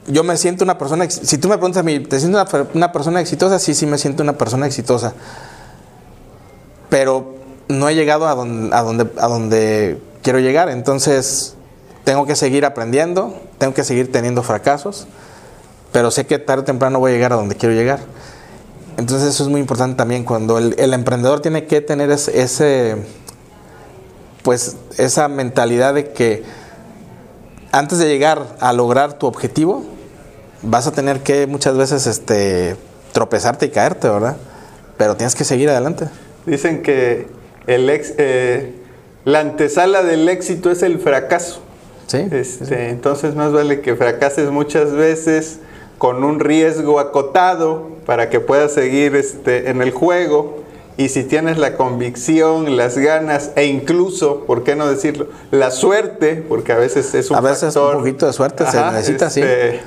yo 0.09 0.25
me 0.25 0.37
siento 0.37 0.65
una 0.65 0.79
persona, 0.79 1.09
si 1.09 1.39
tú 1.39 1.49
me 1.49 1.57
preguntas 1.57 1.81
a 1.81 1.83
mí, 1.83 2.01
¿te 2.01 2.19
siento 2.19 2.41
una, 2.41 2.69
una, 2.75 2.93
persona 2.93 3.21
exitosa? 3.21 3.59
Sí, 3.59 3.75
sí 3.75 3.87
me 3.87 3.99
siento 3.99 4.23
una 4.23 4.39
persona 4.39 4.67
exitosa. 4.67 5.13
Pero 6.89 7.37
no 7.69 7.89
he 7.89 7.95
llegado 7.95 8.27
a 8.27 8.35
donde, 8.35 8.75
a 8.75 8.83
donde, 8.83 9.11
a 9.19 9.29
donde 9.29 10.01
quiero 10.23 10.41
llegar. 10.41 10.71
Entonces, 10.71 11.55
tengo 12.05 12.27
que 12.27 12.37
seguir 12.37 12.65
aprendiendo, 12.65 13.35
tengo 13.59 13.75
que 13.75 13.85
seguir 13.85 14.11
teniendo 14.11 14.43
fracasos, 14.43 15.07
pero 15.93 16.11
sé 16.11 16.27
que 16.27 16.39
tarde 16.39 16.63
o 16.63 16.65
temprano 16.65 16.99
voy 16.99 17.13
a 17.13 17.15
llegar 17.15 17.33
a 17.33 17.37
donde 17.37 17.57
quiero 17.57 17.75
llegar. 17.75 18.01
Entonces, 18.97 19.29
eso 19.29 19.45
es 19.45 19.49
muy 19.51 19.61
importante 19.61 19.97
también. 19.97 20.25
Cuando 20.25 20.59
el, 20.59 20.75
el 20.79 20.95
emprendedor 20.95 21.41
tiene 21.41 21.67
que 21.67 21.81
tener 21.83 22.11
ese, 22.11 22.97
pues, 24.43 24.77
esa 24.97 25.29
mentalidad 25.29 25.95
de 25.95 26.13
que 26.13 26.45
antes 27.71 27.99
de 27.99 28.09
llegar 28.09 28.57
a 28.61 28.73
lograr 28.73 29.19
tu 29.19 29.27
objetivo, 29.27 29.85
vas 30.63 30.87
a 30.87 30.93
tener 30.93 31.21
que 31.21 31.47
muchas 31.47 31.77
veces 31.77 32.07
este, 32.07 32.77
tropezarte 33.13 33.67
y 33.67 33.71
caerte, 33.71 34.09
¿verdad? 34.09 34.37
Pero 34.97 35.17
tienes 35.17 35.35
que 35.35 35.45
seguir 35.45 35.71
adelante. 35.71 36.07
Dicen 36.47 36.83
que 36.83 37.27
el 37.67 37.89
ex, 37.91 38.15
eh, 38.19 38.75
la 39.25 39.41
antesala 39.41 40.03
del 40.03 40.29
éxito 40.29 40.71
es 40.71 40.83
el 40.83 40.99
fracaso. 40.99 41.61
Sí, 42.07 42.27
este, 42.31 42.65
sí. 42.65 42.75
Entonces 42.75 43.35
más 43.35 43.53
vale 43.53 43.81
que 43.81 43.95
fracases 43.95 44.51
muchas 44.51 44.93
veces 44.93 45.59
con 45.99 46.25
un 46.25 46.41
riesgo 46.41 47.01
acotado 47.01 47.89
para 48.07 48.31
que 48.31 48.41
puedas 48.41 48.73
seguir 48.73 49.15
este, 49.15 49.69
en 49.69 49.83
el 49.83 49.91
juego. 49.91 50.59
Y 50.97 51.11
si 51.11 51.23
tienes 51.23 51.59
la 51.59 51.77
convicción, 51.77 52.77
las 52.77 52.99
ganas 52.99 53.53
e 53.55 53.67
incluso, 53.67 54.45
¿por 54.47 54.65
qué 54.65 54.75
no 54.75 54.89
decirlo? 54.89 55.29
La 55.53 55.71
suerte, 55.71 56.43
porque 56.49 56.73
a 56.73 56.77
veces 56.77 57.15
es 57.15 57.31
un 57.31 57.37
A 57.37 57.41
veces 57.41 57.75
factor, 57.75 57.97
un 57.97 58.03
poquito 58.03 58.27
de 58.27 58.33
suerte 58.33 58.67
se 58.67 58.83
necesita, 58.83 59.27
este, 59.29 59.73
sí. 59.73 59.79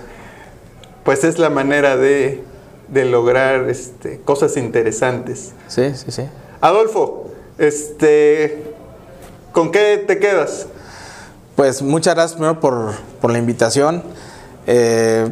Pues 1.03 1.23
es 1.23 1.39
la 1.39 1.49
manera 1.49 1.97
de, 1.97 2.43
de 2.87 3.05
lograr 3.05 3.69
este, 3.69 4.19
cosas 4.21 4.57
interesantes. 4.57 5.53
Sí, 5.67 5.95
sí, 5.95 6.11
sí. 6.11 6.23
Adolfo, 6.59 7.31
este, 7.57 8.73
¿con 9.51 9.71
qué 9.71 10.03
te 10.05 10.19
quedas? 10.19 10.67
Pues 11.55 11.81
muchas 11.81 12.15
gracias 12.15 12.33
primero 12.33 12.59
por, 12.59 12.93
por 13.19 13.31
la 13.31 13.39
invitación. 13.39 14.03
Eh, 14.67 15.31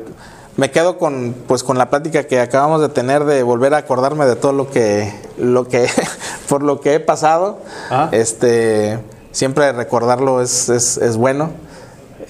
me 0.57 0.71
quedo 0.71 0.97
con, 0.97 1.33
pues, 1.47 1.63
con 1.63 1.77
la 1.77 1.89
plática 1.89 2.23
que 2.25 2.39
acabamos 2.39 2.81
de 2.81 2.89
tener 2.89 3.23
de 3.23 3.43
volver 3.43 3.73
a 3.73 3.77
acordarme 3.77 4.25
de 4.25 4.35
todo 4.35 4.51
lo 4.51 4.69
que, 4.69 5.13
lo 5.37 5.67
que, 5.67 5.87
por 6.49 6.63
lo 6.63 6.81
que 6.81 6.95
he 6.95 6.99
pasado. 6.99 7.59
Ah. 7.89 8.09
Este, 8.11 8.99
siempre 9.31 9.71
recordarlo 9.71 10.41
es, 10.41 10.69
es, 10.69 10.97
es 10.97 11.15
bueno. 11.15 11.51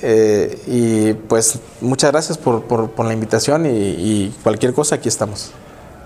Eh, 0.01 0.59
y 0.67 1.13
pues 1.13 1.59
muchas 1.81 2.11
gracias 2.11 2.37
por, 2.37 2.63
por- 2.63 2.89
por 2.91 3.05
la 3.05 3.13
invitación 3.13 3.65
y, 3.65 3.69
y 3.69 4.35
cualquier 4.43 4.73
cosa 4.73 4.95
aquí 4.95 5.09
estamos. 5.09 5.51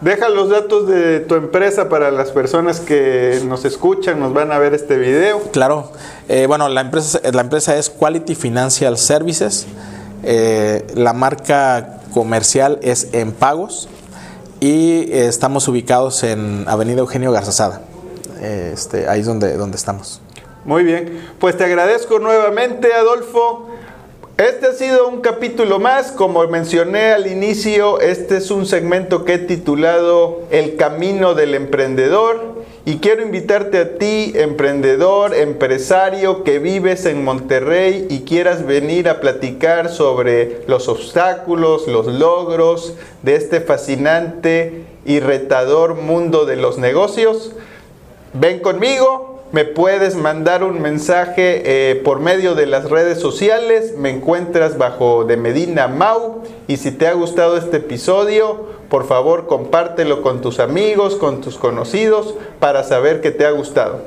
Deja 0.01 0.27
los 0.29 0.49
datos 0.49 0.87
de 0.87 1.21
tu 1.21 1.35
empresa 1.35 1.87
para 1.87 2.11
las 2.11 2.31
personas 2.31 2.79
que 2.81 3.39
nos 3.45 3.63
escuchan, 3.63 4.19
nos 4.19 4.33
van 4.33 4.51
a 4.51 4.57
ver 4.57 4.73
este 4.73 4.97
video. 4.97 5.39
Claro. 5.51 5.91
Eh, 6.27 6.45
bueno, 6.47 6.67
la 6.67 6.81
empresa, 6.81 7.21
la 7.31 7.41
empresa 7.41 7.77
es 7.77 7.89
Quality 7.89 8.35
Financial 8.35 8.97
Services. 8.97 9.65
Eh, 10.23 10.85
la 10.95 11.13
marca 11.13 11.99
comercial 12.13 12.79
es 12.81 13.09
En 13.13 13.31
Pagos. 13.31 13.87
Y 14.59 15.09
estamos 15.11 15.67
ubicados 15.67 16.23
en 16.23 16.65
Avenida 16.67 16.99
Eugenio 16.99 17.31
Garzazada. 17.31 17.81
Este, 18.41 19.07
ahí 19.07 19.21
es 19.21 19.25
donde, 19.25 19.55
donde 19.55 19.77
estamos. 19.77 20.19
Muy 20.65 20.83
bien, 20.83 21.19
pues 21.39 21.57
te 21.57 21.65
agradezco 21.65 22.19
nuevamente, 22.19 22.93
Adolfo. 22.93 23.67
Este 24.37 24.65
ha 24.65 24.73
sido 24.73 25.09
un 25.09 25.21
capítulo 25.21 25.77
más, 25.77 26.11
como 26.11 26.47
mencioné 26.47 27.11
al 27.11 27.27
inicio, 27.27 27.99
este 27.99 28.37
es 28.37 28.49
un 28.49 28.65
segmento 28.65 29.25
que 29.25 29.35
he 29.35 29.37
titulado 29.37 30.41
El 30.49 30.75
Camino 30.75 31.35
del 31.35 31.53
Emprendedor. 31.53 32.63
Y 32.83 32.97
quiero 32.97 33.21
invitarte 33.21 33.77
a 33.77 33.97
ti, 33.99 34.33
emprendedor, 34.35 35.35
empresario 35.35 36.43
que 36.43 36.57
vives 36.57 37.05
en 37.05 37.23
Monterrey 37.23 38.07
y 38.09 38.21
quieras 38.21 38.65
venir 38.65 39.07
a 39.07 39.19
platicar 39.19 39.89
sobre 39.89 40.63
los 40.65 40.87
obstáculos, 40.89 41.87
los 41.87 42.07
logros 42.07 42.95
de 43.21 43.35
este 43.35 43.61
fascinante 43.61 44.83
y 45.05 45.19
retador 45.19 45.93
mundo 45.93 46.45
de 46.45 46.55
los 46.55 46.79
negocios. 46.79 47.51
Ven 48.33 48.61
conmigo, 48.61 49.32
me 49.53 49.65
puedes 49.65 50.15
mandar 50.15 50.63
un 50.63 50.81
mensaje 50.81 51.61
eh, 51.91 51.95
por 51.97 52.19
medio 52.19 52.55
de 52.55 52.65
las 52.65 52.89
redes 52.89 53.19
sociales, 53.19 53.93
me 53.95 54.09
encuentras 54.09 54.79
bajo 54.79 55.25
de 55.25 55.37
Medina 55.37 55.87
Mau 55.87 56.41
y 56.67 56.77
si 56.77 56.89
te 56.89 57.05
ha 57.07 57.13
gustado 57.13 57.55
este 57.55 57.77
episodio, 57.77 58.67
por 58.89 59.07
favor 59.07 59.45
compártelo 59.45 60.23
con 60.23 60.41
tus 60.41 60.59
amigos, 60.59 61.17
con 61.17 61.39
tus 61.39 61.57
conocidos 61.57 62.33
para 62.59 62.83
saber 62.83 63.21
que 63.21 63.29
te 63.29 63.45
ha 63.45 63.51
gustado. 63.51 64.01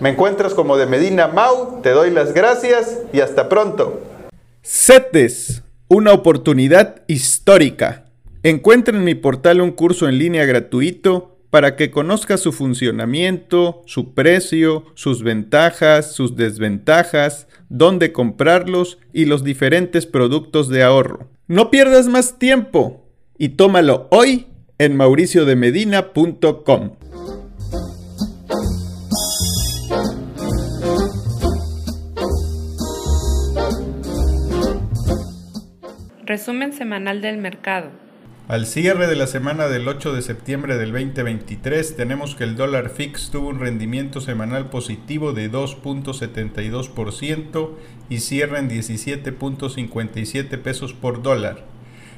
Me 0.00 0.08
encuentras 0.10 0.52
como 0.52 0.76
de 0.76 0.86
Medina 0.86 1.28
Mau, 1.28 1.80
te 1.80 1.90
doy 1.90 2.10
las 2.10 2.34
gracias 2.34 2.98
y 3.12 3.20
hasta 3.20 3.48
pronto. 3.48 4.00
CETES, 4.64 5.62
una 5.86 6.12
oportunidad 6.12 7.02
histórica. 7.06 8.06
Encuentra 8.42 8.96
en 8.96 9.04
mi 9.04 9.14
portal 9.14 9.60
un 9.60 9.70
curso 9.70 10.08
en 10.08 10.18
línea 10.18 10.44
gratuito 10.44 11.37
para 11.50 11.76
que 11.76 11.90
conozcas 11.90 12.40
su 12.40 12.52
funcionamiento, 12.52 13.82
su 13.86 14.14
precio, 14.14 14.84
sus 14.94 15.22
ventajas, 15.22 16.12
sus 16.12 16.36
desventajas, 16.36 17.48
dónde 17.68 18.12
comprarlos 18.12 18.98
y 19.12 19.24
los 19.24 19.44
diferentes 19.44 20.06
productos 20.06 20.68
de 20.68 20.82
ahorro. 20.82 21.28
No 21.46 21.70
pierdas 21.70 22.08
más 22.08 22.38
tiempo 22.38 23.04
y 23.38 23.50
tómalo 23.50 24.08
hoy 24.10 24.46
en 24.78 24.96
mauriciodemedina.com. 24.96 26.92
Resumen 36.24 36.74
semanal 36.74 37.22
del 37.22 37.38
mercado. 37.38 38.07
Al 38.48 38.66
cierre 38.66 39.06
de 39.06 39.14
la 39.14 39.26
semana 39.26 39.68
del 39.68 39.86
8 39.86 40.14
de 40.14 40.22
septiembre 40.22 40.78
del 40.78 40.92
2023 40.92 41.96
tenemos 41.96 42.34
que 42.34 42.44
el 42.44 42.56
dólar 42.56 42.88
fix 42.88 43.28
tuvo 43.28 43.48
un 43.48 43.60
rendimiento 43.60 44.22
semanal 44.22 44.70
positivo 44.70 45.34
de 45.34 45.52
2.72% 45.52 47.72
y 48.08 48.20
cierra 48.20 48.58
en 48.58 48.70
17.57 48.70 50.62
pesos 50.62 50.94
por 50.94 51.20
dólar. 51.20 51.66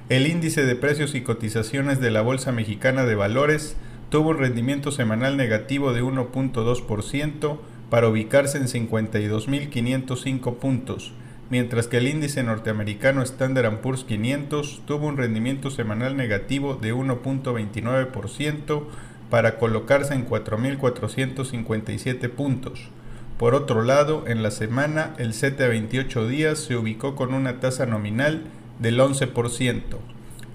El 0.08 0.28
índice 0.28 0.64
de 0.64 0.76
precios 0.76 1.16
y 1.16 1.22
cotizaciones 1.22 2.00
de 2.00 2.12
la 2.12 2.22
Bolsa 2.22 2.52
Mexicana 2.52 3.04
de 3.04 3.16
Valores 3.16 3.76
tuvo 4.08 4.30
un 4.30 4.38
rendimiento 4.38 4.92
semanal 4.92 5.36
negativo 5.36 5.92
de 5.92 6.04
1.2% 6.04 7.58
para 7.90 8.08
ubicarse 8.08 8.58
en 8.58 8.68
52.505 8.68 10.58
puntos 10.58 11.12
mientras 11.50 11.86
que 11.88 11.98
el 11.98 12.08
índice 12.08 12.42
norteamericano 12.42 13.20
Standard 13.22 13.80
Poor's 13.80 14.04
500 14.04 14.80
tuvo 14.86 15.08
un 15.08 15.18
rendimiento 15.18 15.70
semanal 15.70 16.16
negativo 16.16 16.76
de 16.76 16.94
1.29% 16.94 18.84
para 19.28 19.58
colocarse 19.58 20.14
en 20.14 20.26
4.457 20.28 22.30
puntos. 22.30 22.88
Por 23.36 23.54
otro 23.54 23.82
lado, 23.82 24.24
en 24.26 24.42
la 24.42 24.50
semana 24.50 25.14
el 25.18 25.34
CETE 25.34 25.64
a 25.64 25.68
28 25.68 26.26
días 26.28 26.58
se 26.58 26.76
ubicó 26.76 27.14
con 27.16 27.34
una 27.34 27.60
tasa 27.60 27.84
nominal 27.86 28.44
del 28.78 29.00
11%. 29.00 29.82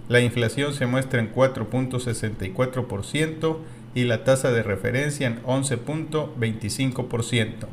La 0.08 0.20
inflación 0.20 0.72
se 0.74 0.86
muestra 0.86 1.20
en 1.20 1.34
4.64% 1.34 3.58
y 3.96 4.04
la 4.04 4.24
tasa 4.24 4.52
de 4.52 4.62
referencia 4.62 5.26
en 5.26 5.42
11.25%. 5.44 7.66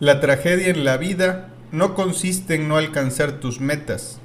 La 0.00 0.20
tragedia 0.20 0.68
en 0.68 0.84
la 0.84 0.96
vida 0.98 1.48
no 1.72 1.94
consiste 1.94 2.56
en 2.56 2.68
no 2.68 2.76
alcanzar 2.76 3.40
tus 3.40 3.60
metas. 3.60 4.18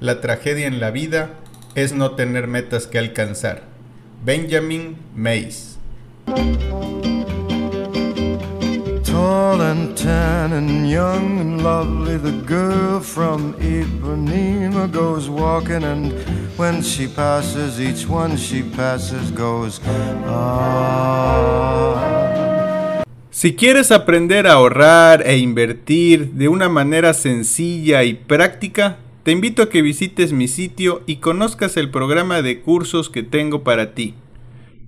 La 0.00 0.22
tragedia 0.22 0.66
en 0.66 0.80
la 0.80 0.90
vida 0.90 1.30
es 1.74 1.92
no 1.92 2.12
tener 2.12 2.46
metas 2.46 2.86
que 2.86 2.98
alcanzar. 2.98 3.64
Benjamin 4.24 4.96
Mays. 5.14 5.78
Tall 9.16 9.62
and 9.62 9.96
tan 9.96 10.52
and 10.52 10.90
young 10.90 11.40
and 11.40 11.62
lovely, 11.62 12.18
the 12.18 12.32
girl 12.44 13.00
from 13.00 13.54
goes 14.92 15.30
walking, 15.30 15.84
and 15.84 16.12
when 16.58 16.82
she 16.82 17.08
passes, 17.08 17.80
each 17.80 18.06
one 18.06 18.36
she 18.36 18.62
passes 18.62 19.32
goes, 19.32 19.80
ah. 20.26 20.66
Si 23.30 23.56
quieres 23.56 23.90
aprender 23.90 24.46
a 24.46 24.52
ahorrar 24.52 25.26
e 25.26 25.38
invertir 25.38 26.32
de 26.32 26.48
una 26.48 26.68
manera 26.68 27.14
sencilla 27.14 28.04
y 28.04 28.12
práctica, 28.12 28.98
te 29.22 29.32
invito 29.32 29.62
a 29.62 29.70
que 29.70 29.80
visites 29.80 30.34
mi 30.34 30.46
sitio 30.46 31.00
y 31.06 31.16
conozcas 31.16 31.78
el 31.78 31.90
programa 31.90 32.42
de 32.42 32.60
cursos 32.60 33.08
que 33.08 33.22
tengo 33.22 33.62
para 33.64 33.94
ti. 33.94 34.12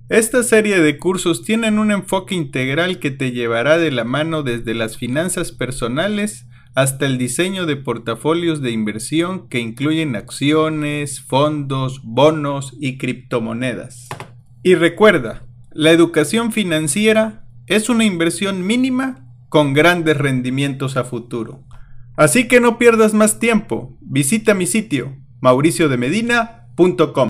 Esta 0.09 0.41
serie 0.41 0.79
de 0.79 0.97
cursos 0.97 1.43
tienen 1.43 1.77
un 1.77 1.91
enfoque 1.91 2.33
integral 2.33 2.97
que 2.97 3.11
te 3.11 3.31
llevará 3.31 3.77
de 3.77 3.91
la 3.91 4.05
mano 4.05 4.41
desde 4.41 4.73
las 4.73 4.97
finanzas 4.97 5.51
personales 5.51 6.47
hasta 6.73 7.05
el 7.05 7.19
diseño 7.19 7.67
de 7.67 7.75
portafolios 7.75 8.59
de 8.59 8.71
inversión 8.71 9.47
que 9.49 9.59
incluyen 9.59 10.15
acciones, 10.15 11.21
fondos, 11.21 12.01
bonos 12.03 12.75
y 12.79 12.97
criptomonedas. 12.97 14.09
Y 14.63 14.73
recuerda, 14.73 15.43
la 15.73 15.91
educación 15.91 16.51
financiera 16.51 17.45
es 17.67 17.87
una 17.87 18.03
inversión 18.03 18.65
mínima 18.65 19.27
con 19.47 19.73
grandes 19.73 20.17
rendimientos 20.17 20.97
a 20.97 21.03
futuro. 21.03 21.63
Así 22.17 22.47
que 22.47 22.59
no 22.59 22.79
pierdas 22.79 23.13
más 23.13 23.37
tiempo, 23.37 23.95
visita 24.01 24.55
mi 24.55 24.65
sitio 24.65 25.15
mauriciodemedina.com. 25.39 27.29